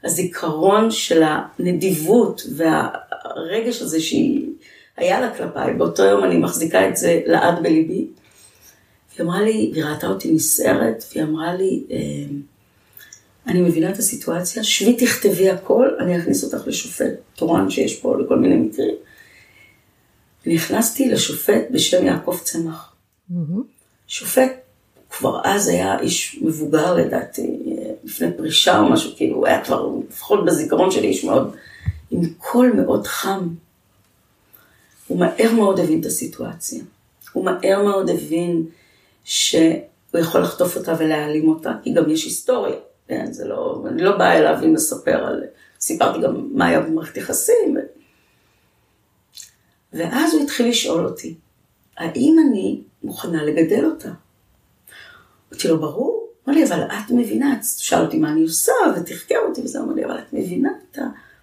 הזיכרון 0.04 0.90
של 0.90 1.22
הנדיבות 1.24 2.42
והרגש 2.56 3.82
הזה 3.82 4.00
שהיא 4.00 4.46
היה 4.96 5.20
לה 5.20 5.36
כלפיי, 5.36 5.74
באותו 5.74 6.02
יום 6.02 6.24
אני 6.24 6.38
מחזיקה 6.38 6.88
את 6.88 6.96
זה 6.96 7.20
לעד 7.26 7.62
בליבי. 7.62 8.06
היא 9.18 9.26
אמרה 9.26 9.42
לי, 9.42 9.70
והיא 9.72 9.84
ראתה 9.84 10.06
אותי 10.06 10.32
נסערת, 10.32 11.04
והיא 11.12 11.24
אמרה 11.24 11.54
לי, 11.54 11.84
אמ, 11.90 12.40
אני 13.46 13.60
מבינה 13.60 13.90
את 13.90 13.98
הסיטואציה, 13.98 14.64
שבי 14.64 14.96
תכתבי 14.96 15.50
הכל, 15.50 15.88
אני 16.00 16.18
אכניס 16.18 16.44
אותך 16.44 16.66
לשופט 16.66 17.14
תורן 17.34 17.70
שיש 17.70 17.96
פה 18.00 18.16
לכל 18.18 18.38
מיני 18.38 18.56
מקרים. 18.56 18.94
נכנסתי 20.46 21.08
לשופט 21.08 21.62
בשם 21.70 22.06
יעקב 22.06 22.38
צמח. 22.42 22.94
שופט, 24.06 24.52
כבר 25.10 25.40
אז 25.44 25.68
היה 25.68 26.00
איש 26.00 26.38
מבוגר 26.42 26.94
לדעתי, 26.94 27.76
לפני 28.04 28.28
פרישה 28.36 28.78
או 28.78 28.90
משהו, 28.90 29.10
כאילו, 29.16 29.36
הוא 29.36 29.46
היה 29.46 29.64
כבר, 29.64 29.88
לפחות 30.08 30.44
בזיכרון 30.44 30.90
שלי, 30.90 31.06
איש 31.06 31.24
מאוד, 31.24 31.56
עם 32.10 32.20
קול 32.38 32.72
מאוד 32.72 33.06
חם. 33.06 33.48
הוא 35.06 35.18
מהר 35.18 35.52
מאוד 35.52 35.80
הבין 35.80 36.00
את 36.00 36.06
הסיטואציה. 36.06 36.82
הוא 37.32 37.44
מהר 37.44 37.82
מאוד 37.84 38.10
הבין 38.10 38.66
שהוא 39.24 40.20
יכול 40.20 40.40
לחטוף 40.40 40.76
אותה 40.76 40.94
ולהעלים 40.98 41.48
אותה, 41.48 41.72
כי 41.82 41.92
גם 41.92 42.10
יש 42.10 42.24
היסטוריה, 42.24 42.76
כן, 43.10 43.32
זה 43.32 43.48
לא, 43.48 43.84
אני 43.88 44.02
לא 44.02 44.16
באה 44.16 44.38
אליו 44.38 44.64
אם 44.64 44.74
לספר 44.74 45.24
על, 45.24 45.44
סיפרתי 45.80 46.20
גם 46.20 46.48
מה 46.52 46.66
היה 46.66 46.80
במערכת 46.80 47.16
יחסים. 47.16 47.76
ואז 49.92 50.34
הוא 50.34 50.42
התחיל 50.42 50.68
לשאול 50.68 51.06
אותי, 51.06 51.34
האם 51.96 52.36
אני 52.48 52.82
מוכנה 53.02 53.44
לגדל 53.44 53.84
אותה? 53.84 54.08
אמרתי 55.52 55.68
לו, 55.68 55.80
ברור. 55.80 56.28
אמר 56.48 56.54
לי, 56.54 56.64
אבל 56.64 56.82
את 56.82 57.10
מבינה, 57.10 57.58
שאל 57.62 58.02
אותי 58.02 58.18
מה 58.18 58.30
אני 58.32 58.42
עושה, 58.42 58.72
ותחקר 58.96 59.38
אותי 59.48 59.60
וזה, 59.60 59.80
אמר 59.80 59.94
לי, 59.94 60.04
אבל 60.04 60.18
את 60.18 60.32
מבינה 60.32 60.70
את 60.92 60.98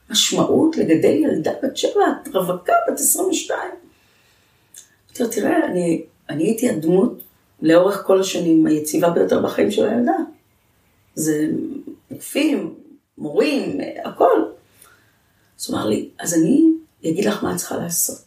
המשמעות 0.10 0.78
לגדל 0.78 1.14
ילדה 1.14 1.52
בת 1.64 1.78
שבע, 1.78 2.06
את 2.24 2.36
רווקה 2.36 2.74
בת 2.92 3.00
22. 3.00 3.60
אמרתי 5.08 5.24
לו, 5.24 5.30
תראה, 5.30 5.66
אני, 5.66 6.04
אני 6.30 6.44
הייתי 6.44 6.70
הדמות 6.70 7.22
לאורך 7.62 8.04
כל 8.06 8.20
השנים 8.20 8.66
היציבה 8.66 9.10
ביותר 9.10 9.42
בחיים 9.42 9.72
של 9.72 9.86
הילדה. 9.86 10.14
זה 11.18 11.48
רופאים, 12.12 12.74
מורים, 13.18 13.80
הכל. 14.06 14.44
אז 15.60 15.70
הוא 15.70 15.78
אמר 15.78 15.88
לי, 15.88 16.10
אז 16.20 16.34
אני 16.34 16.66
אגיד 17.06 17.26
לך 17.26 17.44
מה 17.44 17.52
את 17.52 17.58
צריכה 17.58 17.78
לעשות. 17.78 18.22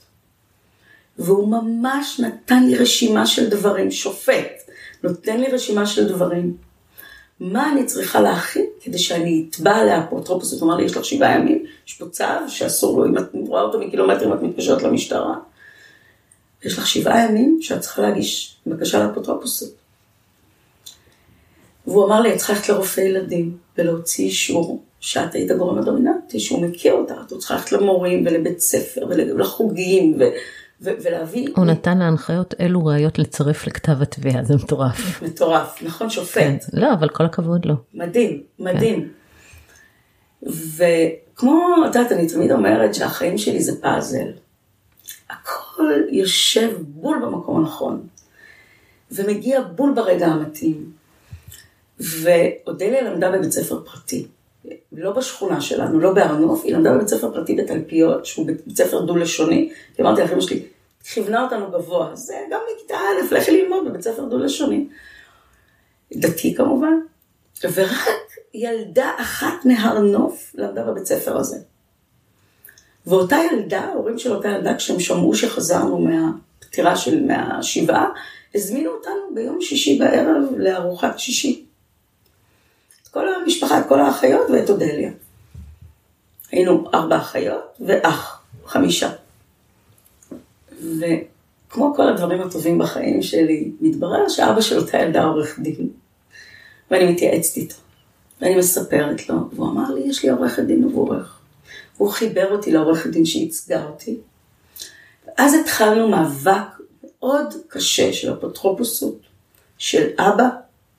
והוא 1.18 1.49
ממש 1.49 2.20
נתן 2.20 2.66
לי 2.66 2.76
רשימה 2.76 3.26
של 3.26 3.51
דברים, 3.51 3.91
שופט, 3.91 4.70
נותן 5.03 5.41
לי 5.41 5.47
רשימה 5.47 5.86
של 5.86 6.09
דברים. 6.09 6.57
מה 7.41 7.72
אני 7.72 7.86
צריכה 7.86 8.20
להכין 8.20 8.66
כדי 8.80 8.99
שאני 8.99 9.47
אתבע 9.51 9.76
עליה 9.76 10.05
אפוטרופוס, 10.05 10.53
הוא 10.53 10.68
אמר 10.68 10.76
לי, 10.76 10.84
יש 10.84 10.97
לך 10.97 11.05
שבעה 11.05 11.34
ימים, 11.34 11.64
יש 11.86 11.95
פה 11.95 12.09
צו 12.09 12.24
שאסור 12.49 12.99
לו, 12.99 13.07
אם 13.07 13.18
את 13.18 13.24
רואה 13.32 13.62
אותו 13.62 13.80
מקילומטרים, 13.80 14.32
את 14.32 14.43
מתקשרת 14.43 14.82
למשטרה. 14.82 15.36
יש 16.64 16.78
לך 16.78 16.86
שבעה 16.86 17.24
ימים 17.24 17.59
שאת 17.62 17.80
צריכה 17.80 18.03
להגיש 18.03 18.57
בקשה 18.66 19.07
לאפוטרופוסות. 19.07 19.80
והוא 21.91 22.07
אמר 22.07 22.20
לי, 22.20 22.32
את 22.32 22.38
צריכה 22.38 22.53
ללכת 22.53 22.68
לרופא 22.68 23.01
ילדים 23.01 23.57
ולהוציא 23.78 24.24
אישור 24.24 24.82
שאת 25.01 25.34
היית 25.34 25.51
הגורם 25.51 25.78
הדומיננטי, 25.78 26.41
שהוא 26.41 26.62
מכיר 26.62 26.93
אותך, 26.93 27.14
את 27.26 27.38
צריכה 27.38 27.55
ללכת 27.55 27.72
למורים 27.72 28.26
ולבית 28.26 28.61
ספר 28.61 29.07
ולחוגים 29.09 30.16
ו- 30.18 30.24
ו- 30.82 30.91
ולהביא... 31.03 31.49
הוא 31.57 31.64
נתן 31.64 31.99
להנחיות 31.99 32.55
אילו 32.61 32.84
ראיות 32.84 33.18
לצרף 33.18 33.66
לכתב 33.66 34.03
התביעה, 34.03 34.45
זה 34.45 34.55
מטורף. 34.55 34.99
מטורף, 35.22 35.82
נכון 35.82 36.11
שופט. 36.11 36.41
כן, 36.41 36.57
לא, 36.72 36.93
אבל 36.93 37.09
כל 37.09 37.24
הכבוד 37.24 37.64
לו. 37.64 37.74
מדהים, 37.95 38.43
מדהים. 38.59 39.09
וכמו, 40.43 41.74
את 41.91 41.95
יודעת, 41.95 42.12
אני 42.12 42.28
תמיד 42.28 42.53
אומרת 42.53 42.95
שהחיים 42.95 43.38
שלי 43.38 43.62
זה 43.62 43.80
פאזל. 43.80 44.32
הכל 45.30 45.93
יושב 46.11 46.70
בול 46.80 47.18
במקום 47.22 47.59
הנכון, 47.59 48.07
ומגיע 49.12 49.61
בול 49.62 49.93
ברגע 49.95 50.26
המתאים. 50.26 50.99
ואודליה 52.01 53.03
למדה 53.03 53.30
בבית 53.30 53.53
ספר 53.53 53.80
פרטי, 53.84 54.26
לא 54.92 55.12
בשכונה 55.12 55.61
שלנו, 55.61 56.01
לא 56.01 56.12
בהר 56.12 56.36
נוף, 56.36 56.64
היא 56.64 56.74
למדה 56.74 56.92
בבית 56.94 57.09
ספר 57.09 57.32
פרטי 57.32 57.57
בתלפיות, 57.57 58.26
שהוא 58.26 58.46
בית 58.46 58.76
ספר 58.76 59.01
דו-לשוני, 59.01 59.72
כי 59.94 60.03
אמרתי 60.03 60.20
לאחים 60.20 60.40
שלי, 60.40 60.62
כיוונה 61.05 61.44
אותנו 61.44 61.70
גבוה. 61.70 62.11
זה 62.14 62.34
גם 62.51 62.61
מכיתה 62.74 62.94
א', 62.94 63.34
לכי 63.34 63.62
ללמוד 63.62 63.88
בבית 63.88 64.03
ספר 64.03 64.24
דו-לשוני. 64.24 64.86
דתי 66.12 66.55
כמובן. 66.55 66.92
ורק 67.64 68.09
ילדה 68.55 69.11
אחת 69.16 69.64
מהר 69.64 69.98
נוף 69.98 70.53
למדה 70.55 70.84
בבית 70.84 71.07
ספר 71.07 71.36
הזה. 71.36 71.57
ואותה 73.07 73.36
ילדה, 73.53 73.80
ההורים 73.80 74.18
של 74.18 74.32
אותה 74.32 74.48
ילדה, 74.48 74.74
כשהם 74.74 75.01
שמעו 75.01 75.34
שחזרנו 75.34 75.98
מהפטירה 75.98 76.96
של, 76.96 77.26
מהשבעה, 77.26 78.07
הזמינו 78.55 78.90
אותנו 78.90 79.34
ביום 79.34 79.61
שישי 79.61 79.98
בערב 79.98 80.44
לארוחת 80.57 81.18
שישי. 81.18 81.64
כל 83.11 83.34
המשפחה, 83.34 83.80
את 83.80 83.84
כל 83.88 84.00
האחיות 84.00 84.50
ואת 84.50 84.70
אודליה. 84.70 85.11
היינו 86.50 86.90
ארבע 86.94 87.16
אחיות 87.16 87.78
ואח, 87.86 88.42
חמישה. 88.66 89.12
וכמו 90.72 91.94
כל 91.96 92.08
הדברים 92.08 92.40
הטובים 92.40 92.78
בחיים 92.78 93.22
שלי, 93.22 93.72
מתברר 93.80 94.28
שאבא 94.28 94.61
של 94.61 94.78
אותה 94.78 94.98
ילדה 94.98 95.24
עורך 95.24 95.58
דין, 95.58 95.88
ואני 96.90 97.12
מתייעצת 97.12 97.56
איתו, 97.56 97.74
ואני 98.40 98.56
מספרת 98.56 99.28
לו, 99.28 99.36
והוא 99.52 99.70
אמר 99.70 99.94
לי, 99.94 100.00
יש 100.00 100.22
לי 100.22 100.30
עורכת 100.30 100.62
דין 100.62 100.84
עבורך. 100.84 101.40
הוא 101.96 102.11
חיבר 102.11 102.52
אותי 102.52 102.72
לעורכת 102.72 103.11
דין 103.11 103.24
שייצגה 103.24 103.84
אותי. 103.84 104.16
ואז 105.26 105.54
התחלנו 105.54 106.08
מאבק 106.08 106.80
מאוד 107.04 107.54
קשה 107.68 108.12
של 108.12 108.32
אפוטרופוסות, 108.32 109.18
של 109.78 110.08
אבא 110.18 110.48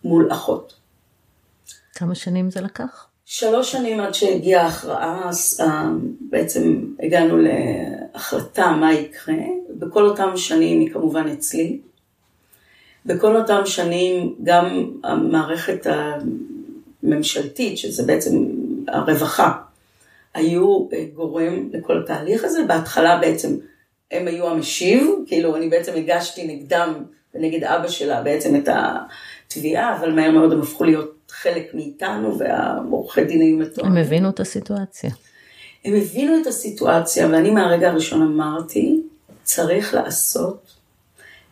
מול 0.03 0.31
אחות. 0.31 0.80
כמה 1.95 2.15
שנים 2.15 2.51
זה 2.51 2.61
לקח? 2.61 3.07
שלוש 3.25 3.71
שנים 3.71 3.99
עד 3.99 4.13
שהגיעה 4.13 4.63
ההכרעה, 4.63 5.29
אה, 5.59 5.89
בעצם 6.21 6.85
הגענו 7.03 7.37
להחלטה 7.37 8.71
מה 8.71 8.93
יקרה. 8.93 9.35
בכל 9.69 10.05
אותם 10.05 10.37
שנים 10.37 10.79
היא 10.79 10.91
כמובן 10.93 11.27
אצלי. 11.27 11.79
בכל 13.05 13.35
אותם 13.35 13.61
שנים 13.65 14.35
גם 14.43 14.91
המערכת 15.03 15.87
הממשלתית, 17.03 17.77
שזה 17.77 18.03
בעצם 18.03 18.45
הרווחה, 18.87 19.51
היו 20.33 20.87
גורם 21.13 21.69
לכל 21.73 22.03
התהליך 22.03 22.43
הזה. 22.43 22.63
בהתחלה 22.67 23.17
בעצם 23.17 23.55
הם 24.11 24.27
היו 24.27 24.49
המשיב, 24.49 25.07
כאילו 25.27 25.55
אני 25.55 25.69
בעצם 25.69 25.91
הגשתי 25.95 26.47
נגדם 26.47 26.93
ונגד 27.35 27.63
אבא 27.63 27.87
שלה 27.87 28.21
בעצם 28.21 28.55
את 28.55 28.69
התביעה, 28.71 29.97
אבל 29.97 30.11
מהר 30.11 30.31
מאוד 30.31 30.51
הם 30.51 30.61
הפכו 30.61 30.83
להיות 30.83 31.20
חלק 31.31 31.73
מאיתנו 31.73 32.39
והעורכי 32.39 33.23
דין 33.23 33.41
היו 33.41 33.57
מתואמים. 33.57 33.97
הם 33.97 34.03
הבינו 34.03 34.29
את 34.29 34.39
הסיטואציה. 34.39 35.09
הם 35.85 35.95
הבינו 35.95 36.41
את 36.41 36.47
הסיטואציה 36.47 37.27
ואני 37.27 37.51
מהרגע 37.51 37.89
הראשון 37.89 38.21
אמרתי, 38.21 39.01
צריך 39.43 39.93
לעשות 39.93 40.73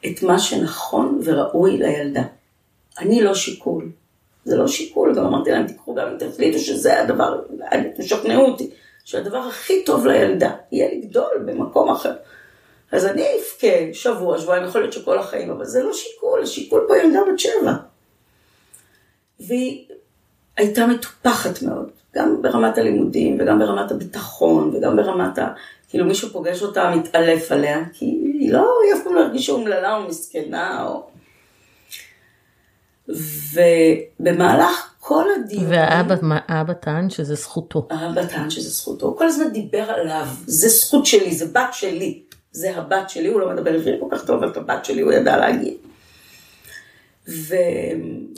את 0.06 0.24
מה 0.24 0.40
שנכון 0.40 1.22
וראוי 1.24 1.78
לילדה. 1.78 2.24
אני 3.00 3.22
לא 3.22 3.36
שיקול. 3.36 3.90
זה 4.46 4.58
לא 4.58 4.68
שיקול, 4.68 5.16
גם 5.16 5.26
אמרתי 5.26 5.52
להם, 5.52 5.68
תיקחו 5.68 5.96
גם 5.96 6.08
אם 6.08 6.30
תחליטו 6.30 6.60
שזה 6.60 7.02
הדבר, 7.02 7.42
תשכנעו 7.98 8.46
אותי, 8.46 8.70
שהדבר 9.06 9.38
הכי 9.38 9.84
טוב 9.86 10.08
לילדה 10.08 10.52
יהיה 10.72 10.90
לגדול 10.96 11.44
במקום 11.46 11.90
אחר. 11.90 12.14
אז 12.92 13.06
אני 13.06 13.24
אבכה 13.24 13.94
שבוע, 13.94 14.40
שבועיים, 14.40 14.66
יכול 14.66 14.82
להיות 14.82 14.94
שכל 14.94 15.20
החיים, 15.20 15.52
אבל 15.52 15.66
זה 15.66 15.84
לא 15.84 15.94
שיקול, 15.94 16.44
השיקול 16.44 16.86
פה 16.88 16.98
ילדה 16.98 17.20
בת 17.32 17.40
שבע. 17.40 17.74
והיא 19.40 19.86
הייתה 20.58 20.88
מטופחת 20.88 21.62
מאוד, 21.62 21.90
גם 22.16 22.42
ברמת 22.42 22.78
הלימודים, 22.78 23.38
וגם 23.40 23.60
ברמת 23.60 23.92
הביטחון, 23.92 24.76
וגם 24.76 24.96
ברמת 24.96 25.38
ה... 25.38 25.48
כאילו 25.90 26.06
מישהו 26.06 26.30
פוגש 26.30 26.62
אותה, 26.62 26.96
מתעלף 26.96 27.52
עליה, 27.52 27.80
כי 27.94 28.06
היא 28.06 28.54
לא, 28.54 28.74
היא 28.86 28.94
אף 28.94 29.04
פעם 29.04 29.16
לא 29.16 29.20
הרגישה 29.20 29.52
אומללה 29.52 29.96
או 29.96 30.08
מסכנה, 30.08 30.86
או... 30.88 31.08
ובמהלך 34.20 34.94
כל 35.00 35.26
הדיונים... 35.36 35.70
והאבא 35.70 36.74
טען 36.74 37.10
שזה 37.10 37.36
זכותו. 37.36 37.88
האבא 37.90 38.26
טען 38.26 38.50
שזה 38.50 38.70
זכותו, 38.70 39.06
הוא 39.06 39.18
כל 39.18 39.26
הזמן 39.26 39.50
דיבר 39.50 39.92
עליו, 39.92 40.28
זה 40.46 40.68
זכות 40.68 41.06
שלי, 41.06 41.36
זה 41.36 41.46
בת 41.46 41.74
שלי. 41.74 42.22
זה 42.52 42.78
הבת 42.78 43.10
שלי, 43.10 43.28
הוא 43.28 43.42
לא 43.42 43.50
מדבר 43.50 43.74
עברית 43.74 44.00
כל 44.00 44.06
כך 44.12 44.26
טוב, 44.26 44.44
אבל 44.44 44.52
את 44.52 44.58
הבת 44.58 44.86
שלי 44.86 45.02
הוא 45.02 45.12
ידע 45.14 45.38
להגיד. 45.38 45.78
ו... 47.30 47.56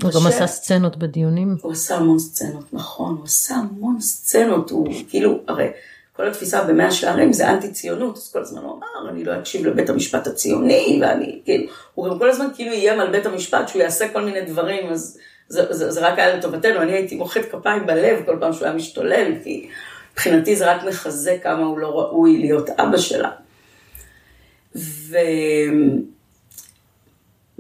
הוא 0.04 0.12
גם 0.12 0.28
עשה 0.28 0.48
סצנות 0.48 0.98
בדיונים. 0.98 1.58
הוא 1.62 1.72
עשה 1.72 1.96
המון 1.96 2.20
סצנות, 2.20 2.74
נכון, 2.74 3.16
הוא 3.18 3.26
עשה 3.26 3.56
המון 3.56 4.02
סצנות, 4.02 4.72
הוא 4.72 4.88
כאילו, 5.10 5.40
הרי 5.48 5.68
כל 6.14 6.28
התפיסה 6.28 6.64
במאה 6.64 6.92
שערים 6.92 7.34
זה 7.34 7.50
אנטי 7.50 7.72
ציונות, 7.72 8.18
אז 8.18 8.32
כל 8.34 8.42
הזמן 8.42 8.62
הוא 8.62 8.78
אמר, 8.78 9.12
אני 9.12 9.24
לא 9.24 9.40
אקשיב 9.40 9.66
לבית 9.66 9.90
המשפט 9.90 10.28
הציוני, 10.28 11.00
ואני, 11.02 11.42
כאילו, 11.46 11.72
הוא 11.94 12.10
גם 12.10 12.20
כל 12.20 12.30
הזמן 12.30 12.48
כאילו 12.56 12.72
איים 12.72 13.00
על 13.00 13.12
בית 13.12 13.26
המשפט 13.26 13.68
שהוא 13.68 13.82
יעשה 13.82 14.10
כל 14.14 14.22
מיני 14.22 14.42
דברים, 14.46 14.90
אז 14.90 15.18
זה, 15.48 15.74
זה, 15.74 15.92
זה 15.92 16.08
רק 16.08 16.20
היה 16.20 16.36
לטובתנו, 16.36 16.82
אני 16.82 16.92
הייתי 16.92 17.16
מוחאת 17.16 17.52
כפיים 17.52 17.86
בלב 17.86 18.26
כל 18.26 18.38
פעם 18.40 18.54
שהוא 18.54 18.66
היה 18.66 18.76
משתולל, 18.76 19.34
כי 19.44 19.70
מבחינתי 20.14 20.56
זה 20.56 20.72
רק 20.72 20.84
מחזק 20.84 21.38
כמה 21.44 21.66
הוא 21.66 21.80
לא 21.80 22.00
ראוי 22.00 22.38
להיות 22.38 22.70
אבא 22.70 22.98
שלה. 22.98 23.30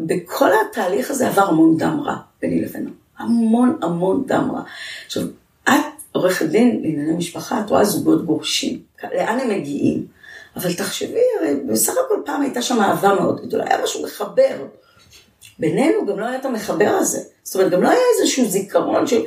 ובכל 0.03 0.49
התהליך 0.53 1.11
הזה 1.11 1.27
עבר 1.27 1.41
המון 1.41 1.77
דם 1.77 1.99
רע 2.05 2.15
ביני 2.41 2.61
לבינו. 2.61 2.89
המון 3.17 3.77
המון 3.81 4.23
דם 4.25 4.51
רע. 4.53 4.61
עכשיו, 5.05 5.23
את 5.63 5.71
עורכת 6.11 6.45
דין 6.45 6.81
לענייני 6.83 7.13
משפחה, 7.13 7.61
את 7.61 7.69
רואה 7.69 7.83
זוגות 7.83 8.25
גורשים. 8.25 8.79
לאן 9.03 9.39
הם 9.39 9.49
מגיעים? 9.49 10.05
אבל 10.55 10.73
תחשבי, 10.73 11.21
הרי 11.39 11.55
בסך 11.67 11.93
הכל 12.05 12.21
פעם 12.25 12.41
הייתה 12.41 12.61
שם 12.61 12.81
אהבה 12.81 13.15
מאוד 13.15 13.41
גדולה, 13.41 13.65
היה 13.67 13.83
משהו 13.83 14.03
מחבר. 14.03 14.65
בינינו 15.59 16.05
גם 16.05 16.19
לא 16.19 16.25
היה 16.25 16.35
את 16.39 16.45
המחבר 16.45 16.89
הזה. 16.99 17.19
זאת 17.43 17.55
אומרת, 17.55 17.71
גם 17.71 17.83
לא 17.83 17.89
היה 17.89 17.99
איזשהו 18.19 18.45
זיכרון, 18.45 19.07
של, 19.07 19.21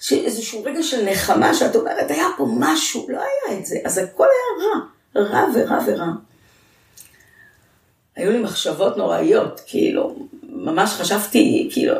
של 0.00 0.24
איזשהו 0.24 0.64
רגע 0.64 0.82
של 0.82 1.04
נחמה, 1.04 1.54
שאת 1.54 1.76
אומרת, 1.76 2.10
היה 2.10 2.26
פה 2.36 2.46
משהו, 2.58 3.06
לא 3.08 3.18
היה 3.18 3.58
את 3.58 3.66
זה. 3.66 3.76
אז 3.84 3.98
הכל 3.98 4.24
היה 4.24 4.68
רע, 4.68 5.30
רע 5.30 5.44
ורע 5.54 5.78
ורע. 5.86 6.12
היו 8.18 8.32
לי 8.32 8.38
מחשבות 8.38 8.96
נוראיות, 8.96 9.60
כאילו, 9.66 10.16
ממש 10.42 10.90
חשבתי, 10.90 11.68
כאילו, 11.72 11.94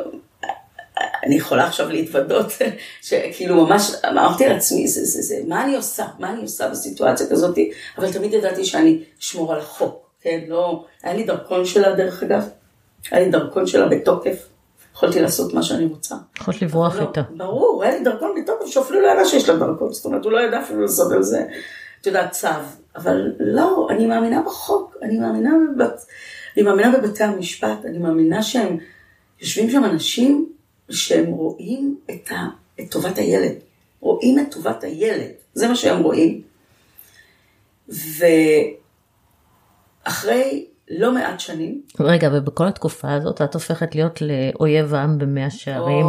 אני 1.23 1.35
יכולה 1.35 1.67
עכשיו 1.67 1.89
להתוודות, 1.89 2.45
שכאילו 3.07 3.65
ממש 3.65 3.91
אמרתי 4.09 4.47
לעצמי, 4.47 4.87
זה, 4.87 5.05
זה, 5.05 5.21
זה, 5.21 5.35
מה 5.47 5.63
אני 5.63 5.75
עושה? 5.75 6.05
מה 6.19 6.29
אני 6.29 6.41
עושה 6.41 6.69
בסיטואציה 6.69 7.27
כזאת? 7.29 7.57
אבל 7.97 8.13
תמיד 8.13 8.33
ידעתי 8.33 8.65
שאני 8.65 9.03
אשמור 9.21 9.53
על 9.53 9.59
החוק, 9.59 10.09
כן? 10.21 10.39
לא, 10.47 10.85
היה 11.03 11.13
לי 11.13 11.23
דרכון 11.23 11.65
שלה 11.65 11.95
דרך 11.95 12.23
אגב, 12.23 12.49
היה 13.11 13.25
לי 13.25 13.31
דרכון 13.31 13.67
שלה 13.67 13.87
בתוקף, 13.87 14.47
יכולתי 14.95 15.21
לעשות 15.21 15.53
מה 15.53 15.63
שאני 15.63 15.85
רוצה. 15.85 16.15
יכולת 16.39 16.61
לברוח 16.61 16.95
לא, 16.95 17.01
איתה. 17.01 17.21
ברור, 17.29 17.83
היה 17.83 17.97
לי 17.97 18.03
דרכון 18.03 18.31
בתוקף 18.41 18.65
שאפילו 18.65 19.01
לא 19.01 19.07
ידע 19.07 19.25
שיש 19.25 19.49
לה 19.49 19.55
דרכון, 19.55 19.93
זאת 19.93 20.05
אומרת, 20.05 20.23
הוא 20.23 20.31
לא 20.31 20.39
ידע 20.41 20.61
אפילו 20.61 20.81
לעשות 20.81 21.11
על 21.11 21.23
זה, 21.23 21.43
את 22.01 22.07
יודעת, 22.07 22.31
צו. 22.31 22.47
אבל 22.95 23.31
לא, 23.39 23.87
אני 23.89 24.05
מאמינה 24.05 24.41
בחוק, 24.41 24.95
אני 25.01 25.17
מאמינה, 25.17 25.49
בבת, 25.77 26.05
אני 26.57 26.63
מאמינה 26.63 26.97
בבתי 26.97 27.23
המשפט, 27.23 27.85
אני 27.85 27.97
מאמינה 27.97 28.43
שהם, 28.43 28.77
יושבים 29.41 29.69
שם 29.69 29.85
אנשים 29.85 30.49
שהם 30.89 31.25
רואים 31.25 31.97
את, 32.11 32.31
ה, 32.31 32.47
את 32.79 32.91
טובת 32.91 33.17
הילד, 33.17 33.55
רואים 33.99 34.39
את 34.39 34.51
טובת 34.51 34.83
הילד, 34.83 35.31
זה 35.53 35.67
מה 35.67 35.75
שהם 35.75 36.03
רואים. 36.03 36.41
ואחרי 40.05 40.65
לא 40.89 41.13
מעט 41.13 41.39
שנים. 41.39 41.81
רגע, 41.99 42.29
ובכל 42.33 42.67
התקופה 42.67 43.13
הזאת 43.13 43.41
את 43.41 43.53
הופכת 43.53 43.95
להיות 43.95 44.19
לאויב 44.21 44.93
העם 44.93 45.17
במאה 45.17 45.49
שערים. 45.49 46.05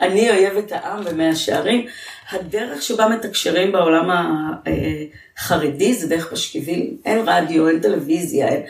אני 0.00 0.30
אויבת 0.30 0.72
העם 0.72 1.04
במאה 1.04 1.36
שערים. 1.36 1.86
הדרך 2.30 2.82
שבה 2.82 3.08
מתקשרים 3.08 3.72
בעולם 3.72 4.10
החרדי 5.38 5.94
זה 5.94 6.08
דרך 6.08 6.32
פשקווילים. 6.32 6.96
אין 7.04 7.28
רדיו, 7.28 7.68
אין 7.68 7.80
טלוויזיה, 7.80 8.48
אין... 8.48 8.62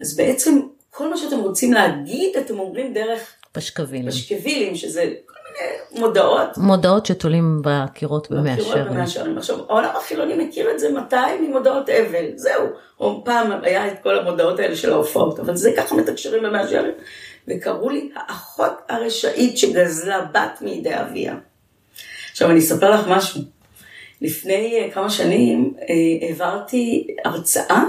אז 0.00 0.16
בעצם 0.16 0.60
כל 0.90 1.10
מה 1.10 1.16
שאתם 1.16 1.38
רוצים 1.38 1.72
להגיד, 1.72 2.36
אתם 2.36 2.58
אומרים 2.58 2.94
דרך 2.94 3.20
פשקווילים. 3.52 4.10
פשקווילים, 4.10 4.74
שזה 4.74 5.12
כל 5.26 5.34
מיני 5.44 6.00
מודעות. 6.06 6.58
מודעות 6.58 7.06
שתולים 7.06 7.62
בקירות 7.64 8.30
במאה 8.30 8.56
שערים. 8.56 8.70
בקירות 8.70 8.88
במאה 8.88 9.06
שערים. 9.06 9.38
עכשיו, 9.38 9.58
העולם 9.68 9.90
החילוני 9.96 10.44
מכיר 10.44 10.70
את 10.70 10.78
זה 10.78 10.92
מתי? 10.92 11.16
ממודעות 11.40 11.88
אבל, 11.88 12.24
זהו. 12.36 12.66
או 13.00 13.24
פעם 13.24 13.52
היה 13.62 13.88
את 13.88 14.02
כל 14.02 14.18
המודעות 14.18 14.58
האלה 14.58 14.76
של 14.76 14.92
ההופעות, 14.92 15.40
אבל 15.40 15.56
זה 15.56 15.72
ככה 15.76 15.94
מתקשרים 15.94 16.42
במאה 16.42 16.68
שערים. 16.68 16.94
וקראו 17.48 17.90
לי 17.90 18.10
האחות 18.14 18.72
הרשעית 18.88 19.58
שגזלה 19.58 20.24
בת 20.24 20.60
מידי 20.60 21.00
אביה. 21.00 21.34
עכשיו 22.30 22.50
אני 22.50 22.58
אספר 22.58 22.90
לך 22.90 23.06
משהו. 23.08 23.40
לפני 24.20 24.90
כמה 24.94 25.10
שנים 25.10 25.74
אה, 25.80 26.26
העברתי 26.28 27.06
הרצאה 27.24 27.84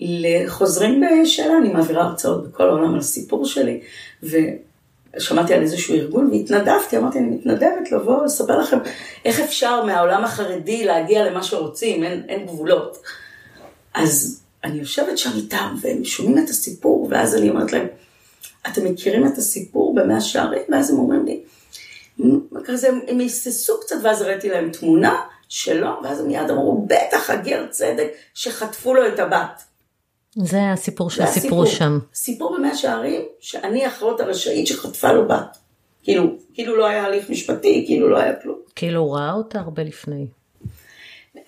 לחוזרים 0.00 1.02
בשאלה, 1.22 1.58
אני 1.58 1.68
מעבירה 1.68 2.04
הרצאות 2.04 2.48
בכל 2.48 2.68
העולם 2.68 2.92
על 2.94 2.98
הסיפור 2.98 3.46
שלי, 3.46 3.80
ושמעתי 4.22 5.54
על 5.54 5.62
איזשהו 5.62 5.94
ארגון 5.94 6.30
והתנדבתי, 6.32 6.96
אמרתי, 6.96 7.18
אני 7.18 7.26
מתנדבת 7.26 7.92
לבוא 7.92 8.18
ולספר 8.20 8.58
לכם 8.58 8.78
איך 9.24 9.40
אפשר 9.40 9.84
מהעולם 9.84 10.24
החרדי 10.24 10.84
להגיע 10.84 11.30
למה 11.30 11.42
שרוצים, 11.42 12.04
אין, 12.04 12.22
אין 12.28 12.46
גבולות. 12.46 13.02
אז 13.94 14.42
אני 14.64 14.78
יושבת 14.78 15.18
שם 15.18 15.30
איתם, 15.36 15.74
והם 15.80 16.04
שומעים 16.04 16.44
את 16.44 16.48
הסיפור, 16.48 17.08
ואז 17.10 17.34
אני 17.36 17.50
אומרת 17.50 17.72
להם, 17.72 17.86
אתם 18.66 18.84
מכירים 18.84 19.26
את 19.26 19.38
הסיפור 19.38 19.94
במאה 19.94 20.20
שערים? 20.20 20.62
ואז 20.68 20.90
הם 20.90 20.98
אומרים 20.98 21.26
לי, 21.26 21.42
כזה, 22.64 22.88
הם 23.08 23.18
היססו 23.18 23.80
קצת, 23.80 23.96
ואז 24.02 24.22
הראיתי 24.22 24.48
להם 24.48 24.70
תמונה 24.70 25.20
שלו, 25.48 25.90
ואז 26.02 26.20
הם 26.20 26.26
מיד 26.26 26.50
אמרו, 26.50 26.86
בטח 26.86 27.30
הגר 27.30 27.66
צדק 27.70 28.08
שחטפו 28.34 28.94
לו 28.94 29.08
את 29.08 29.18
הבת. 29.18 29.62
זה 30.36 30.72
הסיפור 30.72 31.10
שהסיפרו 31.10 31.66
שם. 31.66 31.98
סיפור 32.14 32.56
במאה 32.56 32.76
שערים, 32.76 33.22
שאני 33.40 33.84
האחרות 33.84 34.20
הרשאית 34.20 34.66
שחטפה 34.66 35.12
לו 35.12 35.28
בת. 35.28 35.58
כאילו, 36.02 36.36
כאילו 36.54 36.76
לא 36.76 36.86
היה 36.86 37.04
הליך 37.04 37.30
משפטי, 37.30 37.84
כאילו 37.86 38.08
לא 38.08 38.18
היה 38.18 38.36
כלום. 38.36 38.58
כאילו 38.74 39.00
הוא 39.00 39.16
ראה 39.16 39.32
אותה 39.32 39.58
הרבה 39.58 39.82
לפני. 39.82 40.26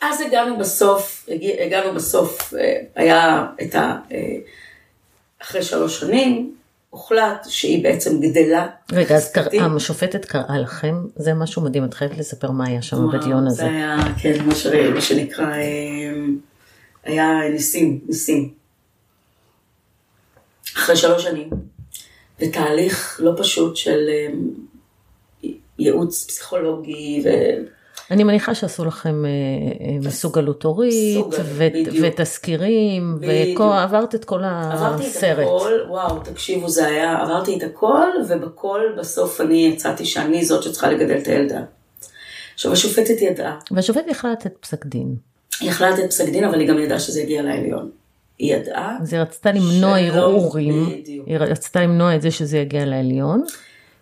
אז 0.00 0.20
הגענו 0.20 0.58
בסוף, 0.58 1.28
הגענו 1.66 1.94
בסוף, 1.94 2.54
אה, 2.54 2.80
היה 2.94 3.46
את 3.62 3.74
ה... 3.74 3.96
אה, 4.12 4.36
אחרי 5.42 5.62
שלוש 5.62 6.00
שנים, 6.00 6.54
הוחלט 6.90 7.46
שהיא 7.48 7.82
בעצם 7.82 8.20
גדלה. 8.20 8.68
רגע, 8.92 9.16
אז 9.16 9.32
קר... 9.32 9.46
השופטת 9.76 10.24
קראה 10.24 10.58
לכם, 10.58 10.94
זה 11.16 11.34
משהו 11.34 11.62
מדהים, 11.62 11.84
את 11.84 11.94
חייבת 11.94 12.18
לספר 12.18 12.50
מה 12.50 12.66
היה 12.66 12.82
שם 12.82 12.96
וואו, 12.96 13.18
בדיון 13.18 13.46
הזה. 13.46 13.56
זה 13.56 13.64
היה, 13.64 13.96
כן, 14.18 14.44
מה, 14.46 14.54
ש... 14.54 14.66
מה 14.94 15.00
שנקרא, 15.00 15.44
אה, 15.44 16.12
היה 17.04 17.48
ניסים, 17.52 18.00
ניסים. 18.06 18.54
אחרי 20.76 20.96
שלוש 20.96 21.22
שנים, 21.22 21.50
בתהליך 22.40 23.20
לא 23.22 23.32
פשוט 23.36 23.76
של 23.76 24.08
ייעוץ 25.78 26.24
פסיכולוגי 26.24 27.22
ו... 27.24 27.28
אני 28.10 28.24
מניחה 28.24 28.54
שעשו 28.54 28.84
לכם 28.84 29.24
אה, 29.24 29.30
אה, 29.30 29.96
מסוגלות 30.02 30.62
הורית, 30.62 31.26
ותזכירים, 32.02 33.18
ועברת 33.56 34.14
את 34.14 34.24
כל 34.24 34.40
הסרט. 34.44 34.72
עברתי 34.72 35.08
את 35.10 35.38
הכל, 35.38 35.72
וואו, 35.88 36.18
תקשיבו, 36.18 36.68
זה 36.68 36.86
היה, 36.86 37.22
עברתי 37.22 37.58
את 37.58 37.62
הכל, 37.62 38.08
ובכל 38.28 38.80
בסוף 38.98 39.40
אני 39.40 39.72
יצאתי 39.74 40.04
שאני 40.04 40.44
זאת 40.44 40.62
שצריכה 40.62 40.90
לגדל 40.90 41.18
את 41.18 41.26
הילדה. 41.26 41.60
עכשיו, 42.54 42.72
השופטת 42.72 43.22
ידעה. 43.22 43.58
והשופטת 43.70 44.04
יכלה 44.08 44.32
לתת 44.32 44.52
פסק 44.60 44.86
דין. 44.86 45.14
היא 45.60 45.70
יכלה 45.70 45.90
לתת 45.90 46.10
פסק 46.10 46.28
דין, 46.28 46.44
אבל 46.44 46.60
היא 46.60 46.68
גם 46.68 46.78
ידעה 46.78 47.00
שזה 47.00 47.20
יגיע 47.20 47.42
לעליון. 47.42 47.90
היא 48.38 48.56
ידעה. 48.56 48.96
אז 49.02 49.12
היא 49.12 49.22
רצתה 49.22 49.52
למנוע 49.52 49.98
ערעורים, 49.98 51.02
היא 51.26 51.38
רצתה 51.38 51.82
למנוע 51.82 52.16
את 52.16 52.22
זה 52.22 52.30
שזה 52.30 52.58
יגיע 52.58 52.84
לעליון. 52.84 53.44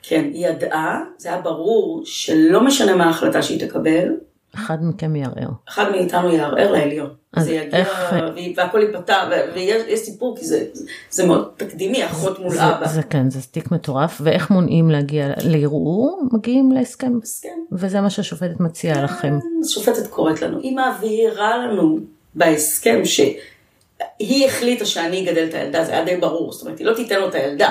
כן, 0.02 0.30
היא 0.34 0.46
ידעה, 0.46 1.02
זה 1.18 1.28
היה 1.28 1.40
ברור 1.40 2.02
שלא 2.04 2.64
משנה 2.64 2.96
מה 2.96 3.04
ההחלטה 3.04 3.42
שהיא 3.42 3.68
תקבל. 3.68 4.08
אחד 4.54 4.78
מכם 4.82 5.16
יערער. 5.16 5.48
אחד 5.68 5.90
מאיתנו 5.90 6.34
יערער 6.34 6.72
לעליון. 6.72 7.10
אז 7.32 7.44
זה 7.44 7.52
יגיע, 7.52 7.78
איך... 7.78 8.14
והכל 8.56 8.82
ייפתר, 8.82 9.30
ויש 9.54 10.00
סיפור, 10.00 10.36
כי 10.36 10.46
זה, 10.46 10.64
זה 11.10 11.26
מאוד 11.26 11.48
תקדימי, 11.56 12.06
אחות 12.06 12.38
מול 12.38 12.50
זה, 12.50 12.68
אבא. 12.68 12.88
זה 12.88 13.02
כן, 13.02 13.30
זה 13.30 13.42
תיק 13.42 13.70
מטורף, 13.70 14.20
ואיך 14.24 14.50
מונעים 14.50 14.90
להגיע 14.90 15.28
לערעור? 15.44 16.22
מגיעים 16.32 16.72
להסכם. 16.72 17.18
הסכם. 17.22 17.48
וזה 17.72 18.00
מה 18.00 18.10
שהשופטת 18.10 18.60
מציעה 18.60 19.02
לכם. 19.02 19.38
השופטת 19.64 20.06
קוראת 20.06 20.42
לנו, 20.42 20.58
היא 20.60 20.76
מעבירה 20.76 21.58
לנו 21.58 21.98
בהסכם 22.34 23.04
שהיא 23.04 24.46
החליטה 24.46 24.84
שאני 24.84 25.24
אגדל 25.24 25.46
את 25.48 25.54
הילדה, 25.54 25.84
זה 25.84 25.92
היה 25.92 26.04
די 26.04 26.16
ברור, 26.16 26.52
זאת 26.52 26.66
אומרת, 26.66 26.78
היא 26.78 26.86
לא 26.86 26.94
תיתן 26.94 27.20
לו 27.20 27.28
את 27.28 27.34
הילדה. 27.34 27.70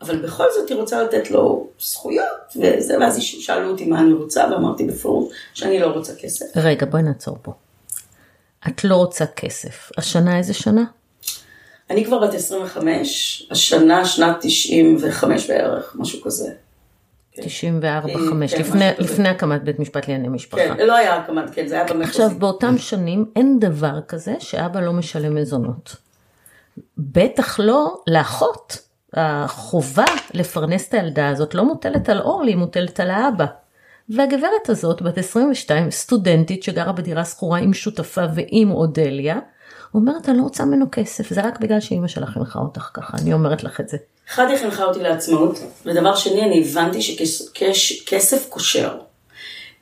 אבל 0.00 0.16
בכל 0.22 0.44
זאת 0.54 0.68
היא 0.68 0.76
רוצה 0.76 1.02
לתת 1.02 1.30
לו 1.30 1.66
זכויות, 1.80 2.56
וזה, 2.56 2.98
ואז 3.00 3.22
שאלו 3.22 3.70
אותי 3.70 3.86
מה 3.86 4.00
אני 4.00 4.12
רוצה, 4.12 4.44
ואמרתי 4.50 4.84
בפירוש 4.84 5.32
שאני 5.54 5.80
לא 5.80 5.86
רוצה 5.86 6.14
כסף. 6.14 6.46
רגע, 6.56 6.86
בואי 6.86 7.02
נעצור 7.02 7.38
פה. 7.42 7.52
את 8.68 8.84
לא 8.84 8.96
רוצה 8.96 9.26
כסף. 9.26 9.90
השנה 9.98 10.38
איזה 10.38 10.54
שנה? 10.54 10.84
אני 11.90 12.04
כבר 12.04 12.18
בת 12.18 12.34
25, 12.34 13.48
השנה 13.50 14.04
שנת 14.04 14.36
95 14.40 15.50
בערך, 15.50 15.96
משהו 15.98 16.22
כזה. 16.22 16.52
94, 17.42 18.08
כן, 18.08 18.14
5, 18.30 18.54
כן, 18.54 18.60
לפני, 18.60 18.84
לפני 18.98 19.28
הקמת 19.28 19.62
בית 19.62 19.78
משפט 19.78 20.08
לענייני 20.08 20.28
משפחה. 20.28 20.62
כן, 20.76 20.86
לא 20.86 20.96
היה 20.96 21.16
הקמת, 21.16 21.50
כן, 21.54 21.66
זה 21.66 21.74
היה 21.74 21.84
במחוזי. 21.84 22.04
עכשיו, 22.04 22.30
באותם 22.38 22.78
שנים 22.78 23.24
אין 23.36 23.58
דבר 23.58 24.00
כזה 24.08 24.34
שאבא 24.38 24.80
לא 24.80 24.92
משלם 24.92 25.34
מזונות. 25.34 25.96
בטח 26.98 27.60
לא 27.60 27.96
לאחות. 28.06 28.85
החובה 29.16 30.04
לפרנס 30.34 30.88
את 30.88 30.94
הילדה 30.94 31.28
הזאת 31.28 31.54
לא 31.54 31.64
מוטלת 31.64 32.08
על 32.08 32.20
אורלי, 32.20 32.50
היא 32.50 32.56
מוטלת 32.56 33.00
על 33.00 33.10
האבא. 33.10 33.46
והגברת 34.08 34.68
הזאת, 34.68 35.02
בת 35.02 35.18
22, 35.18 35.90
סטודנטית 35.90 36.62
שגרה 36.62 36.92
בדירה 36.92 37.24
שכורה 37.24 37.58
עם 37.58 37.72
שותפה 37.72 38.24
ועם 38.34 38.70
אודליה, 38.70 39.38
אומרת, 39.94 40.28
אני 40.28 40.38
לא 40.38 40.42
רוצה 40.42 40.64
ממנו 40.64 40.86
כסף, 40.92 41.28
זה 41.30 41.40
רק 41.40 41.60
בגלל 41.60 41.80
שאימא 41.80 42.08
שלך 42.08 42.28
חינכה 42.28 42.58
אותך 42.58 42.90
ככה, 42.94 43.16
אני 43.22 43.32
אומרת 43.32 43.64
לך 43.64 43.80
את 43.80 43.88
זה. 43.88 43.96
אחד, 44.28 44.46
היא 44.50 44.58
חינכה 44.58 44.84
אותי 44.84 45.02
לעצמאות, 45.02 45.58
ודבר 45.86 46.14
שני, 46.14 46.42
אני 46.42 46.60
הבנתי 46.60 47.02
שכסף 47.02 48.48
קושר. 48.48 48.98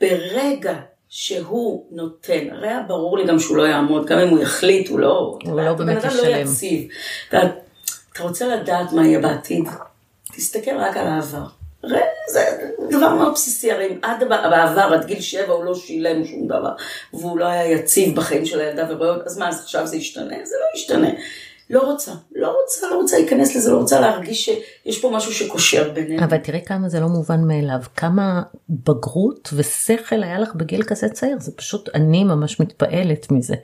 ברגע 0.01 0.75
שהוא 1.09 1.87
נותן, 1.91 2.51
הרי 2.53 2.69
היה 2.69 2.83
ברור 2.89 3.19
לי 3.19 3.27
גם 3.27 3.39
שהוא 3.39 3.57
לא 3.57 3.63
יעמוד, 3.63 4.07
גם 4.07 4.19
אם 4.19 4.29
הוא 4.29 4.39
יחליט, 4.39 4.89
הוא 4.89 4.99
לא, 4.99 5.39
הוא 5.45 5.61
לא 5.61 5.73
באמת 5.73 6.05
ישלם. 6.05 6.31
לא 6.31 6.37
יציב. 6.37 6.89
אתה 8.15 8.23
רוצה 8.23 8.57
לדעת 8.57 8.93
מה 8.93 9.07
יהיה 9.07 9.21
בעתיד? 9.21 9.65
תסתכל 10.33 10.77
רק 10.77 10.97
על 10.97 11.07
העבר. 11.07 11.47
הרי 11.85 12.01
זה 12.33 12.41
דבר 12.91 13.15
מאוד 13.15 13.33
בסיסי, 13.33 13.73
הרי 13.73 13.99
עד 14.03 14.25
בעבר, 14.29 14.95
עד 14.95 15.07
גיל 15.07 15.21
שבע, 15.21 15.53
הוא 15.53 15.65
לא 15.65 15.75
שילם 15.75 16.25
שום 16.25 16.47
דבר, 16.47 16.75
והוא 17.13 17.39
לא 17.39 17.45
היה 17.45 17.71
יציב 17.71 18.17
בחיים 18.17 18.47
של 18.47 18.61
הילדה 18.61 18.95
ובריאות, 18.95 19.27
אז 19.27 19.39
מה, 19.39 19.49
אז 19.49 19.61
עכשיו 19.61 19.87
זה 19.87 19.97
ישתנה? 19.97 20.35
זה 20.45 20.55
לא 20.61 20.79
ישתנה. 20.81 21.09
לא 21.71 21.81
רוצה, 21.81 22.13
לא 22.35 22.57
רוצה, 22.61 22.87
לא 22.91 22.97
רוצה 22.97 23.19
להיכנס 23.19 23.57
לזה, 23.57 23.73
לא 23.73 23.77
רוצה 23.77 24.01
להרגיש 24.01 24.45
שיש 24.45 25.01
פה 25.01 25.11
משהו 25.11 25.33
שקושר 25.33 25.91
בינינו. 25.91 26.25
אבל 26.25 26.39
תראי 26.39 26.63
כמה 26.67 26.89
זה 26.89 27.01
לא 27.01 27.07
מובן 27.07 27.41
מאליו, 27.45 27.81
כמה 27.97 28.43
בגרות 28.71 29.51
ושכל 29.53 30.23
היה 30.23 30.39
לך 30.39 30.55
בגיל 30.55 30.83
כזה 30.83 31.09
צעיר, 31.09 31.37
זה 31.41 31.53
פשוט, 31.57 31.89
אני 31.95 32.25
ממש 32.25 32.61
מתפעלת 32.61 33.31
מזה. 33.31 33.55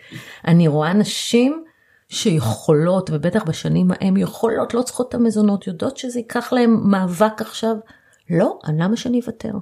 אני 0.46 0.68
רואה 0.68 0.92
נשים 0.92 1.64
שיכולות, 2.10 3.10
ובטח 3.12 3.44
בשנים 3.44 3.90
ההם 3.90 4.16
יכולות, 4.16 4.74
לא 4.74 4.82
צריכות 4.82 5.08
את 5.08 5.14
המזונות, 5.14 5.66
יודעות 5.66 5.96
שזה 5.96 6.18
ייקח 6.18 6.52
להם 6.52 6.90
מאבק 6.90 7.40
עכשיו. 7.40 7.76
לא, 8.30 8.58
למה 8.78 8.96
שאני 8.96 9.20
אוותר? 9.20 9.52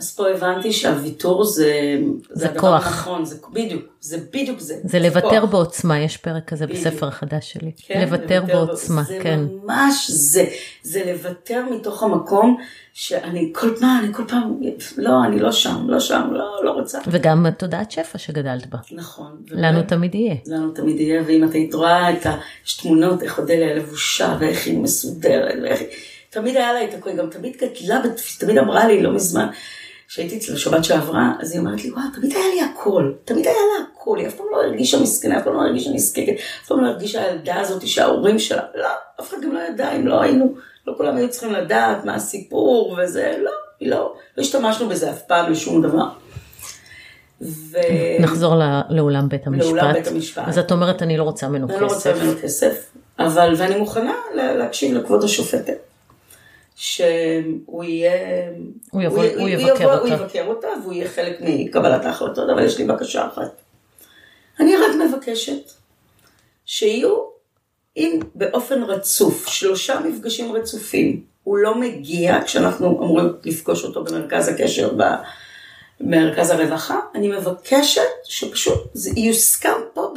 אז 0.00 0.14
פה 0.16 0.28
הבנתי 0.28 0.72
שהוויתור 0.72 1.44
זה, 1.44 1.98
זה, 2.30 2.48
זה 2.48 2.58
כוח. 2.58 2.86
נכון, 2.86 3.24
זה 3.24 3.36
בדיוק, 3.52 3.82
זה 4.00 4.18
בדיוק 4.32 4.60
זה. 4.60 4.74
זה, 4.82 4.88
זה 4.88 4.98
לוותר 4.98 5.40
כוח. 5.40 5.50
בעוצמה, 5.50 6.00
יש 6.00 6.16
פרק 6.16 6.48
כזה 6.48 6.66
בדיוק. 6.66 6.86
בספר 6.86 7.08
החדש 7.08 7.52
שלי. 7.52 7.72
כן, 7.76 8.00
לוותר 8.00 8.42
בעוצמה, 8.46 9.02
זה 9.02 9.18
כן. 9.22 9.40
זה 9.48 9.54
ממש 9.64 10.10
זה, 10.10 10.44
זה 10.82 11.12
לוותר 11.12 11.64
מתוך 11.70 12.02
המקום 12.02 12.56
שאני 12.92 13.50
כל 13.54 13.76
פעם, 13.80 14.04
אני 14.04 14.14
כל 14.14 14.22
פעם, 14.28 14.60
לא, 14.96 15.24
אני 15.24 15.40
לא 15.40 15.52
שם, 15.52 15.84
לא 15.88 16.00
שם, 16.00 16.28
לא, 16.32 16.64
לא 16.64 16.70
רוצה. 16.70 16.98
וגם 17.06 17.46
תודעת 17.58 17.90
שפע 17.90 18.18
שגדלת 18.18 18.66
בה. 18.66 18.78
נכון. 18.92 19.36
לנו 19.50 19.78
ובא, 19.78 19.88
תמיד 19.88 20.14
יהיה. 20.14 20.34
לנו 20.46 20.70
תמיד 20.70 21.00
יהיה, 21.00 21.22
ואם 21.26 21.44
את 21.44 21.52
היית 21.52 21.74
רואה 21.74 22.12
את 22.12 22.26
ה... 22.26 22.36
יש 22.66 22.76
תמונות, 22.76 23.22
איך 23.22 23.38
אודליה 23.38 23.74
לבושה, 23.74 24.36
ואיך 24.40 24.66
היא 24.66 24.78
מסודרת, 24.78 25.54
ואיך 25.62 25.80
היא... 25.80 25.88
תמיד 26.30 26.56
היה 26.56 26.72
לה 26.72 26.84
את 26.84 26.94
הכול, 26.94 27.12
גם 27.12 27.30
תמיד 27.30 27.56
גדלה, 27.56 28.00
תמיד 28.38 28.58
אמרה 28.58 28.88
לי 28.88 29.02
לא 29.02 29.12
מזמן, 29.12 29.46
כשהייתי 30.10 30.36
אצלה 30.36 30.56
שבת 30.56 30.84
שעברה, 30.84 31.32
אז 31.40 31.52
היא 31.52 31.60
אומרת 31.60 31.84
לי, 31.84 31.90
וואו, 31.90 32.02
תמיד 32.14 32.32
היה 32.32 32.44
לי 32.54 32.60
הכל, 32.60 33.12
תמיד 33.24 33.46
היה 33.46 33.54
לה 33.54 33.84
הכל, 33.92 34.18
היא 34.18 34.26
אף 34.28 34.34
פעם 34.34 34.46
לא 34.52 34.62
הרגישה 34.62 35.00
מסכנה, 35.00 35.38
אף 35.38 35.44
פעם 35.44 35.54
לא 35.54 35.60
הרגישה 35.60 35.90
נזקקת, 35.90 36.32
אף 36.62 36.68
פעם 36.68 36.80
לא 36.80 36.88
הרגישה 36.88 37.22
הילדה 37.22 37.60
הזאת 37.60 37.86
שההורים 37.86 38.38
שלה, 38.38 38.62
לא, 38.74 38.88
אף 39.20 39.28
אחד 39.28 39.36
גם 39.42 39.52
לא 39.52 39.60
ידע, 39.60 39.92
אם 39.92 40.06
לא 40.06 40.20
היינו, 40.22 40.54
לא 40.86 40.94
כולם 40.96 41.16
היו 41.16 41.30
צריכים 41.30 41.52
לדעת 41.52 42.04
מה 42.04 42.14
הסיפור 42.14 42.98
וזה, 42.98 43.36
לא, 43.42 43.50
לא, 43.80 44.14
לא 44.36 44.42
השתמשנו 44.42 44.88
בזה 44.88 45.10
אף 45.10 45.22
פעם 45.22 45.52
לשום 45.52 45.82
דבר. 45.82 46.08
ו... 47.40 47.78
נחזור 48.20 48.54
לאולם 48.90 49.28
בית 49.28 49.46
המשפט. 49.46 49.66
לאולם 49.66 49.92
בית 49.92 50.06
המשפט. 50.06 50.44
אז 50.46 50.58
את 50.58 50.72
אומרת, 50.72 51.02
אני 51.02 51.16
לא 51.16 51.22
רוצה 51.22 51.48
ממנו 51.48 51.68
כסף. 51.68 51.76
אני 51.76 51.86
לא 51.86 51.94
רוצה 51.94 52.14
ממנו 52.14 52.32
כסף, 52.42 52.90
אבל, 53.18 53.54
ואני 53.56 53.76
מוכנה 53.76 54.14
להקשיב 54.34 54.96
לכבוד 54.96 55.24
השופטת. 55.24 55.89
שהוא 56.80 57.84
יהיה, 57.84 58.12
הוא, 58.90 59.02
יבוא, 59.02 59.24
הוא, 59.24 59.40
הוא 59.40 59.48
יבקר 59.48 59.82
יבוא, 59.82 59.92
אותה. 59.92 60.02
הוא 60.02 60.08
יבקר 60.08 60.46
אותה 60.46 60.68
והוא 60.82 60.92
יהיה 60.92 61.08
חלק 61.08 61.38
מקבלת 61.40 62.04
ההחלטות, 62.04 62.50
אבל 62.50 62.64
יש 62.64 62.78
לי 62.78 62.84
בקשה 62.84 63.26
אחת. 63.26 63.62
אני 64.60 64.76
רק 64.76 64.90
מבקשת 65.08 65.70
שיהיו, 66.64 67.16
אם 67.96 68.20
באופן 68.34 68.82
רצוף, 68.82 69.46
שלושה 69.48 70.00
מפגשים 70.00 70.52
רצופים, 70.52 71.22
הוא 71.44 71.58
לא 71.58 71.80
מגיע 71.80 72.38
כשאנחנו 72.44 72.86
אמורים 72.86 73.26
לפגוש 73.44 73.84
אותו 73.84 74.04
במרכז 74.04 74.48
הקשר 74.48 74.92
במרכז 76.00 76.50
הרווחה, 76.50 76.98
אני 77.14 77.28
מבקשת 77.28 78.02
שפשוט 78.24 78.90
זה 78.94 79.10
יוסכם 79.16 79.72
פה 79.94 80.14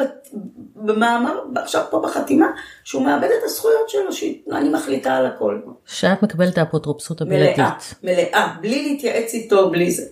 במאמר, 0.76 1.40
עכשיו 1.56 1.84
פה 1.90 2.00
בחתימה, 2.00 2.48
שהוא 2.84 3.06
מאבד 3.06 3.30
את 3.40 3.44
הזכויות 3.44 3.90
שלו, 3.90 4.14
שאני 4.14 4.70
מחליטה 4.70 5.16
על 5.16 5.26
הכל. 5.26 5.60
שאת 5.86 6.24
מקבלת 6.24 6.58
האפוטרופסות 6.58 7.22
הבלעדית. 7.22 7.58
מלאה, 7.58 7.72
מלאה, 8.04 8.56
בלי 8.62 8.84
להתייעץ 8.84 9.34
איתו, 9.34 9.70
בלי 9.70 9.92
זה. 9.92 10.06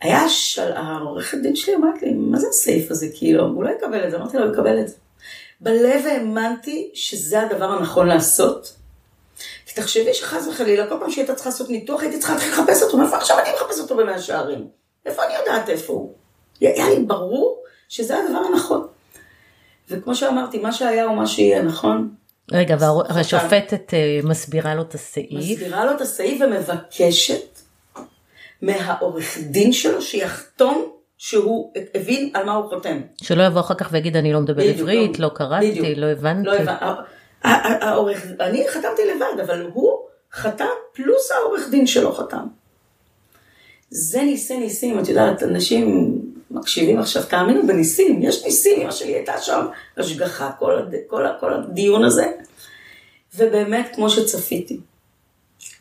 היה 0.00 0.28
של... 0.28 0.72
העורכת 0.72 1.38
דין 1.38 1.56
שלי 1.56 1.74
אמרת 1.74 2.02
לי, 2.02 2.14
מה 2.14 2.38
זה 2.38 2.46
הסעיף 2.48 2.90
הזה? 2.90 3.06
כאילו, 3.14 3.44
הוא 3.44 3.64
לא 3.64 3.70
יקבל 3.70 4.04
את 4.04 4.10
זה, 4.10 4.16
אמרתי 4.16 4.36
לו, 4.36 4.44
הוא 4.44 4.52
יקבל 4.52 4.80
את 4.80 4.88
זה. 4.88 4.94
בלב 5.60 6.06
האמנתי 6.06 6.90
שזה 6.94 7.42
הדבר 7.42 7.64
הנכון 7.64 8.06
לעשות. 8.06 8.74
כי 9.74 9.80
תחשבי 9.80 10.14
שחס 10.14 10.46
וחלילה, 10.46 10.86
כל 10.86 10.96
פעם 11.00 11.10
שהייתה 11.10 11.34
צריכה 11.34 11.50
לעשות 11.50 11.70
ניתוח, 11.70 12.02
הייתי 12.02 12.18
צריכה 12.18 12.34
להתחיל 12.34 12.52
לחפש 12.52 12.82
אותו, 12.82 12.96
מאיפה 12.96 13.16
עכשיו 13.16 13.38
אני 13.38 13.48
מחפש 13.54 13.80
אותו 13.80 13.96
במאה 13.96 14.18
שערים? 14.18 14.68
איפה 15.06 15.24
אני 15.24 15.34
יודעת 15.34 15.68
איפה 15.68 15.92
הוא? 15.92 16.12
היה 16.60 16.88
לי 16.88 17.04
ברור 17.06 17.62
שזה 17.88 18.16
הדבר 18.18 18.38
הנכון. 18.38 18.86
וכמו 19.90 20.14
שאמרתי, 20.14 20.58
מה 20.58 20.72
שהיה 20.72 21.04
הוא 21.04 21.16
מה 21.16 21.26
שיהיה, 21.26 21.62
נכון? 21.62 22.14
רגע, 22.52 22.76
והשופטת 23.14 23.94
אה, 23.94 24.20
מסבירה 24.22 24.74
לו 24.74 24.82
את 24.82 24.94
הסעיף. 24.94 25.32
מסבירה 25.32 25.84
לו 25.84 25.92
את 25.92 26.00
הסעיף 26.00 26.42
ומבקשת 26.42 27.58
מהעורך 28.62 29.38
דין 29.38 29.72
שלו 29.72 30.02
שיחתום 30.02 30.88
שהוא 31.18 31.72
הבין 31.94 32.30
על 32.34 32.44
מה 32.44 32.54
הוא 32.54 32.68
חותם. 32.68 33.00
שלא 33.22 33.42
יבוא 33.42 33.60
אחר 33.60 33.74
כך 33.74 33.88
ויגיד 33.92 34.16
אני 34.16 34.32
לא 34.32 34.40
מדבר 34.40 34.62
בדיוק, 34.62 34.78
עברית, 34.78 35.18
לא, 35.18 35.28
לא 35.28 35.34
קראתי, 35.34 35.70
בדיוק, 35.70 35.86
לא 35.96 36.06
הבנתי. 36.06 36.46
לא 36.46 36.52
הבנ... 36.52 36.74
העורך, 37.44 38.26
אני 38.40 38.68
חתמתי 38.68 39.02
לבד, 39.14 39.40
אבל 39.40 39.70
הוא 39.72 39.98
חתם 40.32 40.64
פלוס 40.92 41.30
העורך 41.30 41.68
דין 41.70 41.86
שלו 41.86 42.12
חתם. 42.12 42.46
זה 43.90 44.22
ניסי 44.22 44.58
ניסים, 44.58 44.98
את 44.98 45.08
יודעת, 45.08 45.42
אנשים 45.42 46.18
מקשיבים 46.50 46.98
עכשיו, 46.98 47.22
תאמינו 47.22 47.66
בניסים, 47.66 48.22
יש 48.22 48.44
ניסים, 48.44 48.80
אמא 48.80 48.90
שלי 48.90 49.14
הייתה 49.14 49.40
שם, 49.40 49.66
השגחה, 49.96 50.50
כל, 50.58 50.78
הד... 50.78 50.94
כל, 51.06 51.24
כל 51.40 51.52
הדיון 51.52 52.04
הזה. 52.04 52.26
ובאמת, 53.36 53.90
כמו 53.94 54.10
שצפיתי, 54.10 54.80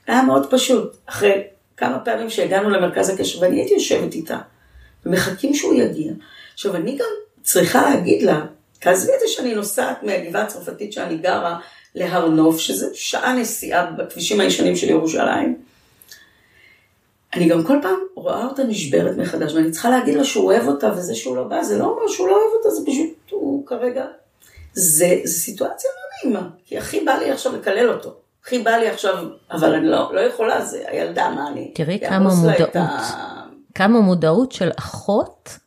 היה 0.07 0.21
מאוד 0.21 0.51
פשוט. 0.51 0.95
אחרי 1.05 1.43
כמה 1.77 1.99
פעמים 1.99 2.29
שהגענו 2.29 2.69
למרכז 2.69 3.09
הקשר, 3.09 3.41
ואני 3.41 3.59
הייתי 3.59 3.73
יושבת 3.73 4.13
איתה, 4.13 4.37
ומחכים 5.05 5.53
שהוא 5.53 5.73
יגיע. 5.73 6.13
עכשיו, 6.53 6.75
אני 6.75 6.97
גם 6.97 7.09
צריכה 7.41 7.81
להגיד 7.89 8.23
לה, 8.23 8.45
תעזבי 8.83 9.11
את 9.15 9.19
זה 9.19 9.25
שאני 9.27 9.55
נוסעת 9.55 10.03
מהגבעה 10.03 10.43
הצרפתית 10.43 10.93
שאני 10.93 11.17
גרה 11.17 11.59
להר 11.95 12.27
נוף, 12.27 12.59
שזה 12.59 12.87
שעה 12.93 13.33
נסיעה 13.33 13.91
בכבישים 13.91 14.39
הישנים 14.39 14.75
של 14.75 14.89
ירושלים. 14.89 15.57
אני 17.33 17.49
גם 17.49 17.63
כל 17.63 17.77
פעם 17.81 17.99
רואה 18.15 18.45
אותה 18.45 18.63
נשברת 18.63 19.17
מחדש, 19.17 19.53
ואני 19.53 19.71
צריכה 19.71 19.89
להגיד 19.89 20.15
לה 20.15 20.23
שהוא 20.23 20.45
אוהב 20.45 20.67
אותה, 20.67 20.91
וזה 20.97 21.15
שהוא 21.15 21.35
לא 21.35 21.43
בא, 21.43 21.63
זה 21.63 21.77
לא 21.77 21.85
אומר 21.85 22.07
שהוא 22.07 22.27
לא 22.27 22.33
אוהב 22.33 22.53
אותה, 22.57 22.69
זה 22.69 22.85
פשוט, 22.85 23.31
הוא 23.31 23.67
כרגע... 23.67 24.05
זה, 24.73 25.19
זה 25.23 25.39
סיטואציה 25.39 25.89
לא 25.95 26.31
נעימה, 26.31 26.49
כי 26.65 26.77
הכי 26.77 26.99
בא 26.99 27.11
לי 27.11 27.31
עכשיו 27.31 27.55
לקלל 27.55 27.89
אותו. 27.89 28.13
הכי 28.43 28.59
בא 28.59 28.71
לי 28.71 28.89
עכשיו, 28.89 29.15
אבל 29.51 29.73
אני 29.75 29.87
לא, 29.87 30.11
לא 30.13 30.19
יכולה, 30.19 30.65
זה 30.65 30.83
הילדה, 30.87 31.29
מה 31.29 31.47
אני... 31.47 31.71
תראי 31.75 31.99
כמה 32.07 32.29
מודעות, 32.35 32.75
ה... 32.75 32.97
כמה 33.75 33.99
מודעות 33.99 34.51
של 34.51 34.69
אחות 34.79 35.57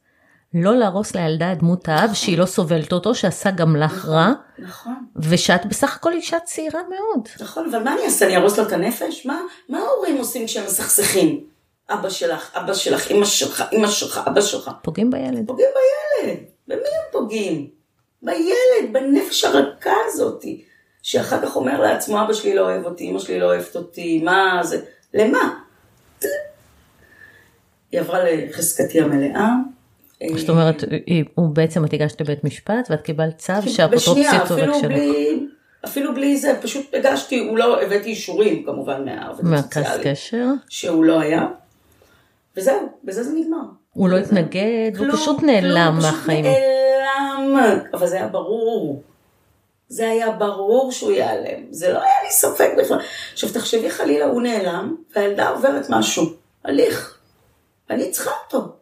לא 0.63 0.77
להרוס 0.77 1.15
לילדה 1.15 1.53
את 1.53 1.59
דמות 1.59 1.89
האב 1.89 2.11
שהיא 2.15 2.39
לא 2.39 2.47
סובלת 2.47 2.93
אותו, 2.93 3.15
שעשה 3.15 3.51
גם 3.51 3.77
לך 3.77 3.93
נכון, 3.93 4.11
רע. 4.11 4.33
נכון. 4.59 4.95
ושאת 5.17 5.67
בסך 5.67 5.97
הכל 5.97 6.13
אישה 6.13 6.41
צעירה 6.41 6.81
מאוד. 6.83 7.29
נכון, 7.41 7.69
אבל 7.71 7.83
מה 7.83 7.93
אני 7.95 8.05
אעשה? 8.05 8.27
אני 8.27 8.37
ארוס 8.37 8.59
לו 8.59 8.65
את 8.65 8.73
הנפש? 8.73 9.27
מה, 9.27 9.41
מה 9.69 9.79
ההורים 9.79 10.17
עושים 10.17 10.47
כשהם 10.47 10.65
מסכסכים? 10.65 11.45
אבא 11.91 12.11
שלך, 12.11 12.51
אבא 12.55 12.75
שלך, 12.75 13.11
אמא 13.11 13.25
שלך, 13.25 13.65
אמא 13.73 13.89
שלך, 13.89 14.21
אבא 14.27 14.41
שלך. 14.41 14.71
פוגעים 14.83 15.11
בילד. 15.11 15.47
פוגעים 15.47 15.69
בילד. 15.75 16.39
במי 16.69 16.77
הם 16.77 17.13
פוגעים? 17.13 17.69
בילד, 18.23 18.93
בנפש 18.93 19.45
הרכה 19.45 19.91
הזאתי. 20.07 20.65
שאחר 21.03 21.43
כך 21.43 21.57
אומר 21.57 21.81
לעצמו, 21.81 22.23
אבא 22.23 22.33
שלי 22.33 22.55
לא 22.55 22.61
אוהב 22.61 22.85
אותי, 22.85 23.11
אמא 23.11 23.19
שלי 23.19 23.41
לא 23.41 23.47
אוהבת 23.47 23.77
אותי, 23.77 24.23
מה 24.23 24.61
זה? 24.63 24.81
למה? 25.15 25.59
היא 27.93 28.01
עברה 28.01 28.19
לחזקתי 28.25 29.01
המלאה. 29.01 29.49
זאת 30.37 30.49
אומרת, 30.49 30.85
הוא 31.35 31.49
בעצם 31.49 31.85
את 31.85 31.93
הגשת 31.93 32.21
לבית 32.21 32.45
משפט 32.45 32.91
ואת 32.91 33.01
קיבלת 33.01 33.39
צו 33.39 33.53
שהאפוטרופוס 33.67 34.27
יצורק 34.45 34.71
שלך. 34.81 34.93
אפילו 35.85 36.15
בלי 36.15 36.37
זה, 36.37 36.59
פשוט 36.63 36.95
הגשתי, 36.95 37.39
הוא 37.39 37.59
לא, 37.59 37.83
הבאתי 37.83 38.09
אישורים 38.09 38.65
כמובן. 38.65 39.05
מרכז 39.43 39.87
קשר. 40.03 40.47
שהוא 40.69 41.05
לא 41.05 41.21
היה. 41.21 41.47
וזהו, 42.57 42.89
בזה 43.05 43.23
זה 43.23 43.31
נגמר. 43.39 43.59
הוא 43.93 44.09
לא 44.09 44.17
התנגד, 44.17 44.91
הוא 44.99 45.07
פשוט 45.13 45.43
נעלם 45.43 45.99
מהחיים. 46.03 46.45
הוא 46.45 46.53
פשוט 46.53 46.63
נעלם, 47.55 47.81
אבל 47.95 48.07
זה 48.07 48.17
היה 48.17 48.29
ברור. 48.29 49.03
זה 49.89 50.11
היה 50.11 50.31
ברור 50.31 50.93
שהוא 50.93 51.13
ייעלם, 51.13 51.61
זה 51.71 51.93
לא 51.93 51.99
היה 51.99 52.23
לי 52.25 52.31
ספק 52.31 52.71
בכלל. 52.79 52.99
עכשיו 53.33 53.51
תחשבי 53.53 53.91
חלילה, 53.91 54.25
הוא 54.25 54.43
נעלם, 54.43 54.97
והילדה 55.17 55.49
עוברת 55.49 55.87
משהו, 55.89 56.25
הליך. 56.65 57.19
אני 57.91 58.11
צריכה 58.11 58.31
אותו. 58.45 58.77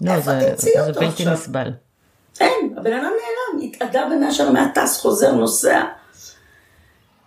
לא, 0.00 0.20
זה, 0.20 0.52
זה 0.56 0.92
בלתי 1.00 1.24
נסבל. 1.24 1.70
אין, 2.40 2.74
הבן 2.76 2.92
אדם 2.92 3.02
נעלם, 3.02 3.68
התאדה 3.68 4.06
במאה 4.10 4.32
שנה 4.32 4.50
מהטס, 4.50 5.00
חוזר, 5.00 5.32
נוסע. 5.32 5.82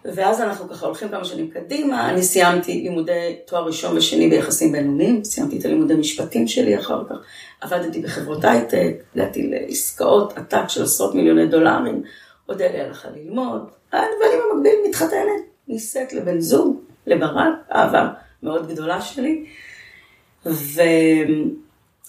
ואז 0.05 0.41
אנחנו 0.41 0.69
ככה 0.69 0.85
הולכים 0.85 1.09
כמה 1.09 1.25
שנים 1.25 1.49
קדימה, 1.49 2.09
אני 2.09 2.23
סיימתי 2.23 2.81
לימודי 2.81 3.35
תואר 3.45 3.65
ראשון 3.65 3.97
ושני 3.97 4.29
ביחסים 4.29 4.71
בינלאומיים, 4.71 5.23
סיימתי 5.23 5.59
את 5.59 5.65
הלימודי 5.65 5.95
משפטים 5.95 6.47
שלי 6.47 6.79
אחר 6.79 7.03
כך, 7.09 7.15
עבדתי 7.61 8.01
בחברות 8.01 8.45
הייטק, 8.45 8.93
הגעתי 9.15 9.49
לעסקאות 9.49 10.37
עתק 10.37 10.63
של 10.67 10.83
עשרות 10.83 11.15
מיליוני 11.15 11.47
דולרים, 11.47 12.03
אודליה 12.49 12.85
הלכה 12.85 13.07
ללמוד, 13.15 13.61
ואני 13.93 14.05
במקביל 14.53 14.75
מתחתנת, 14.87 15.43
נישאת 15.67 16.13
לבן 16.13 16.39
זוג, 16.39 16.79
לברק, 17.07 17.53
אהבה 17.75 18.09
מאוד 18.43 18.67
גדולה 18.67 19.01
שלי, 19.01 19.45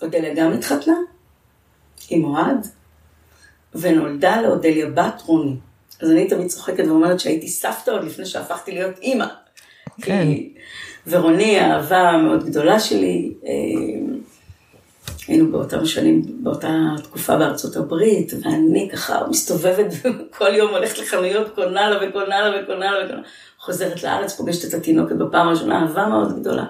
ואודליה 0.05 0.35
גם 0.35 0.53
התחתנה 0.53 0.97
עם 2.11 2.25
אוהד, 2.25 2.67
ונולדה 3.75 4.43
לאודליה 4.43 4.87
בת 4.87 5.23
רוני. 5.27 5.57
אז 6.01 6.11
אני 6.11 6.29
תמיד 6.29 6.49
צוחקת 6.49 6.85
ואומרת 6.87 7.21
שהייתי 7.21 7.49
סבתא 7.49 7.91
עוד 7.91 8.05
לפני 8.05 8.27
שהפכתי 8.27 8.73
להיות 8.73 8.99
אימא. 8.99 9.27
כן. 10.03 10.29
ורוני, 11.07 11.59
האהבה 11.59 12.13
מאוד 12.23 12.47
גדולה 12.47 12.81
שלי, 12.81 13.33
אה, 13.47 13.51
היינו 15.29 15.53
באותם 15.53 15.87
שנים, 15.87 16.23
באותה 16.43 16.69
תקופה 17.03 17.37
בארצות 17.37 17.77
הברית, 17.77 18.33
ואני 18.43 18.89
ככה 18.93 19.27
מסתובבת 19.31 19.87
כל 20.39 20.55
יום 20.55 20.71
הולכת 20.71 20.99
לחנויות, 20.99 21.55
קונה 21.55 21.91
לה 21.91 22.09
וקונה 22.09 22.41
לה 22.41 22.63
וקונה 22.63 22.91
לה 22.91 23.05
וקונה, 23.05 23.23
חוזרת 23.59 24.03
לארץ, 24.03 24.37
פוגשת 24.37 24.69
את 24.69 24.75
התינוקת 24.75 25.17
בפעם 25.17 25.49
הראשונה, 25.49 25.83
אהבה 25.83 26.07
מאוד 26.07 26.41
גדולה. 26.41 26.65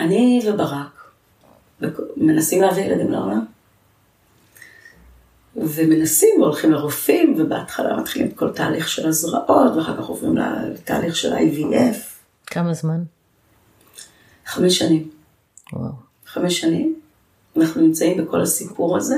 ואני 0.00 0.40
וברק 0.48 1.12
מנסים 2.16 2.62
להביא 2.62 2.82
ילדים 2.82 3.10
לעולם. 3.10 3.44
ומנסים 5.56 6.40
והולכים 6.40 6.72
לרופאים, 6.72 7.34
ובהתחלה 7.38 7.96
מתחילים 7.96 8.28
את 8.28 8.36
כל 8.36 8.52
תהליך 8.52 8.88
של 8.88 9.08
הזרעות, 9.08 9.76
ואחר 9.76 9.96
כך 9.96 10.06
עוברים 10.06 10.36
לתהליך 10.36 11.16
של 11.16 11.32
IVF. 11.32 11.96
כמה 12.46 12.74
זמן? 12.74 13.02
חמש 14.46 14.78
שנים. 14.78 15.10
וואו. 15.72 15.92
חמש 16.26 16.60
שנים. 16.60 17.00
אנחנו 17.56 17.82
נמצאים 17.82 18.24
בכל 18.24 18.40
הסיפור 18.40 18.96
הזה, 18.96 19.16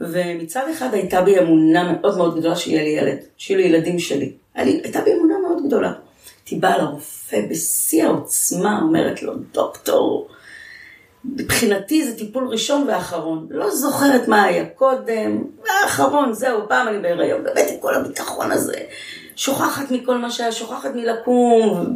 ומצד 0.00 0.62
אחד 0.72 0.94
הייתה 0.94 1.22
בי 1.22 1.38
אמונה 1.38 1.92
מאוד 1.92 2.16
מאוד 2.16 2.38
גדולה 2.38 2.56
שיהיה 2.56 2.82
לי 2.82 2.88
ילד, 2.88 3.18
שיהיו 3.36 3.58
לי 3.58 3.64
ילדים 3.64 3.98
שלי. 3.98 4.32
הייתה 4.54 5.00
בי 5.00 5.12
אמונה 5.14 5.34
מאוד 5.46 5.66
גדולה. 5.66 5.92
הייתי 6.46 6.60
באה 6.60 6.78
לרופא 6.78 7.40
בשיא 7.50 8.04
העוצמה, 8.04 8.80
אומרת 8.82 9.22
לו, 9.22 9.32
דוקטור, 9.52 10.28
מבחינתי 11.24 12.04
זה 12.06 12.18
טיפול 12.18 12.48
ראשון 12.48 12.88
ואחרון. 12.88 13.46
לא 13.50 13.70
זוכרת 13.70 14.28
מה 14.28 14.42
היה 14.42 14.68
קודם, 14.68 15.44
והאחרון, 15.64 16.32
זהו, 16.32 16.68
פעם 16.68 16.88
אני 16.88 16.98
בהיריון, 16.98 17.44
באמת 17.44 17.66
עם 17.72 17.80
כל 17.80 17.94
הביטחון 17.94 18.52
הזה. 18.52 18.78
שוכחת 19.36 19.90
מכל 19.90 20.18
מה 20.18 20.30
שהיה, 20.30 20.52
שוכחת 20.52 20.90
מלקום 20.94 21.86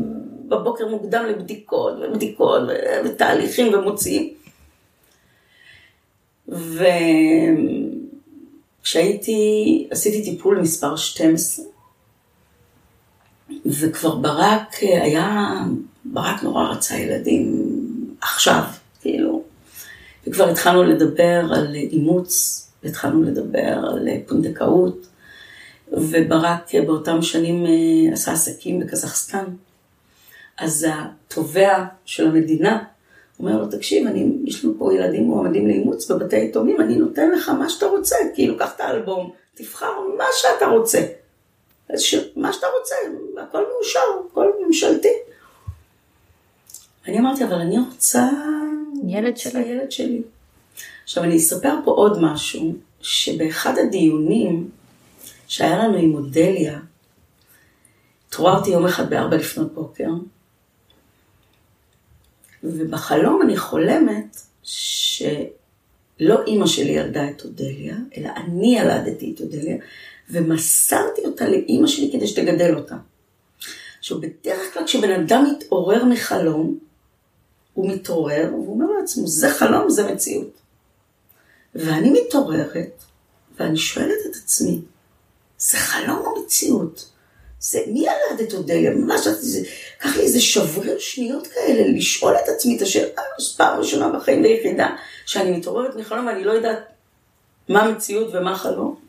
בבוקר 0.49 0.89
מוקדם 0.89 1.27
לבדיקות, 1.27 1.95
ובדיקות, 2.03 2.63
ותהליכים 3.05 3.75
ומוציאים. 3.75 4.35
וכשהייתי, 8.83 9.89
עשיתי 9.91 10.25
טיפול 10.25 10.61
מספר 10.61 10.97
12, 10.97 11.70
וכבר 13.67 14.15
ברק 14.15 14.75
היה, 14.81 15.59
ברק 16.05 16.43
נורא 16.43 16.69
רצה 16.69 16.97
ילדים 16.97 17.67
עכשיו. 18.21 18.63
כאילו. 19.01 19.43
וכבר 20.27 20.49
התחלנו 20.49 20.83
לדבר 20.83 21.41
על 21.53 21.75
אימוץ, 21.75 22.61
התחלנו 22.85 23.23
לדבר 23.23 23.81
על 23.93 24.09
פונדקאות, 24.27 25.07
וברק 25.93 26.75
באותם 26.87 27.23
שנים 27.23 27.67
אה, 27.67 28.13
עשה 28.13 28.33
עסקים 28.33 28.81
בקזחסטן. 28.81 29.45
אז 30.59 30.87
התובע 30.91 31.85
של 32.05 32.27
המדינה 32.27 32.85
אומר 33.39 33.59
לו, 33.59 33.67
תקשיב, 33.67 34.07
אני, 34.07 34.27
יש 34.45 34.65
לנו 34.65 34.75
פה 34.79 34.95
ילדים 34.95 35.25
מועמדים 35.25 35.67
לאימוץ 35.67 36.11
בבתי 36.11 36.37
יתומים, 36.37 36.81
אני 36.81 36.97
נותן 36.97 37.31
לך 37.31 37.49
מה 37.49 37.69
שאתה 37.69 37.87
רוצה, 37.87 38.17
כאילו, 38.35 38.59
קח 38.59 38.73
את 38.77 38.81
האלבום, 38.81 39.31
תבחר 39.55 39.93
מה 40.19 40.25
שאתה 40.33 40.67
רוצה. 40.67 41.01
ש... 41.97 42.15
מה 42.37 42.53
שאתה 42.53 42.67
רוצה, 42.79 42.95
הכל 43.43 43.65
מאושר, 43.73 44.01
הכל 44.31 44.53
ממשלתי. 44.67 45.13
אני 47.09 47.19
אמרתי, 47.19 47.45
אבל 47.45 47.55
אני 47.55 47.77
רוצה... 47.79 48.29
ילד 49.07 49.37
שלי. 49.37 49.61
ילד 49.61 49.93
שלי. 49.93 50.23
עכשיו, 51.05 51.25
אני 51.25 51.37
אספר 51.37 51.75
פה 51.85 51.91
עוד 51.91 52.19
משהו, 52.21 52.75
שבאחד 53.01 53.79
הדיונים 53.79 54.71
שהיה 55.49 55.79
לנו 55.79 55.99
עם 55.99 56.15
אודליה, 56.15 56.81
התעוררתי 58.29 58.71
יום 58.71 58.87
אחד 58.87 59.11
בארבע 59.11 59.37
לפנות 59.37 59.75
בוקר, 59.75 60.11
ובחלום 62.65 63.43
אני 63.43 63.57
חולמת 63.57 64.41
שלא 64.63 66.45
אימא 66.47 66.67
שלי 66.67 66.91
ילדה 66.91 67.31
את 67.31 67.45
אודליה, 67.45 67.97
אלא 68.17 68.29
אני 68.37 68.79
ילדתי 68.79 69.33
את 69.35 69.41
אודליה, 69.41 69.77
ומסרתי 70.33 71.25
אותה 71.25 71.49
לאימא 71.49 71.87
שלי 71.87 72.11
כדי 72.13 72.27
שתגדל 72.27 72.75
אותה. 72.75 72.97
עכשיו, 73.99 74.21
בדרך 74.21 74.75
כלל 74.75 74.85
כשבן 74.85 75.11
אדם 75.11 75.45
מתעורר 75.51 76.05
מחלום, 76.05 76.79
הוא 77.75 77.93
מתעורר, 77.93 78.49
והוא 78.51 78.75
אומר 78.75 78.87
לעצמו, 79.01 79.27
זה 79.27 79.51
חלום, 79.51 79.91
זה 79.91 80.13
מציאות. 80.13 80.61
ואני 81.75 82.11
מתעוררת, 82.11 83.05
ואני 83.59 83.77
שואלת 83.77 84.19
את 84.31 84.37
עצמי, 84.45 84.81
זה 85.59 85.79
חלום 85.79 86.19
או 86.19 86.43
מציאות? 86.45 87.11
זה, 87.61 87.81
מי 87.87 88.01
ילד 88.01 88.41
את 88.49 88.55
אודליה? 88.55 88.91
ממש, 88.91 89.21
קח 89.99 90.17
לי 90.17 90.23
איזה 90.23 90.41
שבריר 90.41 90.99
שניות 90.99 91.47
כאלה, 91.47 91.93
לשאול 91.97 92.35
את 92.45 92.49
עצמי 92.49 92.77
את 92.77 92.83
השאלה, 92.83 93.23
פעם 93.57 93.79
ראשונה 93.79 94.09
בחיים 94.09 94.43
ויחידה, 94.43 94.89
שאני 95.27 95.51
מתעוררת 95.51 95.97
מחלום 95.97 96.27
ואני 96.27 96.45
לא 96.45 96.53
יודעת 96.53 96.79
מה 97.69 97.93
מציאות 97.93 98.35
ומה 98.35 98.57
חלום. 98.57 99.00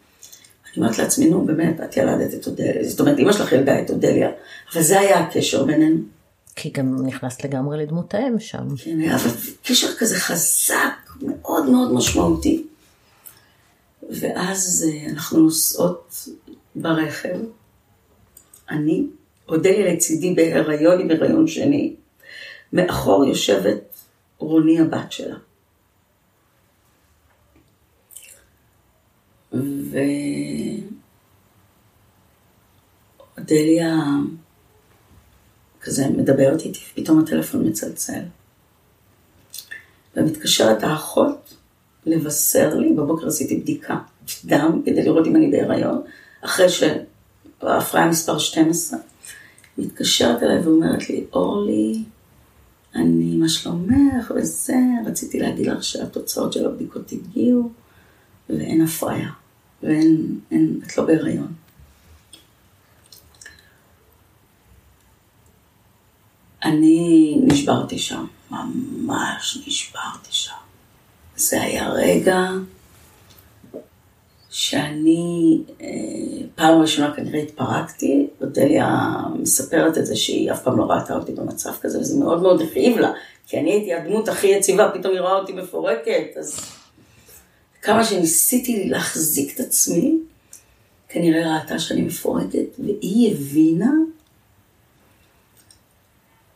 אני 0.72 0.84
אומרת 0.84 0.98
לעצמי, 0.98 1.30
נו 1.30 1.46
באמת, 1.46 1.82
את 1.82 1.98
ילדת 1.98 2.34
את 2.34 2.48
אודליה, 2.48 2.84
זאת 2.84 3.00
אומרת, 3.00 3.20
אמא 3.20 3.32
שלך 3.32 3.52
ילדה 3.52 3.82
את 3.82 3.90
אודליה, 3.90 4.30
אבל 4.74 4.82
זה 4.82 5.00
היה 5.00 5.20
הקשר 5.20 5.64
בינינו. 5.64 5.98
כי 6.56 6.70
גם 6.70 7.06
נכנסת 7.06 7.44
לגמרי 7.44 7.78
לדמות 7.78 8.14
האם 8.14 8.40
שם. 8.40 8.76
כן, 8.78 9.00
היה 9.00 9.18
קשר 9.64 9.88
כזה 9.98 10.20
חזק, 10.20 10.94
מאוד 11.22 11.70
מאוד 11.70 11.94
משמעותי. 11.94 12.64
ואז 14.10 14.88
אה, 14.88 15.10
אנחנו 15.10 15.40
נוסעות 15.40 16.28
ברכב, 16.76 17.40
אני, 18.70 19.04
אודליה 19.50 19.94
לצידי 19.94 20.34
בהיריון 20.34 21.02
עם 21.02 21.12
הריון 21.12 21.48
שני, 21.48 21.96
מאחור 22.74 23.26
יושבת 23.26 23.96
רוני 24.38 24.80
הבת 24.80 25.12
שלה. 25.12 25.36
ואודליה 33.42 33.98
כזה 35.82 36.08
מדברת 36.10 36.62
איתי, 36.62 36.80
פתאום 36.96 37.20
הטלפון 37.20 37.68
מצלצל. 37.68 38.22
ומתקשרת 40.16 40.84
האחות 40.84 41.54
לבשר 42.06 42.76
לי, 42.76 42.94
בבוקר 42.94 43.28
עשיתי 43.28 43.58
בדיקה 43.58 43.98
דם 44.46 44.82
כדי 44.86 45.04
לראות 45.04 45.28
אם 45.28 45.36
אני 45.36 45.52
בהיריון, 45.52 46.02
אחרי 46.42 46.68
שההפרעה 46.70 48.10
מספר 48.10 48.38
12. 48.38 49.00
מתקשרת 49.78 50.44
אליי 50.44 50.60
ואומרת 50.60 51.10
לי, 51.10 51.26
אורלי, 51.34 52.04
אני, 52.96 53.38
מה 53.38 53.50
שלומך 53.50 54.32
וזה, 54.36 54.76
רציתי 55.06 55.40
להגיד 55.40 55.68
לך 55.68 55.84
שהתוצאות 55.84 56.54
של 56.54 56.66
הבדיקות 56.66 57.12
הגיעו 57.12 57.70
ואין 58.50 58.82
הפריה, 58.82 59.30
ואין, 59.84 60.40
אין, 60.52 60.80
את 60.88 60.98
לא 60.98 61.06
בהיריון. 61.06 61.61
אני 66.64 67.36
נשברתי 67.44 68.00
שם, 68.00 68.26
ממש 68.52 69.58
נשברתי 69.68 70.30
שם. 70.32 70.52
זה 71.36 71.62
היה 71.62 71.90
רגע 71.90 72.50
שאני 74.50 75.58
אה, 75.82 75.88
פעם 76.56 76.82
ראשונה 76.82 77.16
כנראה 77.16 77.40
התפרקתי, 77.40 78.28
אודליה 78.42 79.10
מספרת 79.40 79.98
את 79.98 80.06
זה 80.06 80.16
שהיא 80.16 80.52
אף 80.52 80.64
פעם 80.64 80.78
לא 80.78 80.84
ראתה 80.84 81.16
אותי 81.16 81.32
במצב 81.32 81.72
כזה, 81.82 82.00
וזה 82.00 82.20
מאוד 82.20 82.42
מאוד 82.42 82.62
הכאיב 82.62 82.98
לה, 82.98 83.12
כי 83.48 83.60
אני 83.60 83.72
הייתי 83.72 83.94
הדמות 83.94 84.28
הכי 84.28 84.48
יציבה, 84.48 84.92
פתאום 84.94 85.14
היא 85.14 85.22
רואה 85.22 85.36
אותי 85.36 85.54
מפורקת, 85.54 86.38
אז 86.40 86.60
כמה 87.82 88.04
שניסיתי 88.04 88.90
להחזיק 88.90 89.56
את 89.56 89.60
עצמי, 89.60 90.18
כנראה 91.10 91.58
ראתה 91.58 91.80
שאני 91.80 92.02
מפורקת, 92.02 92.80
והיא 92.80 93.32
הבינה 93.32 93.92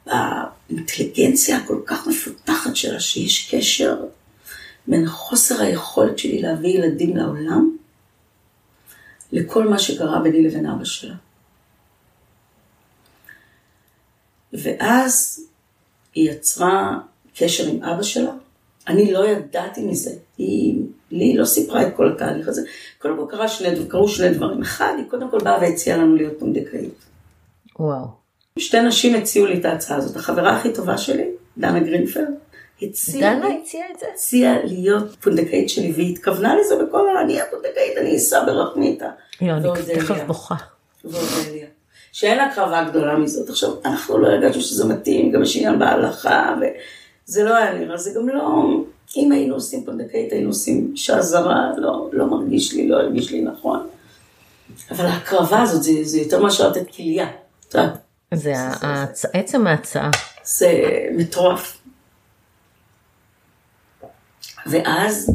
באינטליגנציה 0.06 1.58
הכל 1.58 1.82
כך 1.86 2.08
מפותחת 2.08 2.76
שלה, 2.76 3.00
שיש 3.00 3.56
קשר 3.56 4.04
בין 4.88 5.08
חוסר 5.08 5.62
היכולת 5.62 6.20
שלי 6.20 6.42
להביא 6.42 6.70
ילדים 6.70 7.18
לעולם, 7.18 7.78
לכל 9.32 9.68
מה 9.68 9.80
שקרה 9.80 10.20
ביני 10.20 10.44
לבין 10.44 10.66
אבא 10.66 10.84
שלה. 10.84 11.16
ואז 14.54 15.46
היא 16.14 16.32
יצרה 16.32 17.00
קשר 17.38 17.68
עם 17.68 17.84
אבא 17.84 18.04
שלה. 18.04 18.32
אני 18.88 19.12
לא 19.12 19.28
ידעתי 19.28 19.82
מזה. 19.86 20.12
היא, 20.38 20.82
לי 21.12 21.38
לא 21.38 21.46
סיפרה 21.46 21.88
את 21.88 21.96
כל 21.96 22.12
התהליך 22.12 22.48
הזה. 22.48 22.62
קודם 23.00 23.18
כל 23.18 23.26
קרה 23.32 23.48
שני, 23.48 23.68
קרו 23.88 24.08
שני 24.08 24.30
דברים. 24.30 24.62
אחד, 24.62 24.94
היא 24.98 25.06
קודם 25.10 25.32
כל 25.32 25.40
באה 25.40 25.62
והציעה 25.62 25.98
לנו 25.98 26.16
להיות 26.16 26.40
פונדקאית. 26.40 27.06
וואו. 27.80 28.25
שתי 28.60 28.82
נשים 28.82 29.16
הציעו 29.16 29.46
לי 29.46 29.60
את 29.60 29.66
ההצעה 29.66 29.98
הזאת. 29.98 30.16
החברה 30.16 30.58
הכי 30.58 30.74
טובה 30.74 30.98
שלי, 30.98 31.28
דנה 31.58 31.80
גרינפלד, 31.80 32.28
הציעה 32.82 33.36
דנה 33.36 33.48
הציעה 33.62 33.88
את 33.92 34.00
זה? 34.00 34.06
הציעה 34.14 34.56
להיות 34.64 35.16
פונדקאית 35.16 35.70
שלי, 35.70 35.92
והיא 35.96 36.14
התכוונה 36.14 36.56
לזה 36.56 36.76
בכל 36.84 37.18
ה... 37.18 37.22
אני 37.22 37.42
הפונדקאית, 37.42 37.98
אני 37.98 38.16
אסע 38.16 38.46
ברחמיתה. 38.46 39.10
יואו, 39.42 39.76
אני 39.76 39.96
תכף 39.96 40.24
בוכה. 40.28 40.56
ואודליה. 41.06 41.68
שאין 42.12 42.40
הקרבה 42.40 42.84
גדולה 42.84 43.18
מזאת. 43.18 43.50
עכשיו, 43.50 43.70
אנחנו 43.86 44.18
לא 44.18 44.28
הרגשנו 44.28 44.62
שזה 44.62 44.86
מתאים, 44.86 45.32
גם 45.32 45.44
יש 45.44 45.56
עניין 45.56 45.80
בהלכה, 45.80 46.56
וזה 46.60 47.44
לא 47.44 47.56
היה 47.56 47.74
נראה, 47.74 47.98
זה 47.98 48.12
גם 48.16 48.30
לא... 48.30 48.64
אם 49.18 49.32
היינו 49.32 49.56
עושים 49.56 49.86
פונדקאית, 49.86 50.32
היינו 50.32 50.50
עושים 50.50 50.90
אישה 50.92 51.22
זרה, 51.22 51.72
לא, 51.78 52.10
לא 52.14 52.26
מרגיש 52.26 52.74
לי, 52.74 52.88
לא 52.88 52.96
הרגיש 52.98 53.32
לי 53.32 53.42
נכון. 53.42 53.88
אבל 54.92 55.06
ההקרבה 55.06 55.62
הזאת, 55.62 55.84
זה, 55.84 55.92
זה 56.04 56.20
יותר 56.20 56.44
מאשר 56.44 56.70
לתת 56.70 56.96
כליה. 56.96 57.28
את 57.70 57.76
יודעת, 57.76 58.05
זה 58.36 58.54
ההצ- 58.58 59.26
עצם 59.34 59.68
ההצעה. 59.68 60.12
זה 60.44 60.70
מטורף. 61.12 61.78
ואז, 64.66 65.32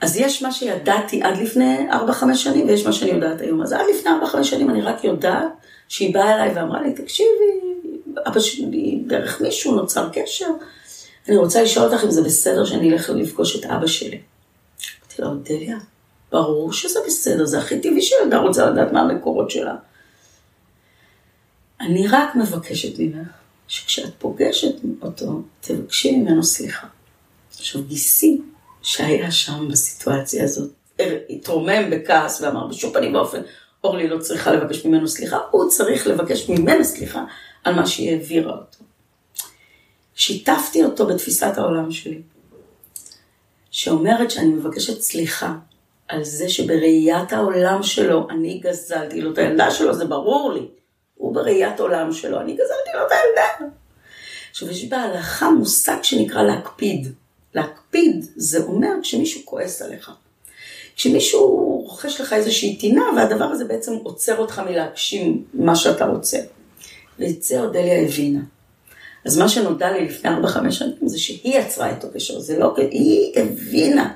אז 0.00 0.16
יש 0.16 0.42
מה 0.42 0.52
שידעתי 0.52 1.22
עד 1.22 1.36
לפני 1.36 1.86
4-5 1.90 1.94
שנים, 2.34 2.66
ויש 2.68 2.86
מה 2.86 2.92
שאני 2.92 3.10
יודעת 3.10 3.40
היום. 3.40 3.62
אז 3.62 3.72
עד 3.72 3.84
לפני 3.96 4.10
4-5 4.10 4.42
שנים 4.42 4.70
אני 4.70 4.82
רק 4.82 5.04
יודעת 5.04 5.48
שהיא 5.88 6.14
באה 6.14 6.34
אליי 6.34 6.52
ואמרה 6.54 6.82
לי, 6.82 6.92
תקשיבי, 6.92 7.28
אבא 8.26 8.40
שלי, 8.40 9.02
דרך 9.06 9.40
מישהו 9.40 9.74
נוצר 9.74 10.08
קשר, 10.12 10.46
אני 11.28 11.36
רוצה 11.36 11.62
לשאול 11.62 11.86
אותך 11.92 12.04
אם 12.04 12.10
זה 12.10 12.22
בסדר 12.22 12.64
שאני 12.64 12.92
אלך 12.92 13.10
לפגוש 13.10 13.56
את 13.56 13.64
אבא 13.64 13.86
שלי. 13.86 14.20
אמרתי 15.00 15.22
לה, 15.22 15.28
אודליה, 15.28 15.76
ברור 16.32 16.72
שזה 16.72 17.00
בסדר, 17.06 17.44
זה 17.46 17.58
הכי 17.58 17.80
טבעי 17.80 18.02
שילדה 18.02 18.38
רוצה 18.38 18.70
לדעת 18.70 18.92
מה 18.92 19.00
המקורות 19.00 19.50
שלה. 19.50 19.74
אני 21.80 22.08
רק 22.08 22.36
מבקשת 22.36 22.98
ממך, 22.98 23.28
שכשאת 23.68 24.14
פוגשת 24.18 24.74
אותו, 25.02 25.42
תבקשי 25.60 26.16
ממנו 26.16 26.44
סליחה. 26.44 26.86
עכשיו, 27.58 27.82
גיסי, 27.82 28.40
שהיה 28.82 29.30
שם 29.30 29.68
בסיטואציה 29.70 30.44
הזאת, 30.44 30.70
התרומם 31.30 31.90
בכעס 31.90 32.40
ואמר, 32.40 32.66
בשום 32.66 32.92
פנים 32.92 33.14
ואופן, 33.14 33.42
אורלי 33.84 34.08
לא 34.08 34.18
צריכה 34.18 34.52
לבקש 34.52 34.86
ממנו 34.86 35.08
סליחה, 35.08 35.38
הוא 35.50 35.68
צריך 35.68 36.06
לבקש 36.06 36.48
ממנו 36.48 36.84
סליחה 36.84 37.24
על 37.64 37.74
מה 37.74 37.86
שהיא 37.86 38.10
העבירה 38.12 38.52
אותו. 38.52 38.78
שיתפתי 40.14 40.84
אותו 40.84 41.06
בתפיסת 41.06 41.52
העולם 41.56 41.92
שלי, 41.92 42.22
שאומרת 43.70 44.30
שאני 44.30 44.48
מבקשת 44.48 45.00
סליחה 45.00 45.54
על 46.08 46.24
זה 46.24 46.48
שבראיית 46.48 47.32
העולם 47.32 47.82
שלו 47.82 48.26
אני 48.30 48.58
גזלתי 48.58 49.20
לו 49.20 49.32
את 49.32 49.38
הילדה 49.38 49.70
שלו, 49.70 49.94
זה 49.94 50.04
ברור 50.04 50.52
לי. 50.52 50.66
הוא 51.18 51.34
בראיית 51.34 51.80
עולם 51.80 52.12
שלו, 52.12 52.40
אני 52.40 52.52
גזלתי 52.52 52.90
לו 52.94 53.06
את 53.06 53.12
הילדה. 53.12 53.72
עכשיו, 54.50 54.70
יש 54.70 54.84
בהלכה 54.84 55.50
מושג 55.50 55.96
שנקרא 56.02 56.42
להקפיד. 56.42 57.12
להקפיד 57.54 58.26
זה 58.36 58.62
אומר 58.62 58.88
כשמישהו 59.02 59.40
כועס 59.44 59.82
עליך. 59.82 60.10
כשמישהו 60.96 61.84
רוכש 61.86 62.20
לך 62.20 62.32
איזושהי 62.32 62.76
טינה, 62.76 63.02
והדבר 63.16 63.44
הזה 63.44 63.64
בעצם 63.64 63.92
עוצר 64.02 64.38
אותך 64.38 64.62
מלהגשים 64.66 65.44
מה 65.54 65.76
שאתה 65.76 66.06
רוצה. 66.06 66.38
ואת 67.18 67.42
זה 67.42 67.60
אודליה 67.60 68.00
הבינה. 68.00 68.40
אז 69.24 69.38
מה 69.38 69.48
שנודע 69.48 69.92
לי 69.92 70.04
לפני 70.04 70.30
4-5 70.30 70.70
שנים 70.70 71.08
זה 71.08 71.18
שהיא 71.18 71.58
יצרה 71.58 71.92
את 71.92 72.04
הקשר, 72.04 72.40
זה 72.40 72.58
לא, 72.58 72.74
היא 72.76 73.32
הבינה. 73.36 74.14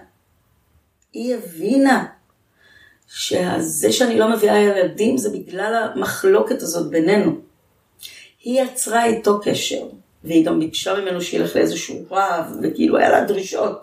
היא 1.13 1.35
הבינה 1.35 2.07
שזה 3.15 3.93
שאני 3.93 4.19
לא 4.19 4.31
מביאה 4.31 4.59
ילדים 4.59 5.17
זה 5.17 5.31
בגלל 5.31 5.91
המחלוקת 5.95 6.63
הזאת 6.63 6.91
בינינו. 6.91 7.37
היא 8.43 8.63
יצרה 8.63 9.05
איתו 9.05 9.41
קשר, 9.45 9.87
והיא 10.25 10.47
גם 10.47 10.61
ביקשה 10.61 11.01
ממנו 11.01 11.21
שילך 11.21 11.57
לאיזשהו 11.57 12.05
רב, 12.11 12.57
וכאילו 12.63 12.99
היה 12.99 13.11
לה 13.11 13.25
דרישות. 13.25 13.81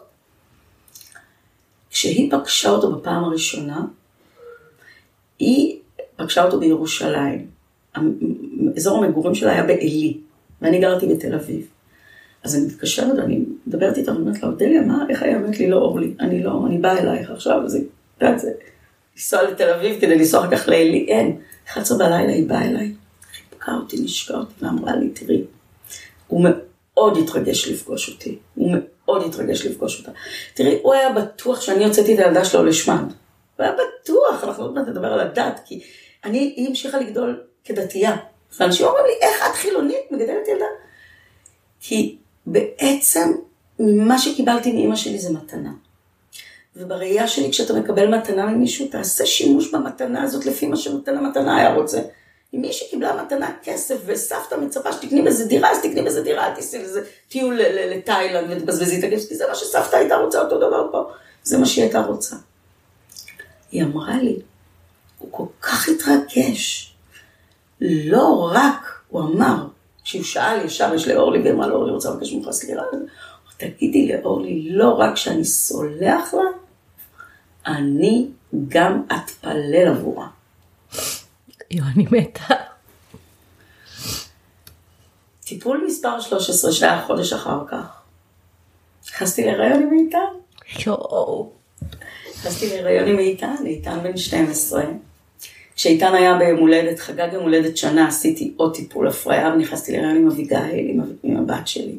כשהיא 1.91 2.32
פגשה 2.32 2.69
אותו 2.69 2.95
בפעם 2.95 3.23
הראשונה, 3.23 3.82
היא 5.39 5.80
פגשה 6.15 6.43
אותו 6.43 6.59
בירושלים. 6.59 7.47
אזור 8.77 8.97
המגורים 9.03 9.36
שלה 9.36 9.51
היה 9.51 9.63
בעלי, 9.63 10.17
ואני 10.61 10.80
גרתי 10.80 11.05
בתל 11.05 11.36
אביב. 11.36 11.67
אז 12.43 12.55
אני 12.55 12.65
מתקשרת 12.65 13.17
ואני 13.17 13.43
מדברת 13.67 13.97
איתה 13.97 14.11
ואומרת 14.11 14.43
לה, 14.43 14.49
אודליה, 14.49 14.82
מה, 14.82 15.05
איך 15.09 15.23
היה 15.23 15.38
אומרת 15.38 15.59
לי, 15.59 15.69
לא 15.69 15.75
אורלי, 15.75 16.13
אני 16.19 16.43
לא, 16.43 16.63
אני 16.67 16.77
באה 16.77 16.99
אלייך 16.99 17.32
עכשיו, 17.32 17.61
היא, 17.73 17.82
את 18.17 18.21
יודעת, 18.21 18.39
זה, 18.39 18.51
לנסוע 19.20 19.43
לתל 19.43 19.70
אביב 19.70 20.01
כדי 20.01 20.15
לנסוע 20.15 20.39
אחר 20.39 20.57
כך 20.57 20.67
לעלי, 20.67 21.05
אין. 21.07 21.38
11 21.67 21.97
בלילה 21.97 22.34
היא 22.34 22.49
באה 22.49 22.65
אליי, 22.65 22.93
חיבקה 23.34 23.72
אותי, 23.72 23.97
נשקה 23.99 24.34
אותי 24.34 24.53
ואמרה 24.61 24.95
לי, 24.95 25.09
תראי, 25.09 25.43
הוא 26.28 26.47
מאוד 26.47 27.17
התרגש 27.17 27.67
לפגוש 27.67 28.09
אותי, 28.09 28.38
הוא 28.55 28.76
מאוד 28.76 29.24
התרגש 29.26 29.65
לפגוש 29.65 29.99
אותה. 29.99 30.11
תראי, 30.53 30.80
הוא 30.82 30.93
היה 30.93 31.09
בטוח 31.09 31.61
שאני 31.61 31.86
הוצאתי 31.86 32.13
את 32.13 32.20
הילדה 32.20 32.45
שלו 32.45 32.63
לשמן. 32.63 33.03
הוא 33.57 33.63
היה 33.63 33.72
בטוח, 33.74 34.43
אנחנו 34.43 34.63
עוד 34.63 34.74
מעט 34.74 34.88
נדבר 34.88 35.13
על 35.13 35.20
הדת, 35.20 35.59
כי 35.65 35.80
אני, 36.26 36.53
היא 36.57 36.67
המשיכה 36.67 36.99
לגדול 36.99 37.43
כדתייה. 37.63 38.17
ואנשים 38.59 38.86
אומרים 38.86 39.05
לי, 39.05 39.28
איך 39.28 39.43
את 39.49 39.55
חילונית 39.55 40.11
מגדלת 40.11 40.47
ילדה? 40.47 40.65
כי 41.80 42.17
בעצם 42.45 43.32
מה 43.80 44.20
שקיבלתי 44.20 44.72
מאימא 44.72 44.95
שלי 44.95 45.20
זה 45.20 45.34
מתנה. 45.34 45.72
ובראייה 46.80 47.27
שלי, 47.27 47.51
כשאתה 47.51 47.73
מקבל 47.73 48.17
מתנה 48.17 48.45
ממישהו, 48.45 48.88
תעשה 48.88 49.25
שימוש 49.25 49.71
במתנה 49.71 50.23
הזאת 50.23 50.45
לפי 50.45 50.67
מה 50.67 50.77
שנותן 50.77 51.17
המתנה 51.17 51.57
היה 51.57 51.73
רוצה. 51.73 52.01
אם 52.53 52.61
מי 52.61 52.73
שקיבלה 52.73 53.23
מתנה 53.23 53.51
כסף 53.63 53.95
וסבתא 54.05 54.55
מצפה 54.55 54.93
שתקני 54.93 55.21
בזה 55.21 55.45
דירה, 55.45 55.71
אז 55.71 55.77
תקני 55.82 56.01
בזה 56.01 56.23
דירה, 56.23 56.55
תיסעי 56.55 56.84
לזה 56.84 57.01
טיול 57.30 57.59
לתאילנד 57.61 58.51
ותבזבזי 58.51 58.99
את 58.99 59.03
הכסף, 59.03 59.30
כי 59.30 59.36
זה 59.36 59.47
מה 59.47 59.55
שסבתא 59.55 59.95
הייתה 59.95 60.15
רוצה 60.15 60.41
אותו 60.41 60.57
דבר 60.57 60.88
פה. 60.91 61.03
זה 61.43 61.57
מה 61.57 61.65
שהיא 61.65 61.84
הייתה 61.84 62.01
רוצה. 62.01 62.36
היא 63.71 63.84
אמרה 63.84 64.17
לי, 64.17 64.36
הוא 65.19 65.30
כל 65.32 65.45
כך 65.61 65.89
התרגש. 65.89 66.93
לא 67.82 68.51
רק, 68.53 69.01
הוא 69.09 69.21
אמר, 69.21 69.55
כשהוא 70.03 70.23
שאל 70.23 70.65
ישר, 70.65 70.93
יש 70.95 71.07
לאורלי, 71.07 71.39
והיא 71.39 71.53
אמרה 71.53 71.67
לאורלי, 71.67 71.91
רוצה 71.91 72.09
לבקש 72.09 72.34
ממך 72.34 72.51
סליחה? 72.51 72.82
תגידי 73.57 74.07
לאורלי, 74.07 74.69
לא 74.69 74.89
רק 74.89 75.15
שאני 75.15 75.45
סולח 75.45 76.34
לה, 76.34 76.43
אני 77.68 78.28
גם 78.68 79.03
אתפלל 79.16 79.88
עבורה. 79.88 80.28
יו, 81.72 81.84
אני 81.95 82.05
מתה. 82.12 82.53
טיפול 85.45 85.84
מספר 85.88 86.22
13 86.22 86.72
שהיה 86.72 87.03
חודש 87.07 87.34
אחר 87.34 87.60
כך. 87.68 88.01
נכנסתי 89.10 89.45
להיריון 89.45 89.84
עם 89.84 89.89
איתן. 89.99 90.18
יואו. 90.86 91.51
נכנסתי 92.36 92.68
להיריון 92.68 93.07
עם 93.10 93.20
איתן, 93.20 93.55
איתן 93.66 93.99
בן 94.03 94.18
12. 94.18 94.84
כשאיתן 95.76 96.16
היה 96.16 96.38
ביום 96.38 96.60
הולדת, 96.60 96.99
חגג 96.99 97.30
יום 97.34 97.43
הולדת 97.43 97.78
שנה, 97.78 98.07
עשיתי 98.07 98.53
עוד 98.57 98.76
טיפול 98.76 99.07
הפריה 99.07 99.53
ונכנסתי 99.53 99.91
להיריון 99.91 100.16
עם 100.16 100.28
אביגיל, 100.28 100.89
עם, 100.89 101.01
עם 101.24 101.38
הבת 101.38 101.68
שלי. 101.68 101.95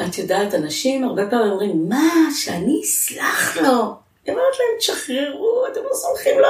ואת 0.00 0.18
יודעת, 0.18 0.54
אנשים 0.54 1.04
הרבה 1.04 1.26
פעמים 1.30 1.52
אומרים, 1.52 1.88
מה, 1.88 2.28
שאני 2.36 2.80
אסלח 2.84 3.56
לו? 3.56 3.94
אני 4.26 4.34
אומרת 4.34 4.54
להם, 4.58 4.78
תשחררו, 4.78 5.66
אתם 5.72 5.80
לא 5.90 5.94
סולחים 5.94 6.38
לו, 6.38 6.48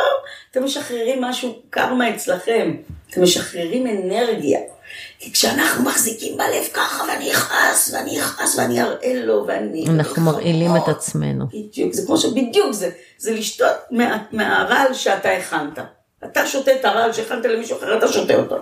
אתם 0.51 0.65
משחררים 0.65 1.21
משהו 1.23 1.55
קרמה 1.71 2.15
אצלכם, 2.15 2.77
אתם 3.11 3.23
משחררים 3.23 3.87
אנרגיה. 3.87 4.61
כי 5.19 5.33
כשאנחנו 5.33 5.85
מחזיקים 5.85 6.37
בלב 6.37 6.65
ככה, 6.73 7.05
ואני 7.09 7.33
אכעס, 7.33 7.95
ואני 7.95 8.21
אכעס, 8.21 8.59
ואני 8.59 8.83
אראה 8.83 9.15
לו, 9.15 9.45
ואני... 9.47 9.85
אנחנו 9.89 10.23
מרעילים 10.23 10.77
את 10.77 10.89
עצמנו. 10.89 11.47
בדיוק, 11.47 11.93
זה 11.93 12.07
כמו 12.07 12.19
ש... 12.19 12.25
בדיוק 12.25 12.73
זה, 12.73 12.91
זה 13.19 13.33
לשתות 13.33 13.77
מה, 13.91 14.23
מהרעל 14.33 14.95
שאתה 14.95 15.31
הכנת. 15.31 15.79
אתה 16.25 16.47
שותה 16.47 16.71
את 16.73 16.85
הרעל 16.85 17.13
שהכנת 17.13 17.45
למישהו 17.45 17.79
אחר, 17.79 17.99
אתה 17.99 18.09
שותה 18.09 18.35
אותו. 18.35 18.57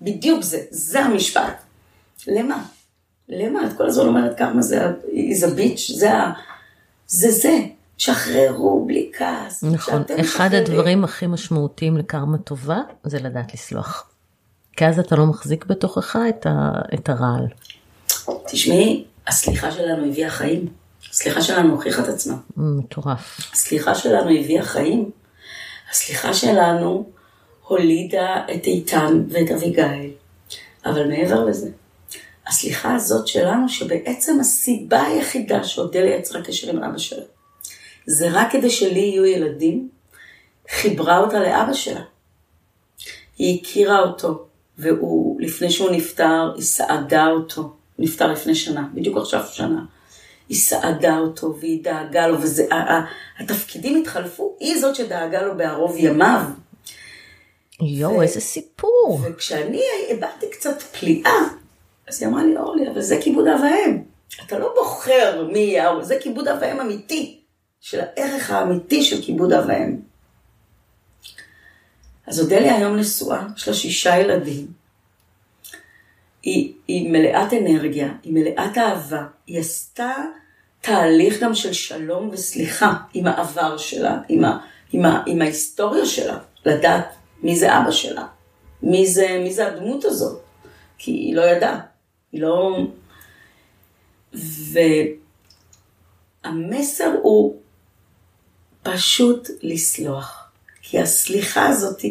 בדיוק 0.00 0.42
זה, 0.42 0.62
זה 0.70 1.00
המשפט. 1.00 1.62
למה? 2.26 2.62
למה? 3.28 3.66
את 3.66 3.76
כל 3.76 3.86
הזמן 3.86 4.06
אומרת 4.06 4.38
כמה 4.38 4.62
זה, 4.62 4.86
is 5.04 5.44
a 5.44 5.58
bitch, 5.58 5.98
זה 5.98 6.14
ה... 6.14 6.32
זה 7.06 7.30
זה. 7.30 7.58
שחררו 7.98 8.84
בלי 8.86 9.10
כעס. 9.18 9.64
נכון, 9.64 10.02
אחד 10.20 10.54
הדברים 10.54 11.04
הכי 11.04 11.26
משמעותיים 11.26 11.96
לקרמה 11.96 12.38
טובה 12.38 12.80
זה 13.04 13.18
לדעת 13.18 13.54
לסלוח. 13.54 14.10
כי 14.76 14.86
אז 14.86 14.98
אתה 14.98 15.16
לא 15.16 15.26
מחזיק 15.26 15.64
בתוכך 15.64 16.16
את, 16.28 16.46
ה, 16.46 16.70
את 16.94 17.08
הרעל. 17.08 17.46
תשמעי, 18.46 19.04
הסליחה 19.26 19.72
שלנו 19.72 20.06
הביאה 20.06 20.30
חיים. 20.30 20.68
הסליחה 21.10 21.42
שלנו 21.42 21.72
הוכיחה 21.72 22.02
את 22.02 22.08
עצמה. 22.08 22.34
מטורף. 22.56 23.40
הסליחה 23.52 23.94
שלנו 23.94 24.30
הביאה 24.30 24.64
חיים. 24.64 25.10
הסליחה 25.90 26.34
שלנו 26.34 27.06
הולידה 27.66 28.44
את 28.54 28.66
איתן 28.66 29.22
ואת 29.30 29.50
אביגיל. 29.50 30.10
אבל 30.86 31.08
מעבר 31.08 31.44
לזה, 31.44 31.70
הסליחה 32.48 32.94
הזאת 32.94 33.28
שלנו, 33.28 33.68
שבעצם 33.68 34.40
הסיבה 34.40 35.02
היחידה 35.02 35.64
שאודליה 35.64 36.16
יצרה 36.16 36.42
קשר 36.42 36.70
עם 36.70 36.82
אבא 36.82 36.98
שלה, 36.98 37.24
זה 38.06 38.28
רק 38.32 38.52
כדי 38.52 38.70
שלי 38.70 39.00
יהיו 39.00 39.24
ילדים, 39.24 39.88
חיברה 40.70 41.18
אותה 41.18 41.40
לאבא 41.40 41.72
שלה. 41.72 42.02
היא 43.38 43.60
הכירה 43.60 43.98
אותו, 44.00 44.46
והוא, 44.78 45.40
לפני 45.40 45.70
שהוא 45.70 45.90
נפטר, 45.90 46.52
היא 46.54 46.62
סעדה 46.62 47.26
אותו. 47.26 47.72
נפטר 47.98 48.32
לפני 48.32 48.54
שנה, 48.54 48.88
בדיוק 48.94 49.16
עכשיו 49.16 49.44
שנה. 49.52 49.84
היא 50.48 50.58
סעדה 50.58 51.18
אותו 51.18 51.56
והיא 51.60 51.84
דאגה 51.84 52.26
לו, 52.26 52.42
וזה, 52.42 52.66
התפקידים 53.38 54.02
התחלפו, 54.02 54.56
היא 54.60 54.80
זאת 54.80 54.94
שדאגה 54.94 55.42
לו 55.42 55.56
בערוב 55.56 55.96
ימיו. 55.98 56.40
יואו, 57.82 58.16
ו... 58.16 58.22
איזה 58.22 58.40
סיפור. 58.40 59.20
וכשאני 59.24 59.82
הבעתי 60.10 60.46
קצת 60.50 60.82
פליאה, 60.82 61.40
אז 62.08 62.22
היא 62.22 62.28
אמרה 62.28 62.44
לי, 62.44 62.56
אורלי, 62.56 62.90
אבל 62.90 63.00
זה 63.00 63.18
כיבוד 63.22 63.46
אב 63.48 63.60
ואם. 63.60 64.02
אתה 64.46 64.58
לא 64.58 64.72
בוחר 64.74 65.48
מי 65.52 65.58
יהיה, 65.58 65.90
זה 66.02 66.16
כיבוד 66.20 66.48
אב 66.48 66.58
ואם 66.60 66.80
אמיתי, 66.80 67.40
של 67.80 68.00
הערך 68.00 68.50
האמיתי 68.50 69.02
של 69.02 69.22
כיבוד 69.22 69.52
אב 69.52 69.64
ואם. 69.68 69.96
אז 72.26 72.40
אודליה 72.40 72.76
היום 72.76 72.96
נשואה, 72.96 73.46
יש 73.56 73.68
לה 73.68 73.74
שישה 73.74 74.18
ילדים. 74.18 74.66
היא, 76.42 76.72
היא 76.88 77.12
מלאת 77.12 77.52
אנרגיה, 77.52 78.12
היא 78.22 78.32
מלאת 78.34 78.78
אהבה, 78.78 79.26
היא 79.46 79.60
עשתה 79.60 80.14
תהליך 80.80 81.40
גם 81.40 81.54
של 81.54 81.72
שלום 81.72 82.28
וסליחה 82.32 82.94
עם 83.14 83.26
העבר 83.26 83.76
שלה, 83.76 84.18
עם, 84.28 84.44
ה, 84.44 84.58
עם, 84.92 85.04
ה, 85.04 85.22
עם 85.26 85.42
ההיסטוריה 85.42 86.06
שלה, 86.06 86.38
לדעת 86.64 87.14
מי 87.42 87.56
זה 87.56 87.78
אבא 87.78 87.90
שלה, 87.90 88.26
מי 88.82 89.06
זה, 89.06 89.40
מי 89.44 89.52
זה 89.52 89.66
הדמות 89.66 90.04
הזאת, 90.04 90.40
כי 90.98 91.10
היא 91.10 91.36
לא 91.36 91.42
ידעה, 91.42 91.80
היא 92.32 92.42
לא... 92.42 92.86
והמסר 96.44 97.14
הוא 97.22 97.56
פשוט 98.82 99.48
לסלוח. 99.62 100.48
כי 100.82 100.98
הסליחה 100.98 101.68
הזאת, 101.68 102.02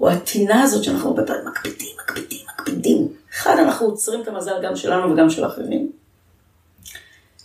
או 0.00 0.10
הטינה 0.10 0.62
הזאת 0.62 0.84
שאנחנו 0.84 1.08
הרבה 1.08 1.26
פעמים 1.26 1.46
מקפידים, 1.46 1.96
מקפידים, 2.04 2.38
מקפידים. 2.54 3.08
אחד, 3.34 3.56
אנחנו 3.58 3.86
עוצרים 3.86 4.22
את 4.22 4.28
המזל 4.28 4.62
גם 4.62 4.76
שלנו 4.76 5.12
וגם 5.12 5.30
של 5.30 5.46
אחרים. 5.46 5.92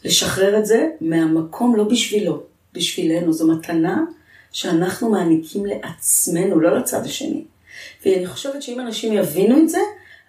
לשחרר 0.06 0.58
את 0.58 0.66
זה 0.66 0.90
מהמקום 1.02 1.76
לא 1.76 1.84
בשבילו, 1.84 2.44
בשבילנו. 2.74 3.34
זו 3.34 3.48
מתנה 3.48 4.04
שאנחנו 4.52 5.10
מעניקים 5.10 5.66
לעצמנו, 5.66 6.60
לא 6.60 6.78
לצד 6.78 7.06
השני. 7.06 7.44
ואני 8.06 8.28
חושבת 8.28 8.62
שאם 8.62 8.80
אנשים 8.80 9.14
יבינו 9.14 9.58
את 9.58 9.70
זה, 9.70 9.80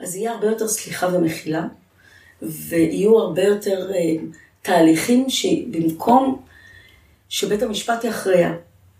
אז 0.01 0.17
יהיה 0.17 0.33
הרבה 0.33 0.47
יותר 0.47 0.69
סליחה 0.69 1.07
ומחילה, 1.07 1.67
ויהיו 2.43 3.19
הרבה 3.19 3.43
יותר 3.43 3.91
uh, 3.91 3.95
תהליכים 4.63 5.31
שבמקום 5.31 6.41
שבית 7.29 7.63
המשפט 7.63 8.05
יכריע, 8.05 8.49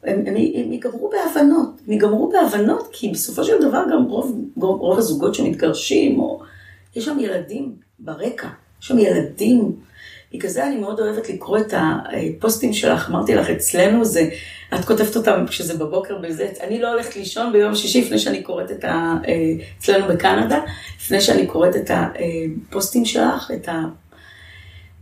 הם, 0.03 0.19
הם, 0.27 0.27
הם 0.27 0.73
ייגמרו 0.73 1.11
בהבנות, 1.11 1.69
הם 1.87 1.93
ייגמרו 1.93 2.33
בהבנות, 2.33 2.89
כי 2.93 3.09
בסופו 3.09 3.45
של 3.45 3.61
דבר 3.61 3.83
גם 3.93 4.05
רוב, 4.05 4.41
רוב, 4.57 4.81
רוב 4.81 4.99
הזוגות 4.99 5.35
שמתגרשים, 5.35 6.21
או 6.21 6.43
יש 6.97 7.05
שם 7.05 7.19
ילדים 7.21 7.75
ברקע, 7.99 8.49
יש 8.81 8.89
שם 8.89 8.99
ילדים. 8.99 9.77
בגלל 10.33 10.51
זה 10.51 10.67
אני 10.67 10.77
מאוד 10.77 11.01
אוהבת 11.01 11.29
לקרוא 11.29 11.59
את 11.59 11.75
הפוסטים 11.77 12.73
שלך, 12.73 13.09
אמרתי 13.09 13.35
לך, 13.35 13.51
אצלנו 13.51 14.05
זה, 14.05 14.29
את 14.75 14.85
כותבת 14.85 15.17
אותם 15.17 15.45
כשזה 15.49 15.79
בבוקר 15.79 16.19
בזה, 16.19 16.49
אני 16.61 16.81
לא 16.81 16.93
הולכת 16.93 17.17
לישון 17.17 17.53
ביום 17.53 17.75
שישי 17.75 18.01
לפני 18.01 18.19
שאני 18.19 18.43
קוראת 18.43 18.71
את 18.71 18.85
ה... 18.85 19.15
אצלנו 19.79 20.09
בקנדה, 20.09 20.61
לפני 21.01 21.21
שאני 21.21 21.47
קוראת 21.47 21.77
את 21.77 21.91
הפוסטים 21.91 23.05
שלך, 23.05 23.51
את 23.55 23.69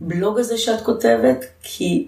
הבלוג 0.01 0.39
הזה 0.39 0.57
שאת 0.57 0.81
כותבת, 0.81 1.45
כי 1.63 2.07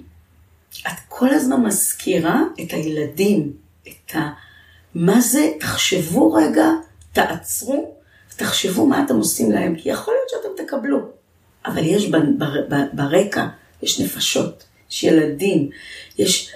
את 0.87 0.99
כל 1.09 1.29
הזמן 1.29 1.61
מזכירה 1.61 2.41
את 2.61 2.73
הילדים, 2.73 3.53
את 3.87 4.15
ה... 4.15 4.29
מה 4.95 5.21
זה, 5.21 5.51
תחשבו 5.59 6.33
רגע 6.33 6.65
תעצרו, 7.13 7.95
תחשבו 8.35 8.85
מה 8.85 9.03
אתם 9.05 9.15
עושים 9.15 9.51
להם, 9.51 9.75
כי 9.75 9.89
יכול 9.89 10.13
להיות 10.13 10.29
שאתם 10.29 10.63
תקבלו. 10.65 11.22
אבל 11.65 11.83
יש 11.85 12.11
ברקע, 12.93 13.47
יש 13.83 13.99
נפשות, 13.99 14.63
יש 14.91 15.03
ילדים, 15.03 15.69
יש 16.17 16.53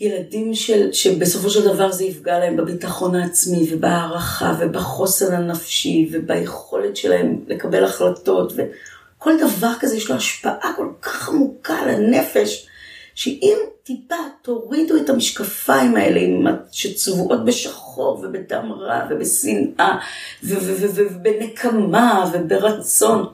ילדים 0.00 0.54
של, 0.54 0.92
שבסופו 0.92 1.50
של 1.50 1.64
דבר 1.64 1.92
זה 1.92 2.04
יפגע 2.04 2.38
להם 2.38 2.56
בביטחון 2.56 3.14
העצמי 3.14 3.66
ובהערכה 3.70 4.56
ובחוסן 4.60 5.34
הנפשי 5.34 6.08
וביכולת 6.12 6.96
שלהם 6.96 7.38
לקבל 7.48 7.84
החלטות 7.84 8.52
וכל 8.56 9.32
דבר 9.38 9.72
כזה 9.80 9.96
יש 9.96 10.10
לו 10.10 10.16
השפעה 10.16 10.72
כל 10.76 10.88
כך 11.02 11.28
עמוקה 11.28 11.74
על 11.74 11.88
הנפש, 11.88 12.66
שאם 13.14 13.56
טיפה 13.82 14.14
תורידו 14.42 14.96
את 14.96 15.10
המשקפיים 15.10 15.96
האלה 15.96 16.50
שצבועות 16.72 17.44
בשחור 17.44 18.22
ובדם 18.22 18.72
רע 18.72 19.00
ובשנאה 19.10 19.98
ובנקמה 20.42 22.30
וברצון, 22.32 23.26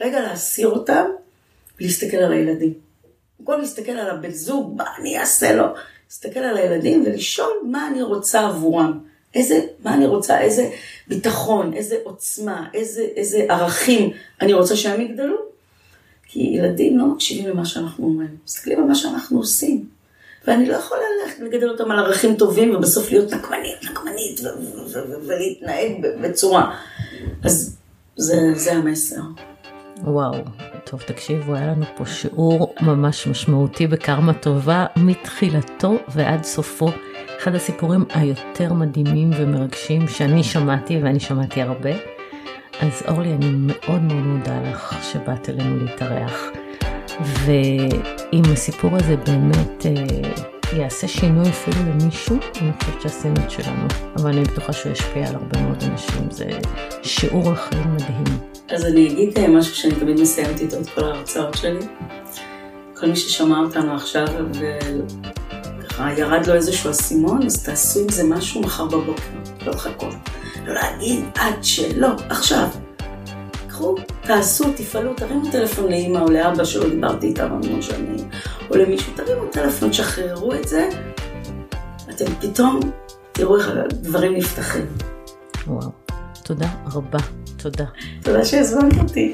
רגע 0.00 0.20
להסיר 0.20 0.68
אותם 0.68 1.04
ולהסתכל 1.80 2.16
על 2.16 2.32
הילדים. 2.32 2.74
במקום 3.38 3.60
להסתכל 3.60 3.92
על 3.92 4.10
הבן 4.10 4.30
זוג, 4.30 4.74
מה 4.76 4.84
אני 4.98 5.18
אעשה 5.18 5.52
לו? 5.52 5.64
להסתכל 6.08 6.40
על 6.40 6.56
הילדים 6.56 7.02
ולשאול 7.06 7.52
מה 7.64 7.88
אני 7.88 8.02
רוצה 8.02 8.46
עבורם. 8.46 8.98
איזה, 9.34 9.60
מה 9.84 9.94
אני 9.94 10.06
רוצה, 10.06 10.40
איזה 10.40 10.70
ביטחון, 11.08 11.74
איזה 11.74 11.96
עוצמה, 12.04 12.68
איזה, 12.74 13.02
איזה 13.16 13.46
ערכים 13.48 14.10
אני 14.40 14.52
רוצה 14.52 14.76
שהם 14.76 15.00
יגדלו. 15.00 15.36
כי 16.26 16.40
ילדים 16.40 16.98
לא 16.98 17.06
מקשיבים 17.06 17.48
למה 17.48 17.64
שאנחנו 17.64 18.06
אומרים, 18.06 18.36
מסתכלים 18.44 18.78
על 18.78 18.84
מה 18.84 18.94
שאנחנו 18.94 19.38
עושים. 19.38 19.84
ואני 20.46 20.66
לא 20.66 20.74
יכולה 20.76 21.00
ללכת 21.22 21.40
לגדל 21.40 21.68
אותם 21.70 21.90
על 21.90 21.98
ערכים 21.98 22.36
טובים 22.36 22.74
ובסוף 22.74 23.10
להיות 23.10 23.32
נקמנית, 23.32 23.84
נקמנית, 23.90 24.40
ולהתנהג 25.26 26.06
בצורה. 26.22 26.76
אז 27.44 27.76
זה, 28.16 28.36
זה 28.54 28.72
המסר. 28.72 29.20
וואו, 30.02 30.34
טוב 30.84 31.02
תקשיבו, 31.02 31.54
היה 31.54 31.66
לנו 31.66 31.84
פה 31.96 32.06
שיעור 32.06 32.74
ממש 32.82 33.26
משמעותי 33.26 33.86
בקרמה 33.86 34.32
טובה 34.32 34.86
מתחילתו 34.96 35.96
ועד 36.08 36.44
סופו. 36.44 36.88
אחד 37.38 37.54
הסיפורים 37.54 38.04
היותר 38.14 38.72
מדהימים 38.72 39.30
ומרגשים 39.36 40.08
שאני 40.08 40.42
שמעתי, 40.42 41.00
ואני 41.02 41.20
שמעתי 41.20 41.62
הרבה. 41.62 41.90
אז 42.80 43.02
אורלי, 43.08 43.32
אני 43.32 43.50
מאוד 43.52 44.02
מאוד 44.02 44.24
מודה 44.24 44.60
לך 44.62 45.04
שבאת 45.12 45.48
אלינו 45.48 45.76
להתארח. 45.76 46.50
ואם 47.20 48.42
הסיפור 48.52 48.96
הזה 48.96 49.16
באמת 49.16 49.86
אה, 49.86 50.49
יעשה 50.72 51.08
שינוי 51.08 51.48
אפילו 51.48 51.76
למישהו, 51.90 52.36
אני 52.60 52.72
חושבת 52.80 53.02
שעשינו 53.02 53.34
את 53.44 53.50
שלנו. 53.50 53.86
אבל 54.16 54.30
אני 54.30 54.42
בטוחה 54.42 54.72
שהוא 54.72 54.92
ישפיע 54.92 55.28
על 55.28 55.34
הרבה 55.34 55.62
מאוד 55.62 55.82
אנשים. 55.82 56.30
זה 56.30 56.48
שיעור 57.02 57.52
לחיים 57.52 57.94
מדהים. 57.94 58.38
אז 58.68 58.84
אני 58.84 59.08
אגיד 59.08 59.38
אה, 59.38 59.48
משהו 59.48 59.74
שאני 59.74 59.94
תמיד 59.94 60.20
מסיימת 60.20 60.60
איתו 60.60 60.76
את 60.80 60.88
כל 60.94 61.04
ההרצאות 61.04 61.54
שלי. 61.54 61.86
כל 62.96 63.06
מי 63.06 63.16
ששמע 63.16 63.58
אותנו 63.58 63.94
עכשיו 63.94 64.26
וככה 65.80 66.12
ירד 66.18 66.46
לו 66.46 66.54
איזשהו 66.54 66.90
אסימון, 66.90 67.46
אז 67.46 67.64
תעשו 67.64 68.00
עם 68.00 68.08
זה 68.08 68.24
משהו 68.24 68.60
מחר 68.60 68.84
בבוקר, 68.84 69.22
לא 69.66 69.72
לחכות. 69.72 70.14
לא 70.66 70.74
להגיד 70.74 71.24
עד 71.34 71.54
שלא, 71.64 72.08
עכשיו. 72.28 72.68
קחו, 73.68 73.94
תעשו, 74.22 74.64
תפעלו, 74.76 75.14
תרימו 75.14 75.50
טלפון 75.50 75.92
לאמא 75.92 76.18
או 76.18 76.30
לאבא 76.30 76.64
שלא 76.64 76.88
דיברתי 76.88 77.26
איתם 77.26 77.44
המון 77.44 77.82
שנים, 77.82 78.16
או 78.70 78.76
למישהו, 78.76 79.12
תרימו 79.16 79.46
טלפון, 79.52 79.92
שחררו 79.92 80.54
את 80.54 80.68
זה, 80.68 80.88
אתם 82.10 82.24
פתאום 82.40 82.80
תראו 83.32 83.56
איך 83.56 83.68
הדברים 83.68 84.34
נפתחים. 84.34 84.86
וואו, 85.66 85.90
תודה 86.42 86.68
רבה. 86.92 87.18
תודה. 87.56 87.84
תודה 88.22 88.44
שהזמנת 88.44 88.98
אותי. 88.98 89.32